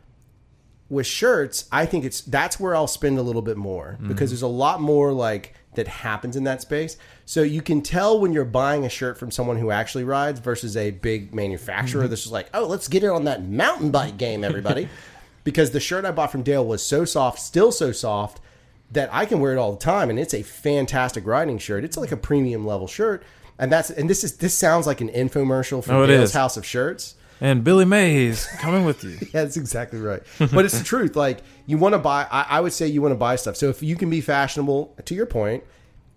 with 0.90 1.07
shirts, 1.07 1.66
I 1.71 1.85
think 1.87 2.05
it's 2.05 2.21
that's 2.23 2.59
where 2.59 2.75
I'll 2.75 2.87
spend 2.87 3.18
a 3.18 3.23
little 3.23 3.42
bit 3.42 3.57
more 3.57 3.97
Mm-hmm. 3.99 4.09
because 4.09 4.31
there's 4.31 4.42
a 4.42 4.47
lot 4.47 4.81
more 4.81 5.12
like 5.12 5.55
that 5.75 5.87
happens 5.88 6.35
in 6.35 6.44
that 6.44 6.62
space. 6.62 6.97
So 7.27 7.42
you 7.42 7.61
can 7.62 7.83
tell 7.83 8.18
when 8.21 8.33
you're 8.33 8.44
buying 8.47 8.85
a 8.85 8.88
shirt 8.88 9.18
from 9.18 9.31
someone 9.31 9.59
who 9.59 9.71
actually 9.71 10.05
rides 10.05 10.40
versus 10.40 10.77
a 10.77 10.90
big 10.92 11.35
manufacturer 11.35 12.03
Mm-hmm. 12.03 12.11
that's 12.11 12.23
just 12.23 12.33
like, 12.33 12.49
oh, 12.55 12.66
let's 12.66 12.88
get 12.88 13.05
it 13.05 13.11
on 13.11 13.25
that 13.25 13.44
mountain 13.44 13.90
bike 13.90 14.16
game, 14.16 14.42
everybody. 14.44 14.88
because 15.44 15.71
the 15.73 15.81
shirt 15.81 16.05
I 16.05 16.11
bought 16.11 16.33
from 16.33 16.42
Dale 16.42 16.64
was 16.64 16.83
so 16.85 17.05
soft, 17.05 17.38
still 17.38 17.71
so 17.71 17.92
soft 17.92 18.40
that 18.92 19.09
I 19.12 19.27
can 19.27 19.40
wear 19.40 19.53
it 19.53 19.59
all 19.59 19.72
the 19.72 19.79
time, 19.79 20.11
and 20.11 20.18
it's 20.18 20.33
a 20.35 20.42
fantastic 20.42 21.27
riding 21.27 21.59
shirt. 21.59 21.85
It's 21.85 21.96
like 21.96 22.12
a 22.12 22.16
premium 22.16 22.66
level 22.66 22.87
shirt, 22.87 23.22
and 23.59 23.70
that's 23.70 23.90
and 23.90 24.09
this 24.09 24.24
is 24.24 24.37
this 24.38 24.55
sounds 24.55 24.87
like 24.87 25.01
an 25.01 25.09
infomercial 25.11 25.85
for 25.85 25.92
Oh, 25.92 26.07
Dale's. 26.07 26.33
House 26.33 26.57
of 26.57 26.64
Shirts. 26.64 27.14
And 27.40 27.62
Billy 27.62 27.85
Mays 27.85 28.46
coming 28.59 28.85
with 28.85 29.05
you. 29.05 29.11
Yeah, 29.33 29.44
that's 29.44 29.57
exactly 29.57 30.01
right. 30.01 30.22
But 30.40 30.64
it's 30.64 30.77
the 30.77 30.85
truth. 30.85 31.14
Like 31.14 31.38
you 31.66 31.79
want 31.79 31.92
to 31.94 31.98
buy, 32.01 32.27
I, 32.29 32.46
I 32.48 32.61
would 32.61 32.72
say 32.72 32.88
you 32.88 33.01
want 33.01 33.12
to 33.12 33.16
buy 33.18 33.37
stuff. 33.37 33.57
So 33.57 33.68
if 33.68 33.81
you 33.81 33.94
can 33.94 34.11
be 34.11 34.20
fashionable, 34.20 34.96
to 35.05 35.14
your 35.14 35.27
point, 35.27 35.62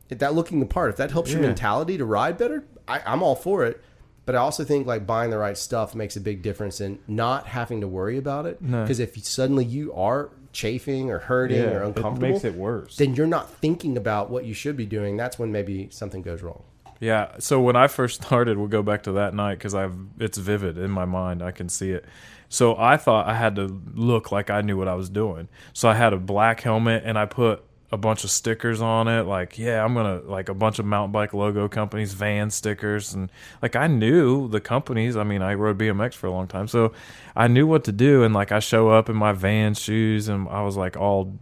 if 0.09 0.17
that 0.17 0.33
looking 0.33 0.59
the 0.59 0.65
part, 0.65 0.89
if 0.89 0.97
that 0.97 1.11
helps 1.11 1.31
your 1.31 1.41
mentality 1.41 1.97
to 1.99 2.05
ride 2.05 2.39
better, 2.39 2.63
I, 2.87 3.01
I'm 3.05 3.21
all 3.21 3.35
for 3.35 3.63
it. 3.65 3.79
But 4.25 4.33
I 4.33 4.39
also 4.39 4.63
think 4.63 4.87
like 4.87 5.05
buying 5.05 5.29
the 5.29 5.37
right 5.37 5.57
stuff 5.57 5.93
makes 5.93 6.15
a 6.15 6.21
big 6.21 6.41
difference 6.41 6.81
in 6.81 6.97
not 7.07 7.45
having 7.47 7.81
to 7.81 7.87
worry 7.87 8.17
about 8.17 8.47
it. 8.47 8.59
No. 8.59 8.81
Because 8.81 8.99
if 8.99 9.15
suddenly 9.23 9.63
you 9.65 9.93
are 9.93 10.31
chafing 10.53 11.09
or 11.09 11.19
hurting 11.19 11.63
or 11.63 11.83
uncomfortable, 11.83 12.27
it 12.27 12.31
makes 12.31 12.43
it 12.43 12.55
worse. 12.55 12.97
then 12.97 13.15
you're 13.15 13.27
not 13.27 13.49
thinking 13.49 13.97
about 13.97 14.29
what 14.29 14.45
you 14.45 14.53
should 14.53 14.77
be 14.77 14.85
doing. 14.85 15.17
That's 15.17 15.39
when 15.39 15.51
maybe 15.51 15.89
something 15.91 16.21
goes 16.21 16.41
wrong. 16.41 16.63
Yeah. 16.99 17.31
So 17.39 17.59
when 17.59 17.75
I 17.75 17.87
first 17.87 18.21
started, 18.25 18.57
we'll 18.57 18.67
go 18.67 18.83
back 18.83 19.03
to 19.03 19.11
that 19.13 19.33
night 19.33 19.55
because 19.55 19.75
I've 19.75 19.95
it's 20.19 20.37
vivid 20.37 20.77
in 20.77 20.91
my 20.91 21.05
mind. 21.05 21.41
I 21.41 21.51
can 21.51 21.67
see 21.67 21.91
it. 21.91 22.05
So 22.47 22.75
I 22.77 22.97
thought 22.97 23.27
I 23.27 23.35
had 23.35 23.55
to 23.55 23.81
look 23.93 24.31
like 24.31 24.49
I 24.49 24.61
knew 24.61 24.77
what 24.77 24.87
I 24.87 24.95
was 24.95 25.09
doing. 25.09 25.47
So 25.73 25.89
I 25.89 25.93
had 25.93 26.13
a 26.13 26.17
black 26.17 26.61
helmet 26.61 27.03
and 27.05 27.17
I 27.17 27.25
put 27.25 27.63
a 27.91 27.97
bunch 27.97 28.23
of 28.23 28.31
stickers 28.31 28.81
on 28.81 29.07
it. 29.07 29.23
Like, 29.23 29.57
yeah, 29.57 29.83
I'm 29.83 29.93
gonna 29.93 30.21
like 30.21 30.47
a 30.49 30.53
bunch 30.53 30.79
of 30.79 30.85
mountain 30.85 31.11
bike 31.11 31.33
logo 31.33 31.67
companies, 31.67 32.13
van 32.13 32.49
stickers, 32.49 33.13
and 33.13 33.29
like 33.61 33.75
I 33.75 33.87
knew 33.87 34.47
the 34.47 34.61
companies. 34.61 35.17
I 35.17 35.23
mean, 35.23 35.41
I 35.41 35.53
rode 35.55 35.77
BMX 35.77 36.13
for 36.13 36.27
a 36.27 36.31
long 36.31 36.47
time, 36.47 36.67
so 36.67 36.93
I 37.35 37.47
knew 37.47 37.67
what 37.67 37.83
to 37.85 37.91
do. 37.91 38.23
And 38.23 38.33
like 38.33 38.51
I 38.51 38.59
show 38.59 38.89
up 38.89 39.09
in 39.09 39.15
my 39.15 39.33
van 39.33 39.73
shoes, 39.73 40.29
and 40.29 40.47
I 40.47 40.63
was 40.63 40.77
like 40.77 40.95
all 40.95 41.37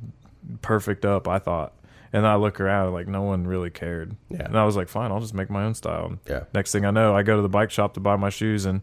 perfect 0.61 1.05
up. 1.05 1.27
I 1.27 1.39
thought. 1.39 1.73
And 2.11 2.25
I 2.25 2.37
look 2.37 2.59
around, 2.59 2.91
like 2.93 3.07
no 3.07 3.21
one 3.21 3.45
really 3.45 3.69
cared. 3.69 4.15
Yeah. 4.31 4.45
And 4.45 4.57
I 4.57 4.65
was 4.65 4.75
like, 4.75 4.89
fine, 4.89 5.11
I'll 5.11 5.19
just 5.19 5.35
make 5.35 5.51
my 5.51 5.63
own 5.63 5.75
style. 5.75 6.07
And 6.07 6.19
Yeah. 6.27 6.45
Next 6.55 6.71
thing 6.71 6.83
I 6.83 6.89
know, 6.89 7.15
I 7.15 7.21
go 7.21 7.35
to 7.35 7.43
the 7.43 7.49
bike 7.49 7.69
shop 7.69 7.93
to 7.93 7.99
buy 7.99 8.15
my 8.15 8.31
shoes, 8.31 8.65
and 8.65 8.81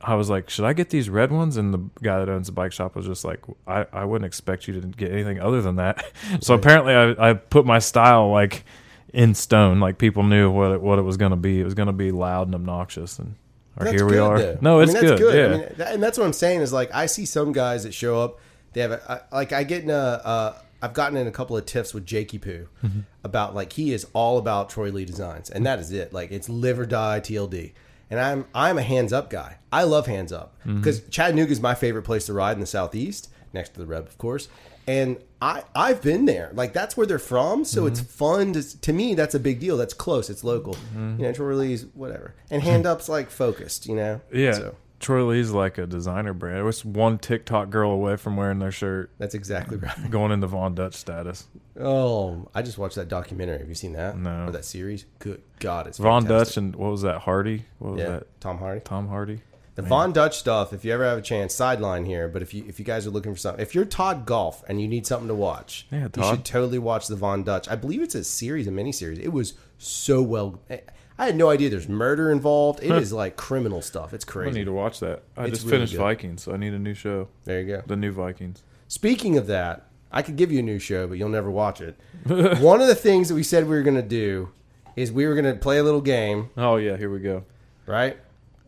I 0.00 0.14
was 0.14 0.30
like, 0.30 0.48
should 0.48 0.64
I 0.64 0.72
get 0.74 0.90
these 0.90 1.10
red 1.10 1.32
ones? 1.32 1.56
And 1.56 1.74
the 1.74 1.78
guy 2.02 2.20
that 2.20 2.28
owns 2.28 2.46
the 2.46 2.52
bike 2.52 2.72
shop 2.72 2.94
was 2.94 3.06
just 3.06 3.24
like, 3.24 3.40
I, 3.66 3.84
I 3.92 4.04
wouldn't 4.04 4.26
expect 4.26 4.68
you 4.68 4.80
to 4.80 4.86
get 4.86 5.10
anything 5.10 5.40
other 5.40 5.60
than 5.60 5.76
that. 5.76 6.04
so 6.40 6.54
apparently, 6.54 6.94
I, 6.94 7.30
I 7.30 7.34
put 7.34 7.66
my 7.66 7.80
style 7.80 8.30
like 8.30 8.64
in 9.12 9.34
stone. 9.34 9.80
Like 9.80 9.98
people 9.98 10.22
knew 10.22 10.50
what 10.50 10.70
it, 10.72 10.80
what 10.80 10.98
it 10.98 11.02
was 11.02 11.16
going 11.16 11.30
to 11.30 11.36
be. 11.36 11.60
It 11.60 11.64
was 11.64 11.74
going 11.74 11.88
to 11.88 11.92
be 11.92 12.12
loud 12.12 12.46
and 12.46 12.54
obnoxious, 12.54 13.18
and 13.18 13.34
or 13.76 13.84
That's 13.86 13.96
here 13.96 14.06
we 14.06 14.18
are. 14.18 14.38
though. 14.38 14.58
No, 14.60 14.80
I 14.80 14.84
it's 14.84 14.94
mean, 14.94 15.04
that's 15.04 15.20
good. 15.20 15.34
Yeah. 15.36 15.46
I 15.56 15.58
mean, 15.58 15.74
that, 15.78 15.94
and 15.94 16.02
that's 16.02 16.16
what 16.18 16.24
I'm 16.26 16.32
saying 16.32 16.60
is 16.60 16.72
like 16.72 16.94
I 16.94 17.06
see 17.06 17.26
some 17.26 17.52
guys 17.52 17.82
that 17.84 17.92
show 17.94 18.20
up. 18.22 18.38
They 18.74 18.82
have 18.82 18.92
a, 18.92 19.24
I, 19.32 19.36
like 19.36 19.52
I 19.52 19.64
get 19.64 19.82
in 19.82 19.90
a. 19.90 19.94
Uh, 19.94 20.54
I've 20.80 20.94
gotten 20.94 21.16
in 21.18 21.26
a 21.26 21.32
couple 21.32 21.56
of 21.56 21.66
tiffs 21.66 21.92
with 21.92 22.06
Jakey 22.06 22.38
Poo 22.38 22.68
Mm-hmm. 22.84 23.00
about 23.24 23.52
like 23.52 23.72
he 23.72 23.92
is 23.92 24.06
all 24.12 24.38
about 24.38 24.70
Troy 24.70 24.90
Lee 24.92 25.04
designs, 25.04 25.50
and 25.50 25.66
that 25.66 25.80
is 25.80 25.90
it. 25.90 26.12
Like 26.12 26.30
it's 26.30 26.48
live 26.48 26.78
or 26.78 26.86
die 26.86 27.18
TLD. 27.18 27.72
And 28.10 28.18
I'm 28.20 28.46
I'm 28.54 28.78
a 28.78 28.82
Handup 28.82 29.28
guy. 29.30 29.56
I 29.72 29.82
love 29.84 30.06
Handup 30.06 30.54
Mm-hmm. 30.60 30.78
because 30.78 31.00
Chattanooga 31.08 31.52
is 31.52 31.60
my 31.60 31.74
favorite 31.74 32.02
place 32.04 32.26
to 32.26 32.32
ride 32.32 32.52
in 32.52 32.60
the 32.60 32.66
southeast, 32.66 33.28
next 33.52 33.70
to 33.74 33.80
the 33.80 33.86
Reb, 33.86 34.06
of 34.06 34.16
course. 34.18 34.48
And 34.86 35.18
I 35.42 35.64
I've 35.74 36.00
been 36.00 36.24
there. 36.24 36.50
Like 36.54 36.72
that's 36.72 36.96
where 36.96 37.06
they're 37.06 37.18
from, 37.18 37.64
so 37.66 37.84
it's 37.86 38.00
Mm-hmm. 38.00 38.08
fun 38.08 38.52
to 38.54 38.80
to 38.80 38.92
me. 38.92 39.14
That's 39.14 39.34
a 39.34 39.38
big 39.40 39.60
deal. 39.60 39.76
That's 39.76 39.92
close. 39.94 40.30
It's 40.30 40.42
local. 40.42 40.76
You 40.96 41.00
know, 41.24 41.32
Troy 41.32 41.54
Lee's 41.54 41.84
whatever, 41.94 42.34
and 42.50 42.62
hand 42.62 42.86
up's 42.86 43.08
like 43.08 43.30
focused. 43.30 43.86
You 43.86 43.96
know, 43.96 44.20
yeah. 44.32 44.52
So 44.52 44.74
Troy 45.00 45.24
Lee's 45.26 45.50
like 45.52 45.78
a 45.78 45.86
designer 45.86 46.32
brand. 46.32 46.58
It 46.58 46.62
was 46.64 46.84
one 46.84 47.18
TikTok 47.18 47.70
girl 47.70 47.90
away 47.92 48.16
from 48.16 48.36
wearing 48.36 48.58
their 48.58 48.72
shirt, 48.72 49.10
that's 49.18 49.34
exactly 49.34 49.76
right. 49.76 50.10
going 50.10 50.32
into 50.32 50.46
Von 50.48 50.74
Dutch 50.74 50.94
status. 50.94 51.46
Oh, 51.80 52.48
I 52.54 52.62
just 52.62 52.78
watched 52.78 52.96
that 52.96 53.08
documentary. 53.08 53.58
Have 53.58 53.68
you 53.68 53.74
seen 53.76 53.92
that? 53.92 54.18
No. 54.18 54.46
Or 54.46 54.50
that 54.50 54.64
series? 54.64 55.04
Good 55.20 55.42
God, 55.60 55.86
it's 55.86 55.98
Von 55.98 56.22
fantastic. 56.24 56.46
Dutch 56.48 56.56
and 56.56 56.76
what 56.76 56.90
was 56.90 57.02
that? 57.02 57.18
Hardy? 57.20 57.64
What 57.78 57.92
was 57.92 58.00
Yeah, 58.00 58.08
that? 58.08 58.40
Tom 58.40 58.58
Hardy. 58.58 58.80
Tom 58.80 59.08
Hardy. 59.08 59.40
The 59.76 59.82
Von 59.82 60.12
Dutch 60.12 60.36
stuff. 60.36 60.72
If 60.72 60.84
you 60.84 60.92
ever 60.92 61.04
have 61.04 61.18
a 61.18 61.22
chance, 61.22 61.54
sideline 61.54 62.04
here. 62.04 62.26
But 62.26 62.42
if 62.42 62.52
you 62.52 62.64
if 62.66 62.80
you 62.80 62.84
guys 62.84 63.06
are 63.06 63.10
looking 63.10 63.32
for 63.32 63.38
something, 63.38 63.62
if 63.62 63.76
you're 63.76 63.84
Todd 63.84 64.26
Golf 64.26 64.64
and 64.68 64.80
you 64.80 64.88
need 64.88 65.06
something 65.06 65.28
to 65.28 65.36
watch, 65.36 65.86
Yeah, 65.92 66.08
Todd. 66.08 66.16
you 66.16 66.30
should 66.32 66.44
totally 66.44 66.80
watch 66.80 67.06
the 67.06 67.14
Von 67.14 67.44
Dutch. 67.44 67.68
I 67.68 67.76
believe 67.76 68.02
it's 68.02 68.16
a 68.16 68.24
series, 68.24 68.66
a 68.66 68.72
mini 68.72 68.90
series. 68.90 69.20
It 69.20 69.32
was 69.32 69.54
so 69.78 70.20
well. 70.20 70.58
Eh, 70.68 70.78
I 71.18 71.26
had 71.26 71.36
no 71.36 71.50
idea 71.50 71.68
there's 71.68 71.88
murder 71.88 72.30
involved. 72.30 72.82
It 72.82 72.92
is 72.92 73.12
like 73.12 73.36
criminal 73.36 73.82
stuff. 73.82 74.14
It's 74.14 74.24
crazy. 74.24 74.50
I 74.50 74.52
need 74.52 74.64
to 74.66 74.72
watch 74.72 75.00
that. 75.00 75.24
I 75.36 75.44
It's 75.44 75.50
just 75.50 75.64
really 75.64 75.78
finished 75.78 75.92
good. 75.94 75.98
Vikings, 75.98 76.42
so 76.42 76.52
I 76.52 76.56
need 76.56 76.72
a 76.74 76.78
new 76.78 76.94
show. 76.94 77.28
there 77.44 77.60
you 77.60 77.66
go. 77.66 77.82
The 77.86 77.96
new 77.96 78.12
Vikings. 78.12 78.62
Speaking 78.86 79.36
of 79.36 79.48
that, 79.48 79.88
I 80.12 80.22
could 80.22 80.36
give 80.36 80.52
you 80.52 80.60
a 80.60 80.62
new 80.62 80.78
show, 80.78 81.08
but 81.08 81.18
you'll 81.18 81.28
never 81.28 81.50
watch 81.50 81.80
it. 81.80 81.98
One 82.60 82.80
of 82.80 82.86
the 82.86 82.94
things 82.94 83.28
that 83.28 83.34
we 83.34 83.42
said 83.42 83.64
we 83.64 83.76
were 83.76 83.82
going 83.82 83.96
to 83.96 84.02
do 84.02 84.50
is 84.94 85.10
we 85.10 85.26
were 85.26 85.34
going 85.34 85.52
to 85.52 85.54
play 85.54 85.78
a 85.78 85.82
little 85.82 86.00
game, 86.00 86.50
Oh 86.56 86.76
yeah, 86.76 86.96
here 86.96 87.10
we 87.10 87.18
go. 87.18 87.44
right? 87.86 88.16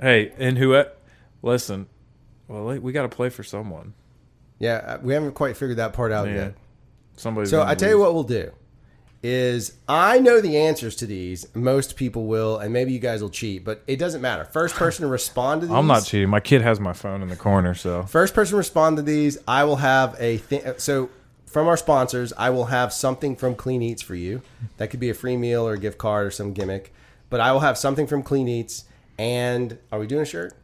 Hey, 0.01 0.33
and 0.39 0.59
who? 0.59 0.83
Listen, 1.43 1.87
well, 2.49 2.65
like, 2.65 2.83
we 2.83 2.93
got 2.93 3.03
to 3.03 3.09
play 3.09 3.29
for 3.29 3.43
someone. 3.45 3.95
Yeah, 4.59 4.77
uh, 4.77 4.99
we 5.03 5.15
haven't 5.15 5.33
quite 5.33 5.57
figured 5.57 5.79
that 5.79 5.93
part 5.93 6.11
out 6.13 6.27
Man, 6.27 6.37
yet. 6.37 6.55
Somebody. 7.17 7.49
So 7.49 7.63
I 7.63 7.75
tell 7.75 7.91
you 7.91 7.99
what 7.99 8.13
we'll 8.13 8.23
do 8.25 8.53
is 9.23 9.75
I 9.89 10.19
know 10.19 10.41
the 10.41 10.57
answers 10.57 10.97
to 10.97 11.07
these. 11.07 11.47
Most 11.55 11.97
people 11.97 12.27
will, 12.27 12.59
and 12.59 12.73
maybe 12.73 12.93
you 12.93 12.99
guys 12.99 13.23
will 13.23 13.31
cheat, 13.31 13.65
but 13.65 13.83
it 13.87 13.97
doesn't 13.97 14.21
matter. 14.23 14.45
First 14.45 14.75
person 14.75 15.03
to 15.03 15.09
respond 15.11 15.61
to 15.63 15.67
these. 15.67 15.77
I'm 15.77 15.87
not 15.87 16.05
cheating. 16.05 16.29
My 16.31 16.41
kid 16.41 16.63
has 16.63 16.81
my 16.81 16.93
phone 16.93 17.23
in 17.23 17.29
the 17.29 17.37
corner, 17.37 17.75
so 17.75 18.05
First 18.05 18.35
person 18.35 18.53
to 18.53 18.57
respond 18.57 18.97
to 18.97 19.03
these, 19.03 19.39
I 19.47 19.65
will 19.65 19.77
have 19.77 20.17
a 20.19 20.39
thing. 20.39 20.63
So 20.79 21.11
from 21.47 21.67
our 21.69 21.77
sponsors, 21.77 22.33
I 22.39 22.51
will 22.51 22.67
have 22.67 22.93
something 22.93 23.37
from 23.37 23.55
Clean 23.55 23.81
Eatz 23.81 24.03
for 24.03 24.15
you. 24.15 24.41
That 24.79 24.89
could 24.91 25.01
be 25.01 25.11
a 25.11 25.15
free 25.15 25.37
meal 25.37 25.67
or 25.67 25.75
a 25.75 25.79
gift 25.79 25.99
card 25.99 26.27
or 26.27 26.31
some 26.31 26.53
gimmick. 26.53 26.93
But 27.29 27.41
I 27.41 27.53
will 27.53 27.61
have 27.61 27.77
something 27.77 28.07
from 28.07 28.23
Clean 28.23 28.47
Eatz. 28.47 28.85
And 29.19 29.79
are 29.93 29.99
we 29.99 30.07
doing 30.07 30.23
a 30.23 30.27
shirt? 30.27 30.55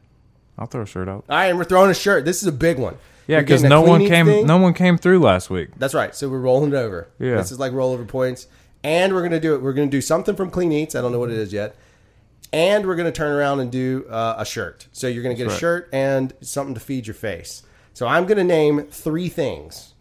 I'll 0.59 0.66
throw 0.66 0.83
a 0.83 0.87
shirt 0.87 1.09
out. 1.09 1.25
All 1.29 1.37
right, 1.37 1.47
and 1.47 1.59
we're 1.59 1.64
throwing 1.64 1.90
a 1.90 1.95
shirt. 1.95 2.25
This 2.25 2.40
is 2.40 2.49
a 2.49 2.53
big 2.53 2.79
one. 2.79 2.97
Yeah, 3.27 3.41
because 3.41 3.62
no 3.62 3.83
one 3.83 4.07
came. 4.07 4.27
thing? 4.27 4.47
No 4.47 4.57
one 4.59 4.75
came 4.75 4.99
through 4.99 5.21
last 5.21 5.51
week. 5.51 5.71
That's 5.77 5.95
right. 5.95 6.15
So 6.15 6.29
we're 6.29 6.39
rolling 6.39 6.73
it 6.73 6.77
over. 6.77 7.09
Yeah. 7.19 7.37
This 7.37 7.51
is 7.51 7.59
like 7.59 7.73
rollover 7.73 8.07
points. 8.07 8.47
And 8.85 9.12
we're 9.12 9.21
going 9.21 9.33
to 9.33 9.41
do 9.41 9.55
it. 9.55 9.62
We're 9.62 9.73
to 9.75 9.87
do 9.87 10.01
something 10.01 10.37
from 10.37 10.51
Clean 10.51 10.71
Eatz. 10.71 10.97
I 10.97 11.01
don't 11.01 11.11
know 11.11 11.19
what 11.19 11.31
it 11.31 11.39
is 11.39 11.53
yet. 11.53 11.75
And 12.53 12.87
we're 12.87 12.95
going 12.95 13.11
to 13.11 13.17
turn 13.17 13.33
around 13.33 13.59
and 13.61 13.73
do 13.73 14.07
uh, 14.09 14.37
a 14.39 14.45
shirt. 14.45 14.87
So 14.93 15.09
you're 15.09 15.25
going 15.25 15.35
to 15.35 15.39
get 15.39 15.49
That's 15.49 15.61
a 15.61 15.67
right. 15.67 15.81
shirt 15.81 15.89
and 15.93 16.33
something 16.41 16.75
to 16.75 16.81
feed 16.81 17.07
your 17.07 17.15
face. 17.15 17.65
So 17.95 18.07
I'm 18.07 18.27
going 18.27 18.39
to 18.39 18.45
name 18.45 18.87
three 18.91 19.29
things. 19.29 19.95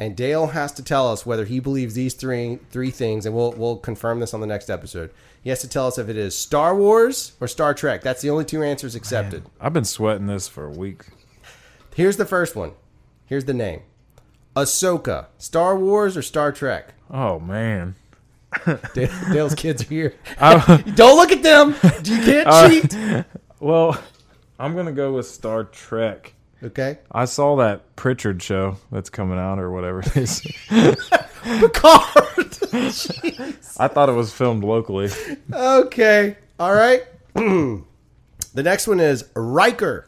And 0.00 0.14
Dale 0.16 0.48
has 0.48 0.72
to 0.74 0.84
tell 0.84 1.10
us 1.10 1.26
whether 1.26 1.44
he 1.44 1.58
believes 1.58 1.94
these 1.94 2.14
three 2.14 2.60
three 2.70 2.92
things, 2.92 3.26
and 3.26 3.34
we'll 3.34 3.50
we'll 3.52 3.78
confirm 3.78 4.20
this 4.20 4.32
on 4.32 4.40
the 4.40 4.46
next 4.46 4.70
episode. 4.70 5.10
He 5.42 5.50
has 5.50 5.60
to 5.62 5.68
tell 5.68 5.88
us 5.88 5.98
if 5.98 6.08
it 6.08 6.16
is 6.16 6.38
Star 6.38 6.76
Wars 6.76 7.32
or 7.40 7.48
Star 7.48 7.74
Trek. 7.74 8.02
That's 8.02 8.22
the 8.22 8.30
only 8.30 8.44
two 8.44 8.62
answers 8.62 8.94
accepted. 8.94 9.44
I've 9.60 9.72
been 9.72 9.84
sweating 9.84 10.28
this 10.28 10.46
for 10.46 10.66
a 10.66 10.70
week. 10.70 11.06
Here's 11.98 12.16
the 12.16 12.24
first 12.26 12.54
one. 12.54 12.74
Here's 13.26 13.44
the 13.46 13.52
name: 13.54 13.82
Ahsoka. 14.54 15.26
Star 15.36 15.76
Wars 15.76 16.16
or 16.16 16.22
Star 16.22 16.52
Trek? 16.52 16.94
Oh 17.10 17.40
man. 17.40 17.96
Dale- 18.94 19.10
Dale's 19.32 19.56
kids 19.56 19.82
are 19.82 19.86
here. 19.86 20.14
I- 20.40 20.76
Don't 20.94 21.16
look 21.16 21.32
at 21.32 21.42
them. 21.42 21.70
You 22.04 22.22
can't 22.24 22.46
Uh, 22.46 22.68
cheat. 22.68 23.24
well, 23.58 24.00
I'm 24.60 24.76
gonna 24.76 24.92
go 24.92 25.12
with 25.14 25.26
Star 25.26 25.64
Trek. 25.64 26.34
Okay. 26.62 26.98
I 27.10 27.24
saw 27.24 27.56
that 27.56 27.96
Pritchard 27.96 28.40
show 28.44 28.76
that's 28.92 29.10
coming 29.10 29.38
out 29.40 29.58
or 29.58 29.72
whatever 29.72 29.98
it 30.00 30.16
is. 30.16 30.40
Picard. 31.42 32.56
I 33.76 33.88
thought 33.88 34.08
it 34.08 34.12
was 34.12 34.32
filmed 34.32 34.62
locally. 34.62 35.10
okay. 35.52 36.36
All 36.60 36.72
right. 36.74 37.02
the 37.34 37.82
next 38.54 38.86
one 38.86 39.00
is 39.00 39.24
Riker. 39.34 40.06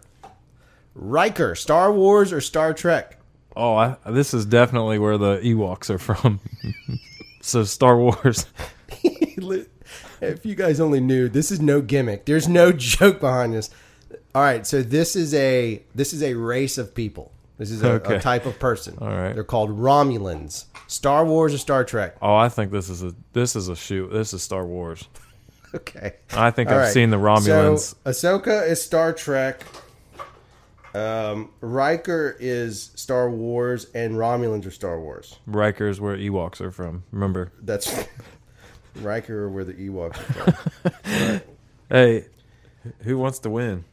Riker. 0.95 1.55
Star 1.55 1.93
Wars 1.93 2.33
or 2.33 2.41
Star 2.41 2.73
Trek? 2.75 3.19
Oh, 3.57 3.75
I, 3.75 3.97
this 4.07 4.33
is 4.33 4.45
definitely 4.47 4.99
where 4.99 5.19
the 5.19 5.39
Ewoks 5.39 5.91
are 5.91 5.99
from. 5.99 6.41
so 7.41 7.65
Star 7.65 7.97
Wars. 7.97 8.47
if 10.21 10.45
you 10.47 10.55
guys 10.55 10.81
only 10.81 11.01
knew, 11.01 11.29
this 11.29 11.51
is 11.51 11.61
no 11.61 11.81
gimmick. 11.81 12.25
There's 12.27 12.49
no 12.49 12.73
joke 12.77 13.21
behind 13.21 13.55
this. 13.55 13.71
All 14.35 14.43
right, 14.43 14.67
so 14.67 14.83
this 14.83 15.17
is 15.17 15.35
a 15.35 15.83
this 15.95 16.13
is 16.13 16.23
a 16.23 16.35
race 16.35 16.79
of 16.79 16.95
people. 16.95 17.33
This 17.59 17.71
is 17.71 17.83
a, 17.83 17.91
Okay. 17.95 18.17
a 18.17 18.21
type 18.21 18.47
of 18.47 18.59
person. 18.59 18.97
All 19.01 19.09
right. 19.09 19.35
They're 19.35 19.45
called 19.45 19.71
Romulans. 19.71 20.65
Star 20.87 21.27
Wars 21.27 21.53
or 21.53 21.59
Star 21.59 21.85
Trek? 21.85 22.17
Oh, 22.23 22.35
I 22.35 22.49
think 22.49 22.73
this 22.73 22.89
is 22.89 23.03
a 23.03 23.15
this 23.33 23.55
is 23.57 23.69
a 23.69 23.77
shoot. 23.77 24.11
This 24.13 24.33
is 24.33 24.43
Star 24.43 24.65
Wars. 24.65 25.07
Okay. 25.75 26.15
I 26.33 26.51
think 26.53 26.69
All 26.71 26.77
I've 26.77 26.81
right. 26.85 26.93
seen 26.93 27.11
the 27.11 27.17
Romulans. 27.19 27.95
So 28.13 28.39
Ahsoka 28.39 28.67
is 28.69 28.83
Star 28.83 29.13
Trek. 29.13 29.63
Um, 30.95 31.51
Riker 31.61 32.37
is 32.41 32.91
Star 32.95 33.31
Wars, 33.31 33.87
and 33.95 34.15
Romulans 34.15 34.67
are 34.67 34.71
Star 34.71 35.01
Wars. 35.01 35.37
Riker's 35.47 36.01
where 36.01 36.17
Ewoks 36.17 36.61
are 36.61 36.73
from. 36.73 37.05
Remember? 37.13 37.53
That's 37.63 38.07
Riker, 38.97 39.49
where 39.49 39.65
the 39.65 39.75
Ewoks 39.75 40.17
are 40.47 40.53
from. 40.53 41.41
Hey, 41.91 42.27
who 43.01 43.19
wants 43.19 43.41
to 43.41 43.51
win? 43.51 43.85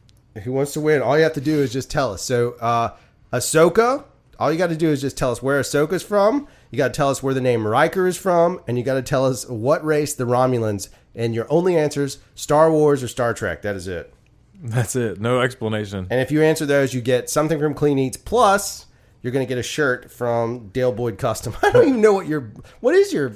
Who 0.44 0.52
wants 0.52 0.74
to 0.74 0.80
win? 0.82 1.02
All 1.02 1.18
you 1.18 1.24
have 1.24 1.34
to 1.34 1.42
do 1.42 1.64
is 1.64 1.74
just 1.74 1.90
tell 1.90 2.14
us. 2.14 2.22
So, 2.22 2.52
uh, 2.62 2.96
Ahsoka. 3.34 4.04
All 4.40 4.52
you 4.52 4.58
got 4.60 4.70
to 4.70 4.76
do 4.76 4.90
is 4.90 5.02
just 5.02 5.18
tell 5.18 5.32
us 5.32 5.42
where 5.42 5.60
Ahsoka's 5.60 6.04
from. 6.04 6.48
You 6.70 6.78
got 6.78 6.90
to 6.90 6.94
tell 6.94 7.10
us 7.10 7.24
where 7.24 7.34
the 7.34 7.42
name 7.42 7.66
Riker 7.66 8.06
is 8.06 8.18
from, 8.18 8.62
and 8.68 8.78
you 8.78 8.84
got 8.84 8.94
to 8.94 9.02
tell 9.02 9.26
us 9.26 9.48
what 9.50 9.84
race 9.84 10.14
the 10.14 10.26
Romulans. 10.26 10.90
And 11.16 11.34
your 11.34 11.48
only 11.50 11.76
answers: 11.76 12.20
Star 12.36 12.72
Wars 12.72 13.02
or 13.02 13.08
Star 13.08 13.34
Trek. 13.34 13.64
That 13.64 13.76
is 13.76 13.88
it. 13.88 14.14
That's 14.62 14.96
it. 14.96 15.20
No 15.22 15.42
explanation. 15.42 16.08
And 16.10 16.20
if 16.20 16.32
you 16.32 16.42
answer 16.42 16.66
those, 16.66 16.94
you 16.94 17.02
get 17.02 17.30
something 17.30 17.60
from 17.60 17.74
Clean 17.74 17.98
Eatz. 17.98 18.24
Plus, 18.24 18.86
you're 19.22 19.32
going 19.32 19.46
to 19.46 19.50
get 19.50 19.58
a 19.60 19.64
shirt 19.64 20.12
from 20.12 20.70
Dale 20.70 20.92
Boyd 20.92 21.18
Custom. 21.18 21.56
I 21.64 21.72
don't 21.72 21.88
even 21.88 22.02
know 22.02 22.14
what 22.14 22.28
your 22.28 22.52
what 22.80 22.96
is 22.96 23.14
your 23.14 23.34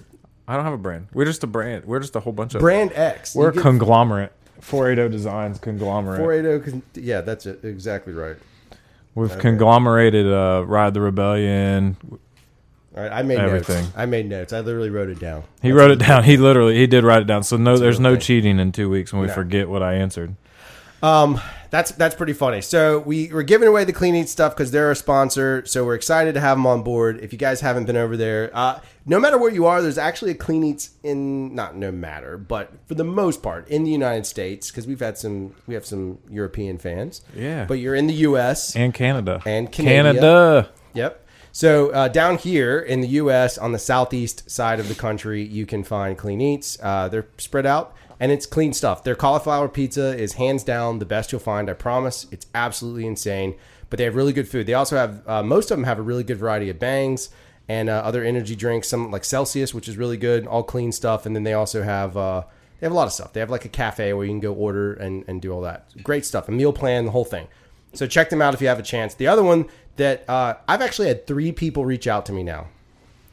I 0.48 0.56
don't 0.56 0.66
have 0.66 0.74
a 0.74 0.78
brand. 0.78 1.08
We're 1.14 1.26
just 1.26 1.44
a 1.44 1.48
brand. 1.48 1.86
We're 1.86 2.00
just 2.00 2.16
a 2.16 2.20
whole 2.20 2.34
bunch 2.34 2.56
of. 2.56 2.62
brand 2.62 2.92
X. 2.94 3.36
We're 3.36 3.50
a 3.50 3.54
get 3.54 3.62
conglomerate. 3.62 4.34
480 4.60 5.12
Designs 5.12 5.60
conglomerate. 5.60 6.20
480. 6.20 7.02
Yeah, 7.02 7.22
that's 7.22 7.46
it. 7.46 7.64
Exactly 7.64 8.14
right. 8.14 8.38
We've 9.16 9.38
conglomerated 9.40 10.28
uh, 10.32 10.64
Ride 10.66 10.94
the 10.94 11.02
Rebellion. 11.02 11.98
All 12.96 13.02
right, 13.04 13.12
I 13.12 13.24
made 13.24 13.40
Everything. 13.40 13.84
notes. 13.84 13.94
I 13.96 14.06
made 14.06 14.28
notes. 14.30 14.54
I 14.54 14.60
literally 14.60 14.90
wrote 14.90 15.10
it 15.10 15.20
down. 15.20 15.44
He 15.62 15.72
wrote 15.72 15.92
it 15.92 16.00
down. 16.00 16.24
He 16.24 16.38
literally 16.38 16.76
he 16.78 16.88
did 16.88 17.04
write 17.04 17.22
it 17.22 17.28
down. 17.28 17.44
So 17.44 17.58
no, 17.58 17.78
there's 17.78 18.00
no 18.00 18.14
thing. 18.14 18.22
cheating 18.22 18.60
in 18.60 18.72
two 18.72 18.90
weeks 18.90 19.14
when 19.14 19.22
we 19.22 19.28
No. 19.28 19.34
forget 19.34 19.70
what 19.70 19.82
I 19.82 19.94
answered. 19.96 20.36
Um, 21.04 21.42
that's 21.70 21.92
that's 21.92 22.16
pretty 22.16 22.34
funny. 22.34 22.62
So 22.62 23.00
we 23.00 23.32
we're 23.32 23.44
giving 23.44 23.68
away 23.68 23.86
the 23.86 23.94
Clean 23.94 24.14
Eat 24.14 24.30
stuff 24.30 24.54
because 24.56 24.72
they're 24.72 24.92
a 24.92 24.96
sponsor. 24.96 25.66
So 25.66 25.86
we're 25.86 25.96
excited 25.96 26.34
to 26.34 26.42
have 26.42 26.58
them 26.58 26.68
on 26.68 26.84
board. 26.84 27.20
If 27.22 27.32
you 27.32 27.40
guys 27.40 27.62
haven't 27.62 27.86
been 27.86 27.98
over 27.98 28.18
there, 28.18 28.52
uh, 28.54 28.82
no 29.06 29.20
matter 29.20 29.38
where 29.38 29.52
you 29.52 29.66
are, 29.66 29.82
there's 29.82 29.98
actually 29.98 30.32
a 30.32 30.36
Clean 30.36 30.62
Eatz 30.64 30.90
in 31.02 31.56
not 31.56 31.76
no 31.76 31.92
matter, 31.92 32.38
but 32.38 32.72
for 32.88 32.96
the 32.96 33.06
most 33.06 33.42
part 33.42 33.68
in 33.70 33.84
the 33.84 33.90
United 33.92 34.26
States 34.26 34.70
because 34.70 34.86
we've 34.86 35.00
had 35.00 35.18
some 35.18 35.56
we 35.66 35.74
have 35.74 35.86
some 35.86 36.20
European 36.30 36.78
fans. 36.78 37.22
Yeah. 37.36 37.66
but 37.66 37.76
you're 37.76 37.96
in 37.96 38.08
the 38.08 38.14
U.S. 38.16 38.76
And 38.76 38.94
Canada. 38.94 39.42
And 39.46 39.72
Canada. 39.72 40.20
Canada. 40.20 40.70
Yep. 40.94 41.26
So 41.54 41.90
uh, 41.92 42.08
down 42.08 42.38
here 42.38 42.80
in 42.80 43.02
the 43.02 43.08
U.S. 43.10 43.58
on 43.58 43.72
the 43.72 43.80
southeast 43.80 44.50
side 44.50 44.80
of 44.80 44.88
the 44.88 44.96
country, 44.96 45.44
you 45.44 45.66
can 45.66 45.84
find 45.84 46.18
Clean 46.18 46.40
Eatz. 46.40 46.78
Uh, 46.82 47.10
they're 47.10 47.28
spread 47.38 47.66
out, 47.66 47.96
and 48.22 48.32
it's 48.32 48.46
clean 48.46 48.72
stuff. 48.72 49.04
Their 49.04 49.16
cauliflower 49.16 49.68
pizza 49.68 50.16
is 50.16 50.34
hands 50.34 50.64
down 50.64 51.00
the 51.00 51.06
best 51.06 51.32
you'll 51.32 51.42
find. 51.42 51.68
I 51.72 51.74
promise. 51.74 52.28
It's 52.32 52.46
absolutely 52.54 53.08
insane. 53.08 53.56
But 53.90 53.98
they 53.98 54.04
have 54.04 54.16
really 54.16 54.32
good 54.32 54.48
food. 54.48 54.68
They 54.68 54.76
also 54.76 54.96
have 54.96 55.28
uh, 55.28 55.42
most 55.42 55.72
of 55.72 55.78
them 55.78 55.86
have 55.86 55.98
a 55.98 56.04
really 56.04 56.24
good 56.24 56.38
variety 56.38 56.70
of 56.70 56.78
bangs 56.78 57.32
and 57.68 57.90
uh, 57.90 57.94
other 57.94 58.24
energy 58.24 58.56
drinks. 58.56 58.88
Some 58.88 59.10
like 59.10 59.26
Celsius, 59.26 59.74
which 59.74 59.90
is 59.90 59.98
really 59.98 60.18
good, 60.18 60.46
all 60.46 60.62
clean 60.62 60.92
stuff. 60.92 61.26
And 61.26 61.36
then 61.36 61.44
they 61.44 61.54
also 61.54 61.82
have. 61.82 62.16
Uh, 62.16 62.44
they 62.80 62.86
have 62.86 62.94
a 62.94 62.96
lot 62.96 63.08
of 63.08 63.14
stuff. 63.14 63.34
They 63.34 63.40
have 63.40 63.52
like 63.52 63.66
a 63.66 63.70
cafe 63.70 64.14
where 64.14 64.26
you 64.26 64.32
can 64.32 64.40
go 64.40 64.54
order 64.54 64.94
and, 64.94 65.24
and 65.28 65.40
do 65.40 65.52
all 65.52 65.62
that. 65.62 65.92
Great 66.02 66.26
stuff. 66.26 66.48
A 66.48 66.52
meal 66.52 66.74
plan, 66.74 67.06
the 67.06 67.12
whole 67.12 67.26
thing. 67.26 67.48
So 67.94 68.08
check 68.08 68.32
them 68.32 68.42
out 68.42 68.56
if 68.56 68.62
you 68.62 68.68
have 68.68 68.80
a 68.80 68.84
chance. 68.84 69.14
The 69.14 69.28
other 69.28 69.44
one 69.44 69.66
that 69.98 70.28
uh, 70.28 70.56
I've 70.68 70.82
actually 70.82 71.08
had 71.08 71.28
three 71.28 71.52
people 71.52 71.86
reach 71.86 72.08
out 72.08 72.26
to 72.28 72.34
me 72.34 72.42
now 72.42 72.70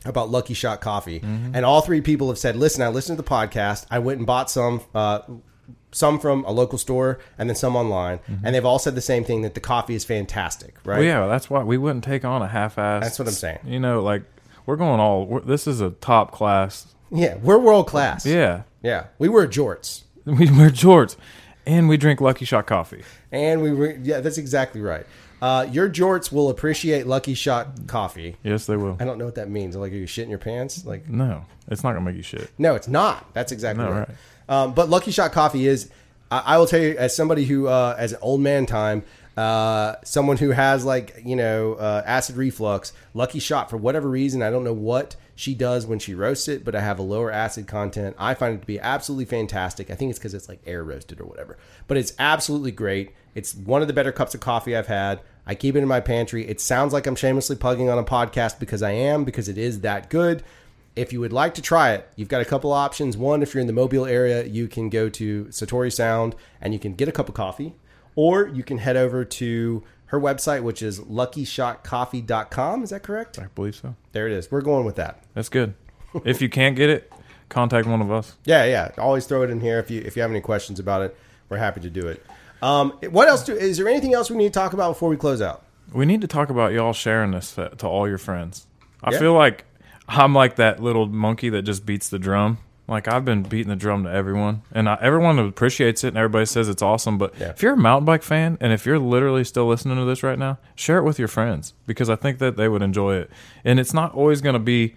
about 0.08 0.30
Lucky 0.30 0.54
Shot 0.54 0.80
Coffee, 0.80 1.20
and 1.22 1.64
all 1.64 1.80
three 1.80 2.00
people 2.00 2.28
have 2.28 2.38
said, 2.38 2.56
"Listen, 2.56 2.82
I 2.82 2.88
listened 2.88 3.16
to 3.18 3.22
the 3.22 3.28
podcast. 3.28 3.86
I 3.90 3.98
went 3.98 4.18
and 4.18 4.26
bought 4.26 4.50
some, 4.50 4.80
uh, 4.94 5.20
some 5.90 6.18
from 6.18 6.44
a 6.44 6.50
local 6.50 6.78
store, 6.78 7.18
and 7.38 7.48
then 7.48 7.56
some 7.56 7.74
online, 7.76 8.20
and 8.44 8.54
they've 8.54 8.64
all 8.64 8.78
said 8.78 8.94
the 8.94 9.00
same 9.00 9.24
thing 9.24 9.42
that 9.42 9.54
the 9.54 9.60
coffee 9.60 9.94
is 9.94 10.04
fantastic. 10.04 10.76
Right? 10.84 10.96
Well, 10.98 11.04
yeah, 11.04 11.26
that's 11.26 11.48
why 11.48 11.62
we 11.62 11.78
wouldn't 11.78 12.04
take 12.04 12.24
on 12.24 12.42
a 12.42 12.48
half-ass. 12.48 13.02
That's 13.02 13.18
what 13.18 13.28
I'm 13.28 13.34
saying. 13.34 13.60
You 13.64 13.80
know, 13.80 14.02
like 14.02 14.22
we're 14.66 14.76
going 14.76 15.00
all. 15.00 15.26
We're, 15.26 15.40
this 15.40 15.66
is 15.66 15.80
a 15.80 15.90
top 15.90 16.30
class. 16.32 16.94
yeah, 17.10 17.36
we're 17.36 17.58
world 17.58 17.86
class. 17.86 18.26
Yeah, 18.26 18.62
yeah, 18.82 19.04
we 19.18 19.28
were 19.28 19.46
jorts, 19.46 20.02
we 20.24 20.50
wear 20.50 20.70
jorts, 20.70 21.16
and 21.66 21.88
we 21.88 21.96
drink 21.96 22.20
Lucky 22.20 22.44
Shot 22.44 22.66
coffee. 22.66 23.02
and 23.32 23.62
we 23.62 23.72
were. 23.72 23.92
Yeah, 24.02 24.20
that's 24.20 24.38
exactly 24.38 24.80
right. 24.80 25.06
Uh, 25.40 25.66
your 25.70 25.88
jorts 25.88 26.32
will 26.32 26.48
appreciate 26.50 27.06
Lucky 27.06 27.34
Shot 27.34 27.86
Coffee. 27.86 28.36
Yes, 28.42 28.66
they 28.66 28.76
will. 28.76 28.96
I 28.98 29.04
don't 29.04 29.18
know 29.18 29.24
what 29.24 29.36
that 29.36 29.48
means. 29.48 29.76
Like, 29.76 29.92
are 29.92 29.96
you 29.96 30.06
shitting 30.06 30.30
your 30.30 30.38
pants? 30.38 30.84
Like, 30.84 31.08
No, 31.08 31.44
it's 31.68 31.84
not 31.84 31.92
gonna 31.92 32.04
make 32.04 32.16
you 32.16 32.22
shit. 32.22 32.50
No, 32.58 32.74
it's 32.74 32.88
not. 32.88 33.32
That's 33.34 33.52
exactly 33.52 33.84
No, 33.84 33.90
right. 33.92 34.08
right. 34.08 34.16
Um, 34.48 34.74
but 34.74 34.88
Lucky 34.88 35.10
Shot 35.10 35.32
Coffee 35.32 35.66
is. 35.66 35.90
I, 36.30 36.42
I 36.46 36.58
will 36.58 36.66
tell 36.66 36.80
you, 36.80 36.96
as 36.98 37.14
somebody 37.14 37.44
who, 37.44 37.68
uh, 37.68 37.94
as 37.98 38.12
an 38.12 38.18
old 38.20 38.40
man 38.40 38.66
time, 38.66 39.02
uh, 39.36 39.94
someone 40.04 40.36
who 40.38 40.50
has 40.50 40.84
like 40.84 41.22
you 41.24 41.36
know 41.36 41.74
uh, 41.74 42.02
acid 42.04 42.36
reflux, 42.36 42.92
Lucky 43.14 43.38
Shot 43.38 43.70
for 43.70 43.76
whatever 43.76 44.08
reason, 44.08 44.42
I 44.42 44.50
don't 44.50 44.64
know 44.64 44.72
what 44.72 45.14
she 45.38 45.54
does 45.54 45.86
when 45.86 46.00
she 46.00 46.16
roasts 46.16 46.48
it, 46.48 46.64
but 46.64 46.74
I 46.74 46.80
have 46.80 46.98
a 46.98 47.02
lower 47.02 47.30
acid 47.30 47.68
content. 47.68 48.16
I 48.18 48.34
find 48.34 48.56
it 48.56 48.60
to 48.62 48.66
be 48.66 48.80
absolutely 48.80 49.26
fantastic. 49.26 49.88
I 49.88 49.94
think 49.94 50.10
it's 50.10 50.18
because 50.18 50.34
it's 50.34 50.48
like 50.48 50.60
air 50.66 50.82
roasted 50.82 51.20
or 51.20 51.26
whatever, 51.26 51.56
but 51.86 51.96
it's 51.96 52.12
absolutely 52.18 52.72
great. 52.72 53.12
It's 53.36 53.54
one 53.54 53.80
of 53.80 53.86
the 53.86 53.94
better 53.94 54.10
cups 54.10 54.34
of 54.34 54.40
coffee 54.40 54.76
I've 54.76 54.88
had. 54.88 55.20
I 55.46 55.54
keep 55.54 55.76
it 55.76 55.78
in 55.78 55.86
my 55.86 56.00
pantry. 56.00 56.44
It 56.48 56.60
sounds 56.60 56.92
like 56.92 57.06
I'm 57.06 57.14
shamelessly 57.14 57.54
plugging 57.54 57.88
on 57.88 57.98
a 57.98 58.02
podcast 58.02 58.58
because 58.58 58.82
I 58.82 58.90
am 58.90 59.22
because 59.22 59.48
it 59.48 59.56
is 59.56 59.82
that 59.82 60.10
good. 60.10 60.42
If 60.96 61.12
you 61.12 61.20
would 61.20 61.32
like 61.32 61.54
to 61.54 61.62
try 61.62 61.92
it, 61.92 62.10
you've 62.16 62.26
got 62.26 62.42
a 62.42 62.44
couple 62.44 62.72
options. 62.72 63.16
One, 63.16 63.40
if 63.40 63.54
you're 63.54 63.60
in 63.60 63.68
the 63.68 63.72
Mobile 63.72 64.06
area, 64.06 64.44
you 64.44 64.66
can 64.66 64.88
go 64.88 65.08
to 65.08 65.44
Satori 65.44 65.92
Sound 65.92 66.34
and 66.60 66.72
you 66.72 66.80
can 66.80 66.94
get 66.94 67.06
a 67.06 67.12
cup 67.12 67.28
of 67.28 67.36
coffee, 67.36 67.76
or 68.16 68.48
you 68.48 68.64
can 68.64 68.78
head 68.78 68.96
over 68.96 69.24
to 69.24 69.84
her 70.08 70.20
website, 70.20 70.62
which 70.62 70.82
is 70.82 71.00
luckyshotcoffee.com. 71.00 72.82
Is 72.82 72.90
that 72.90 73.02
correct? 73.02 73.38
I 73.38 73.46
believe 73.54 73.74
so. 73.76 73.94
There 74.12 74.26
it 74.26 74.32
is. 74.32 74.50
We're 74.50 74.60
going 74.60 74.84
with 74.84 74.96
that. 74.96 75.22
That's 75.34 75.48
good. 75.48 75.74
if 76.24 76.40
you 76.42 76.48
can't 76.48 76.76
get 76.76 76.90
it, 76.90 77.12
contact 77.48 77.86
one 77.86 78.00
of 78.00 78.10
us. 78.10 78.34
Yeah, 78.44 78.64
yeah. 78.64 78.90
Always 78.98 79.26
throw 79.26 79.42
it 79.42 79.50
in 79.50 79.60
here 79.60 79.78
if 79.78 79.90
you 79.90 80.00
if 80.04 80.16
you 80.16 80.22
have 80.22 80.30
any 80.30 80.40
questions 80.40 80.78
about 80.78 81.02
it. 81.02 81.16
We're 81.48 81.58
happy 81.58 81.80
to 81.80 81.90
do 81.90 82.06
it. 82.08 82.24
Um, 82.60 82.92
what 83.10 83.28
else? 83.28 83.44
Do, 83.44 83.54
is 83.54 83.76
there 83.78 83.88
anything 83.88 84.14
else 84.14 84.30
we 84.30 84.36
need 84.36 84.52
to 84.52 84.58
talk 84.58 84.72
about 84.72 84.90
before 84.92 85.08
we 85.08 85.16
close 85.16 85.40
out? 85.40 85.64
We 85.92 86.04
need 86.06 86.20
to 86.22 86.26
talk 86.26 86.50
about 86.50 86.72
y'all 86.72 86.92
sharing 86.92 87.30
this 87.30 87.54
to 87.54 87.70
to 87.70 87.86
all 87.86 88.08
your 88.08 88.18
friends. 88.18 88.66
I 89.02 89.12
Yeah. 89.12 89.18
feel 89.18 89.32
like 89.34 89.64
I'm 90.08 90.34
like 90.34 90.56
that 90.56 90.80
little 90.82 91.06
monkey 91.06 91.50
that 91.50 91.62
just 91.62 91.86
beats 91.86 92.08
the 92.08 92.18
drum. 92.18 92.58
Like 92.88 93.06
I've 93.06 93.24
been 93.24 93.42
beating 93.42 93.68
the 93.68 93.76
drum 93.76 94.04
to 94.04 94.10
everyone, 94.10 94.62
and 94.72 94.88
I, 94.88 94.96
everyone 95.02 95.38
appreciates 95.38 96.04
it, 96.04 96.08
and 96.08 96.16
everybody 96.16 96.46
says 96.46 96.68
it's 96.70 96.80
awesome. 96.82 97.18
But 97.18 97.34
Yeah. 97.38 97.50
if 97.50 97.62
you're 97.62 97.74
a 97.74 97.76
mountain 97.76 98.06
bike 98.06 98.22
fan, 98.22 98.56
and 98.62 98.72
if 98.72 98.86
you're 98.86 98.98
literally 98.98 99.44
still 99.44 99.66
listening 99.68 99.98
to 99.98 100.04
this 100.06 100.22
right 100.22 100.38
now, 100.38 100.58
share 100.74 100.96
it 100.98 101.02
with 101.04 101.18
your 101.18 101.28
friends 101.28 101.74
because 101.86 102.08
I 102.08 102.16
think 102.16 102.38
that 102.38 102.56
they 102.56 102.66
would 102.68 102.80
enjoy 102.82 103.16
it. 103.16 103.30
And 103.64 103.78
it's 103.78 103.92
not 103.92 104.14
always 104.14 104.40
going 104.40 104.54
to 104.54 104.58
be 104.58 104.96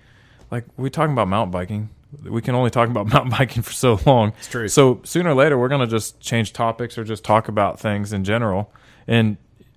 like 0.50 0.64
we 0.78 0.89
talking 0.89 1.12
about 1.12 1.28
mountain 1.28 1.52
biking. 1.52 1.89
We 2.24 2.42
can 2.42 2.56
only 2.56 2.70
talk 2.70 2.89
about 2.89 3.08
mountain 3.14 3.32
biking 3.32 3.62
for 3.62 3.74
so 3.74 4.00
long. 4.06 4.34
It's 4.39 4.48
true. 4.48 4.68
So 4.70 5.02
sooner 5.04 5.32
or 5.32 5.36
later, 5.36 5.58
we're 5.58 5.68
going 5.70 5.82
to 5.82 5.88
just 5.88 6.20
change 6.22 6.54
topics 6.54 6.98
or 6.98 7.04
just 7.04 7.24
talk 7.26 7.50
about 7.50 7.80
things 7.80 8.14
in 8.14 8.24
general, 8.24 8.72
and 9.08 9.36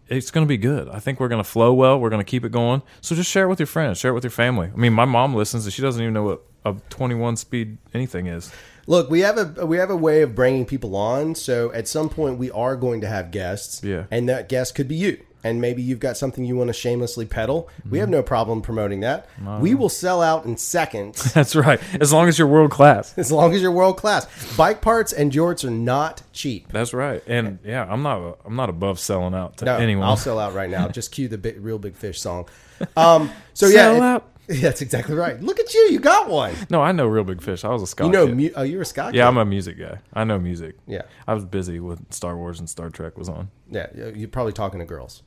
it's 0.09 0.31
going 0.31 0.47
to 0.47 0.49
be 0.49 0.57
good. 0.59 0.89
I 0.89 0.99
think 0.99 1.21
we're 1.21 1.29
going 1.29 1.43
to 1.43 1.49
flow 1.49 1.73
well. 1.73 1.99
We're 1.99 2.11
going 2.11 2.25
to 2.25 2.31
keep 2.31 2.45
it 2.45 2.53
going. 2.53 2.83
So 3.01 3.15
just 3.15 3.31
share 3.31 3.45
it 3.45 3.49
with 3.49 3.61
your 3.61 3.67
friends, 3.67 3.99
share 3.99 4.11
it 4.11 4.15
with 4.15 4.25
your 4.25 4.31
family. 4.31 4.71
I 4.73 4.77
mean, 4.77 4.93
my 4.93 5.05
mom 5.05 5.35
listens, 5.35 5.65
and 5.65 5.73
she 5.73 5.83
doesn't 5.83 6.01
even 6.01 6.15
know 6.15 6.25
what 6.25 6.43
a 6.65 6.75
21 6.91 7.37
speed 7.37 7.79
anything 7.93 8.27
is. 8.27 8.53
Look, 8.87 9.09
we 9.09 9.21
have 9.21 9.39
a 9.39 9.65
we 9.65 9.79
have 9.79 9.89
a 9.91 9.97
way 9.97 10.21
of 10.21 10.35
bringing 10.35 10.67
people 10.67 10.95
on. 10.95 11.35
So 11.35 11.73
at 11.73 11.89
some 11.89 12.11
point, 12.11 12.39
we 12.39 12.51
are 12.51 12.77
going 12.77 13.01
to 13.01 13.09
have 13.09 13.31
guests. 13.31 13.83
Yeah. 13.83 14.05
and 14.11 14.29
that 14.29 14.49
guest 14.49 14.75
could 14.75 14.89
be 14.89 14.97
you. 14.97 15.25
And 15.45 15.61
maybe 15.61 15.83
you've 15.83 16.01
got 16.01 16.17
something 16.17 16.45
you 16.45 16.57
want 16.57 16.69
to 16.69 16.73
shamelessly 16.73 17.27
peddle. 17.27 17.69
We 17.89 17.99
have 17.99 18.09
no 18.09 18.23
problem 18.23 18.63
promoting 18.63 19.01
that. 19.01 19.29
We 19.61 19.75
will 19.75 19.89
sell 19.91 20.23
out 20.23 20.47
in 20.47 20.57
seconds 20.57 21.33
That's 21.35 21.55
right. 21.55 21.79
As 22.01 22.13
long 22.13 22.29
as 22.29 22.39
you're 22.39 22.49
world 22.49 22.71
class. 22.71 23.13
as 23.19 23.31
long 23.31 23.53
as 23.55 23.61
you're 23.63 23.71
world 23.71 23.99
class. 23.99 24.27
Bike 24.57 24.81
parts 24.81 25.13
and 25.13 25.31
jorts 25.31 25.63
are 25.65 25.71
not 25.71 26.23
cheap. 26.33 26.73
That's 26.73 26.95
right. 26.95 27.23
And 27.27 27.59
yeah, 27.65 27.87
I'm 27.89 28.03
not 28.03 28.39
I'm 28.45 28.57
not 28.57 28.71
above 28.71 28.99
selling 28.99 29.35
out 29.35 29.59
to 29.59 29.67
No, 29.67 29.77
anyone. 29.77 30.07
I'll 30.07 30.17
sell 30.17 30.39
out 30.39 30.55
right 30.55 30.71
now. 30.71 30.89
Just 30.89 31.13
cue 31.13 31.29
the 31.29 31.39
big, 31.39 31.63
Reel 31.63 31.79
Big 31.79 31.95
Fish 31.95 32.21
song. 32.21 32.49
Um, 32.97 33.31
so 33.55 33.67
yeah, 33.67 33.73
Sell 33.75 33.97
it- 33.97 34.03
out. 34.03 34.31
Yeah, 34.47 34.61
that's 34.61 34.83
exactly 34.83 35.15
right. 35.15 35.41
Look 35.43 35.59
at 35.59 35.73
you, 35.73 35.81
you 35.91 35.99
got 35.99 36.29
one. 36.29 36.55
no, 36.69 36.83
I 36.83 36.93
know 36.93 37.07
Reel 37.07 37.25
Big 37.25 37.41
Fish. 37.43 37.65
I 37.65 37.69
was 37.69 37.81
a 37.81 37.87
Scott. 37.87 38.09
You 38.09 38.13
know, 38.13 38.27
mu- 38.27 38.51
oh, 38.57 38.63
you're 38.63 38.83
a 38.83 38.85
Scott. 38.85 39.15
yeah, 39.15 39.23
kid. 39.23 39.29
I'm 39.29 39.37
a 39.39 39.45
music 39.47 39.79
guy. 39.79 40.01
I 40.13 40.25
know 40.25 40.39
music. 40.39 40.77
Yeah. 40.87 41.01
I 41.27 41.33
was 41.33 41.47
busy 41.47 41.81
with 41.81 42.13
Star 42.13 42.37
Wars 42.37 42.59
and 42.61 42.69
Star 42.69 42.91
Trek 42.91 43.17
was 43.17 43.31
on. 43.31 43.51
yeah. 43.71 43.87
You're 44.15 44.29
probably 44.29 44.53
talking 44.53 44.81
to 44.81 44.85
girls. 44.87 45.23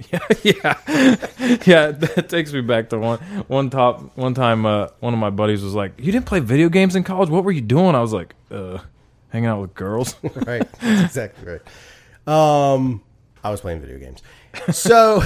yeah, 0.12 0.18
yeah, 0.42 0.76
yeah. 1.66 1.90
That 1.90 2.26
takes 2.28 2.52
me 2.52 2.60
back 2.60 2.88
to 2.90 2.98
one 2.98 3.18
one 3.48 3.70
top 3.70 4.16
one 4.16 4.34
time. 4.34 4.64
Uh, 4.64 4.88
one 5.00 5.12
of 5.12 5.18
my 5.18 5.30
buddies 5.30 5.62
was 5.62 5.74
like, 5.74 5.92
"You 5.98 6.12
didn't 6.12 6.26
play 6.26 6.40
video 6.40 6.68
games 6.68 6.96
in 6.96 7.04
college? 7.04 7.28
What 7.28 7.44
were 7.44 7.52
you 7.52 7.60
doing?" 7.60 7.94
I 7.94 8.00
was 8.00 8.12
like, 8.12 8.34
"Uh, 8.50 8.78
hanging 9.28 9.48
out 9.48 9.60
with 9.60 9.74
girls." 9.74 10.16
right. 10.22 10.70
That's 10.80 11.04
exactly 11.04 11.60
right. 12.26 12.74
Um, 12.74 13.02
I 13.44 13.50
was 13.50 13.60
playing 13.60 13.80
video 13.80 13.98
games. 13.98 14.22
So, 14.70 15.22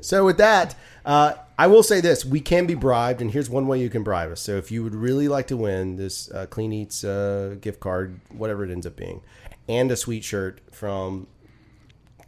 so 0.00 0.24
with 0.24 0.38
that, 0.38 0.74
uh, 1.04 1.34
I 1.58 1.66
will 1.66 1.82
say 1.82 2.00
this: 2.00 2.24
we 2.24 2.40
can 2.40 2.66
be 2.66 2.74
bribed, 2.74 3.20
and 3.20 3.30
here's 3.30 3.50
one 3.50 3.66
way 3.66 3.80
you 3.80 3.90
can 3.90 4.02
bribe 4.02 4.32
us. 4.32 4.40
So, 4.40 4.56
if 4.56 4.70
you 4.70 4.82
would 4.82 4.94
really 4.94 5.28
like 5.28 5.48
to 5.48 5.56
win 5.56 5.96
this 5.96 6.30
uh, 6.30 6.46
Clean 6.46 6.70
Eatz 6.70 7.04
uh, 7.04 7.56
gift 7.56 7.80
card, 7.80 8.20
whatever 8.30 8.64
it 8.64 8.70
ends 8.70 8.86
up 8.86 8.96
being, 8.96 9.22
and 9.68 9.90
a 9.90 9.96
sweet 9.96 10.24
shirt 10.24 10.60
from. 10.72 11.26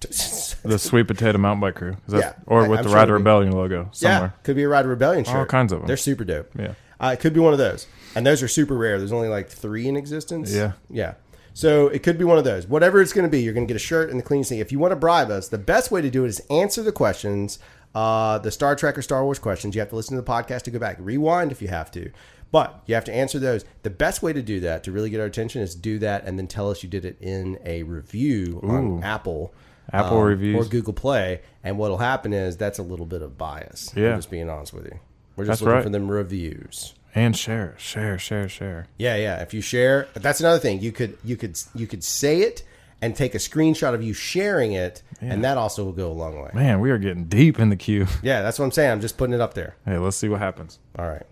the 0.63 0.79
Sweet 0.79 1.07
Potato 1.07 1.39
Mountain 1.39 1.61
Bike 1.61 1.75
Crew, 1.75 1.97
Is 2.07 2.13
that- 2.13 2.19
Yeah, 2.21 2.33
or 2.47 2.69
with 2.69 2.79
I'm 2.81 2.85
the 2.85 2.91
sure 2.91 2.97
Rider 2.99 3.15
Rebellion 3.15 3.53
logo 3.53 3.89
somewhere. 3.93 4.33
Yeah, 4.35 4.43
could 4.43 4.57
be 4.57 4.63
a 4.65 4.69
Rider 4.69 4.89
Rebellion 4.89 5.25
shirt. 5.25 5.37
All 5.37 5.47
kinds 5.47 5.73
of 5.73 5.81
'em. 5.81 5.87
They're 5.87 5.97
super 5.97 6.25
dope. 6.25 6.51
Yeah. 6.59 6.75
Uh, 6.99 7.11
it 7.15 7.21
could 7.21 7.33
be 7.33 7.41
one 7.41 7.53
of 7.53 7.59
those, 7.59 7.87
and 8.15 8.27
those 8.27 8.43
are 8.43 8.49
super 8.49 8.77
rare. 8.77 8.99
There's 8.99 9.13
only 9.13 9.29
like 9.29 9.49
three 9.49 9.89
in 9.89 9.97
existence. 9.97 10.53
Yeah. 10.55 10.73
yeah. 10.91 11.15
So 11.55 11.89
it 11.89 12.03
could 12.03 12.19
be 12.19 12.25
one 12.25 12.39
of 12.39 12.45
those. 12.45 12.67
Whatever 12.67 13.01
it's 13.01 13.13
going 13.13 13.25
to 13.27 13.31
be, 13.31 13.41
you're 13.43 13.55
going 13.55 13.67
to 13.67 13.71
get 13.73 13.77
a 13.77 13.85
shirt 13.85 14.11
and 14.11 14.19
the 14.19 14.23
clean 14.23 14.45
thing. 14.45 14.59
If 14.59 14.71
you 14.71 14.79
want 14.79 14.93
to 14.93 14.97
bribe 14.97 15.31
us, 15.31 15.49
the 15.49 15.59
best 15.59 15.91
way 15.91 16.01
to 16.03 16.11
do 16.11 16.25
it 16.25 16.29
is 16.29 16.41
answer 16.51 16.83
the 16.83 16.93
questions, 16.93 17.59
uh, 17.95 18.39
the 18.39 18.51
Star 18.51 18.77
Trek 18.77 18.97
or 18.97 19.03
Star 19.03 19.25
Wars 19.25 19.39
questions. 19.39 19.75
You 19.75 19.81
have 19.81 19.89
to 19.91 19.97
listen 19.97 20.15
to 20.17 20.23
the 20.23 20.31
podcast 20.31 20.63
to 20.63 20.71
go 20.71 20.79
back, 20.79 20.97
rewind 21.01 21.51
if 21.53 21.61
you 21.61 21.69
have 21.69 21.91
to, 21.93 22.11
but 22.53 22.83
you 22.87 22.95
have 22.95 23.05
to 23.05 23.15
answer 23.15 23.39
those. 23.39 23.65
The 23.83 23.91
best 23.91 24.23
way 24.23 24.33
to 24.33 24.43
do 24.43 24.61
that 24.61 24.85
to 24.85 24.93
really 24.93 25.11
get 25.11 25.21
our 25.21 25.27
attention 25.27 25.63
is 25.63 25.75
do 25.75 25.99
that 26.01 26.25
and 26.25 26.39
then 26.39 26.47
tell 26.47 26.71
us 26.71 26.83
you 26.83 26.89
did 26.89 27.05
it 27.05 27.17
in 27.21 27.59
a 27.65 27.83
review 27.85 28.61
on 28.63 29.03
Apple. 29.03 29.55
Apple 29.93 30.19
um, 30.19 30.25
reviews. 30.25 30.67
or 30.67 30.69
Google 30.69 30.93
Play, 30.93 31.41
and 31.65 31.77
what'll 31.77 31.99
happen 31.99 32.33
is 32.33 32.57
that's 32.57 32.79
a 32.79 32.83
little 32.83 33.07
bit 33.07 33.23
of 33.23 33.37
bias. 33.37 33.93
Yeah. 33.97 34.11
I'm 34.11 34.19
just 34.19 34.31
being 34.31 34.49
honest 34.49 34.73
with 34.73 34.85
you. 34.85 34.99
We're 35.37 35.47
just 35.47 35.61
That's 35.61 35.63
looking 35.63 35.75
right. 35.75 35.83
for 35.83 35.91
them 35.91 36.11
reviews. 36.11 36.95
And 37.15 37.37
share, 37.37 37.75
share, 37.77 38.19
share, 38.19 38.49
share. 38.49 38.87
Yeah, 38.99 39.17
yeah. 39.17 39.41
If 39.43 39.53
you 39.53 39.61
share, 39.61 40.07
that's 40.15 40.39
another 40.41 40.61
thing. 40.61 40.81
You 40.81 40.93
could 40.93 41.19
you 41.25 41.37
could 41.37 41.59
you 41.75 41.89
could 41.89 42.05
say 42.05 42.43
it 42.43 42.63
and 43.03 43.17
take 43.17 43.35
a 43.35 43.39
screenshot 43.39 43.95
of 43.95 44.03
you 44.03 44.13
sharing 44.13 44.75
it, 44.75 45.03
and 45.21 45.43
that 45.43 45.57
also 45.57 45.83
will 45.85 45.93
go 45.93 46.11
a 46.11 46.13
long 46.13 46.41
way. 46.41 46.51
Man, 46.55 46.79
we 46.81 46.91
are 46.91 46.99
getting 46.99 47.25
deep 47.25 47.59
in 47.59 47.71
the 47.71 47.77
queue. 47.77 48.07
Yeah, 48.23 48.43
that's 48.43 48.59
what 48.59 48.67
I'm 48.67 48.71
saying. 48.71 48.91
I'm 48.93 49.01
just 49.01 49.17
putting 49.17 49.35
it 49.35 49.41
up 49.41 49.55
there. 49.55 49.75
Hey, 49.85 49.99
let's 49.99 50.17
see 50.17 50.29
what 50.29 50.39
happens. 50.41 50.79
All 50.99 51.09
right. 51.09 51.25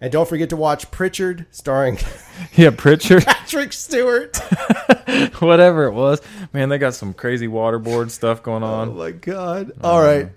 And 0.00 0.12
don't 0.12 0.28
forget 0.28 0.50
to 0.50 0.56
watch 0.56 0.90
Pritchard, 0.90 1.46
starring 1.50 1.98
Yeah, 2.54 2.70
Pritchard, 2.70 3.24
Patrick 3.26 3.72
Stewart. 3.72 4.36
whatever 5.40 5.84
it 5.84 5.92
was. 5.92 6.20
Man, 6.52 6.68
they 6.68 6.78
got 6.78 6.94
some 6.94 7.14
crazy 7.14 7.48
waterboard 7.48 8.10
stuff 8.10 8.42
going 8.42 8.62
on. 8.62 8.90
Oh 8.90 8.92
my 8.92 9.10
god! 9.12 9.72
All 9.82 10.00
right, 10.02 10.28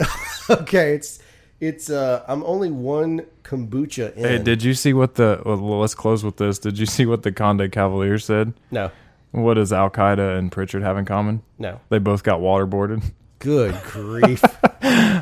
okay. 0.50 0.94
It's 0.94 1.20
it's. 1.60 1.90
uh 1.90 2.24
I'm 2.28 2.44
only 2.44 2.72
one 2.72 3.26
kombucha 3.44 4.16
in. 4.16 4.24
Hey, 4.24 4.38
did 4.38 4.64
you 4.64 4.74
see 4.74 4.94
what 4.94 5.16
the? 5.16 5.42
Well, 5.46 5.80
let's 5.80 5.96
close 5.96 6.24
with 6.24 6.38
this. 6.38 6.58
Did 6.60 6.80
you 6.80 6.86
see 6.86 7.06
what 7.06 7.24
the 7.24 7.32
Conde 7.34 7.70
Cavaliers 7.72 8.24
said? 8.24 8.54
no, 8.72 8.92
What 9.32 9.56
does 9.56 9.74
Al 9.74 9.90
Qaeda 9.90 10.38
and 10.38 10.52
Pritchard 10.52 10.84
have 10.84 10.98
in 10.98 11.04
common? 11.06 11.42
no. 11.58 11.82
They 11.90 12.00
both 12.00 12.24
got 12.24 12.40
waterboarded. 12.40 13.04
Good 13.40 13.74
grief! 13.84 14.42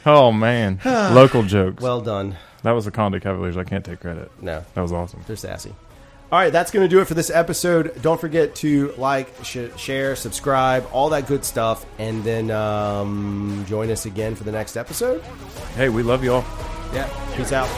Oh 0.06 0.32
man, 0.32 0.80
local 0.86 1.42
jokes. 1.44 1.82
well 1.84 2.02
done. 2.02 2.36
That 2.64 2.72
was 2.72 2.86
the 2.86 2.92
Conde 2.92 3.22
Cavaliers. 3.22 3.58
I 3.58 3.64
can't 3.64 3.86
take 3.86 4.00
credit. 4.00 4.32
No, 4.42 4.64
That 4.74 4.82
was 4.82 4.92
awesome. 4.92 5.24
they're 5.28 5.36
sassy. 5.36 5.74
All 6.30 6.38
right, 6.38 6.52
that's 6.52 6.72
going 6.72 6.84
to 6.84 6.90
do 6.94 7.00
it 7.00 7.06
for 7.06 7.14
this 7.14 7.30
episode. 7.30 8.02
Don't 8.02 8.20
forget 8.20 8.54
to 8.56 8.94
like, 8.98 9.34
sh- 9.44 9.70
share, 9.78 10.16
subscribe, 10.18 10.86
all 10.92 11.10
that 11.12 11.26
good 11.26 11.46
stuff, 11.46 11.86
and 12.00 12.22
then 12.26 12.52
um, 12.52 13.64
join 13.66 13.90
us 13.92 14.06
again 14.06 14.36
for 14.36 14.44
the 14.44 14.52
next 14.52 14.76
episode. 14.76 15.22
Hey, 15.76 15.88
we 15.88 16.04
love 16.04 16.26
you 16.26 16.34
all. 16.34 16.46
Yeah, 16.94 17.08
peace 17.36 17.54
out. 17.54 17.70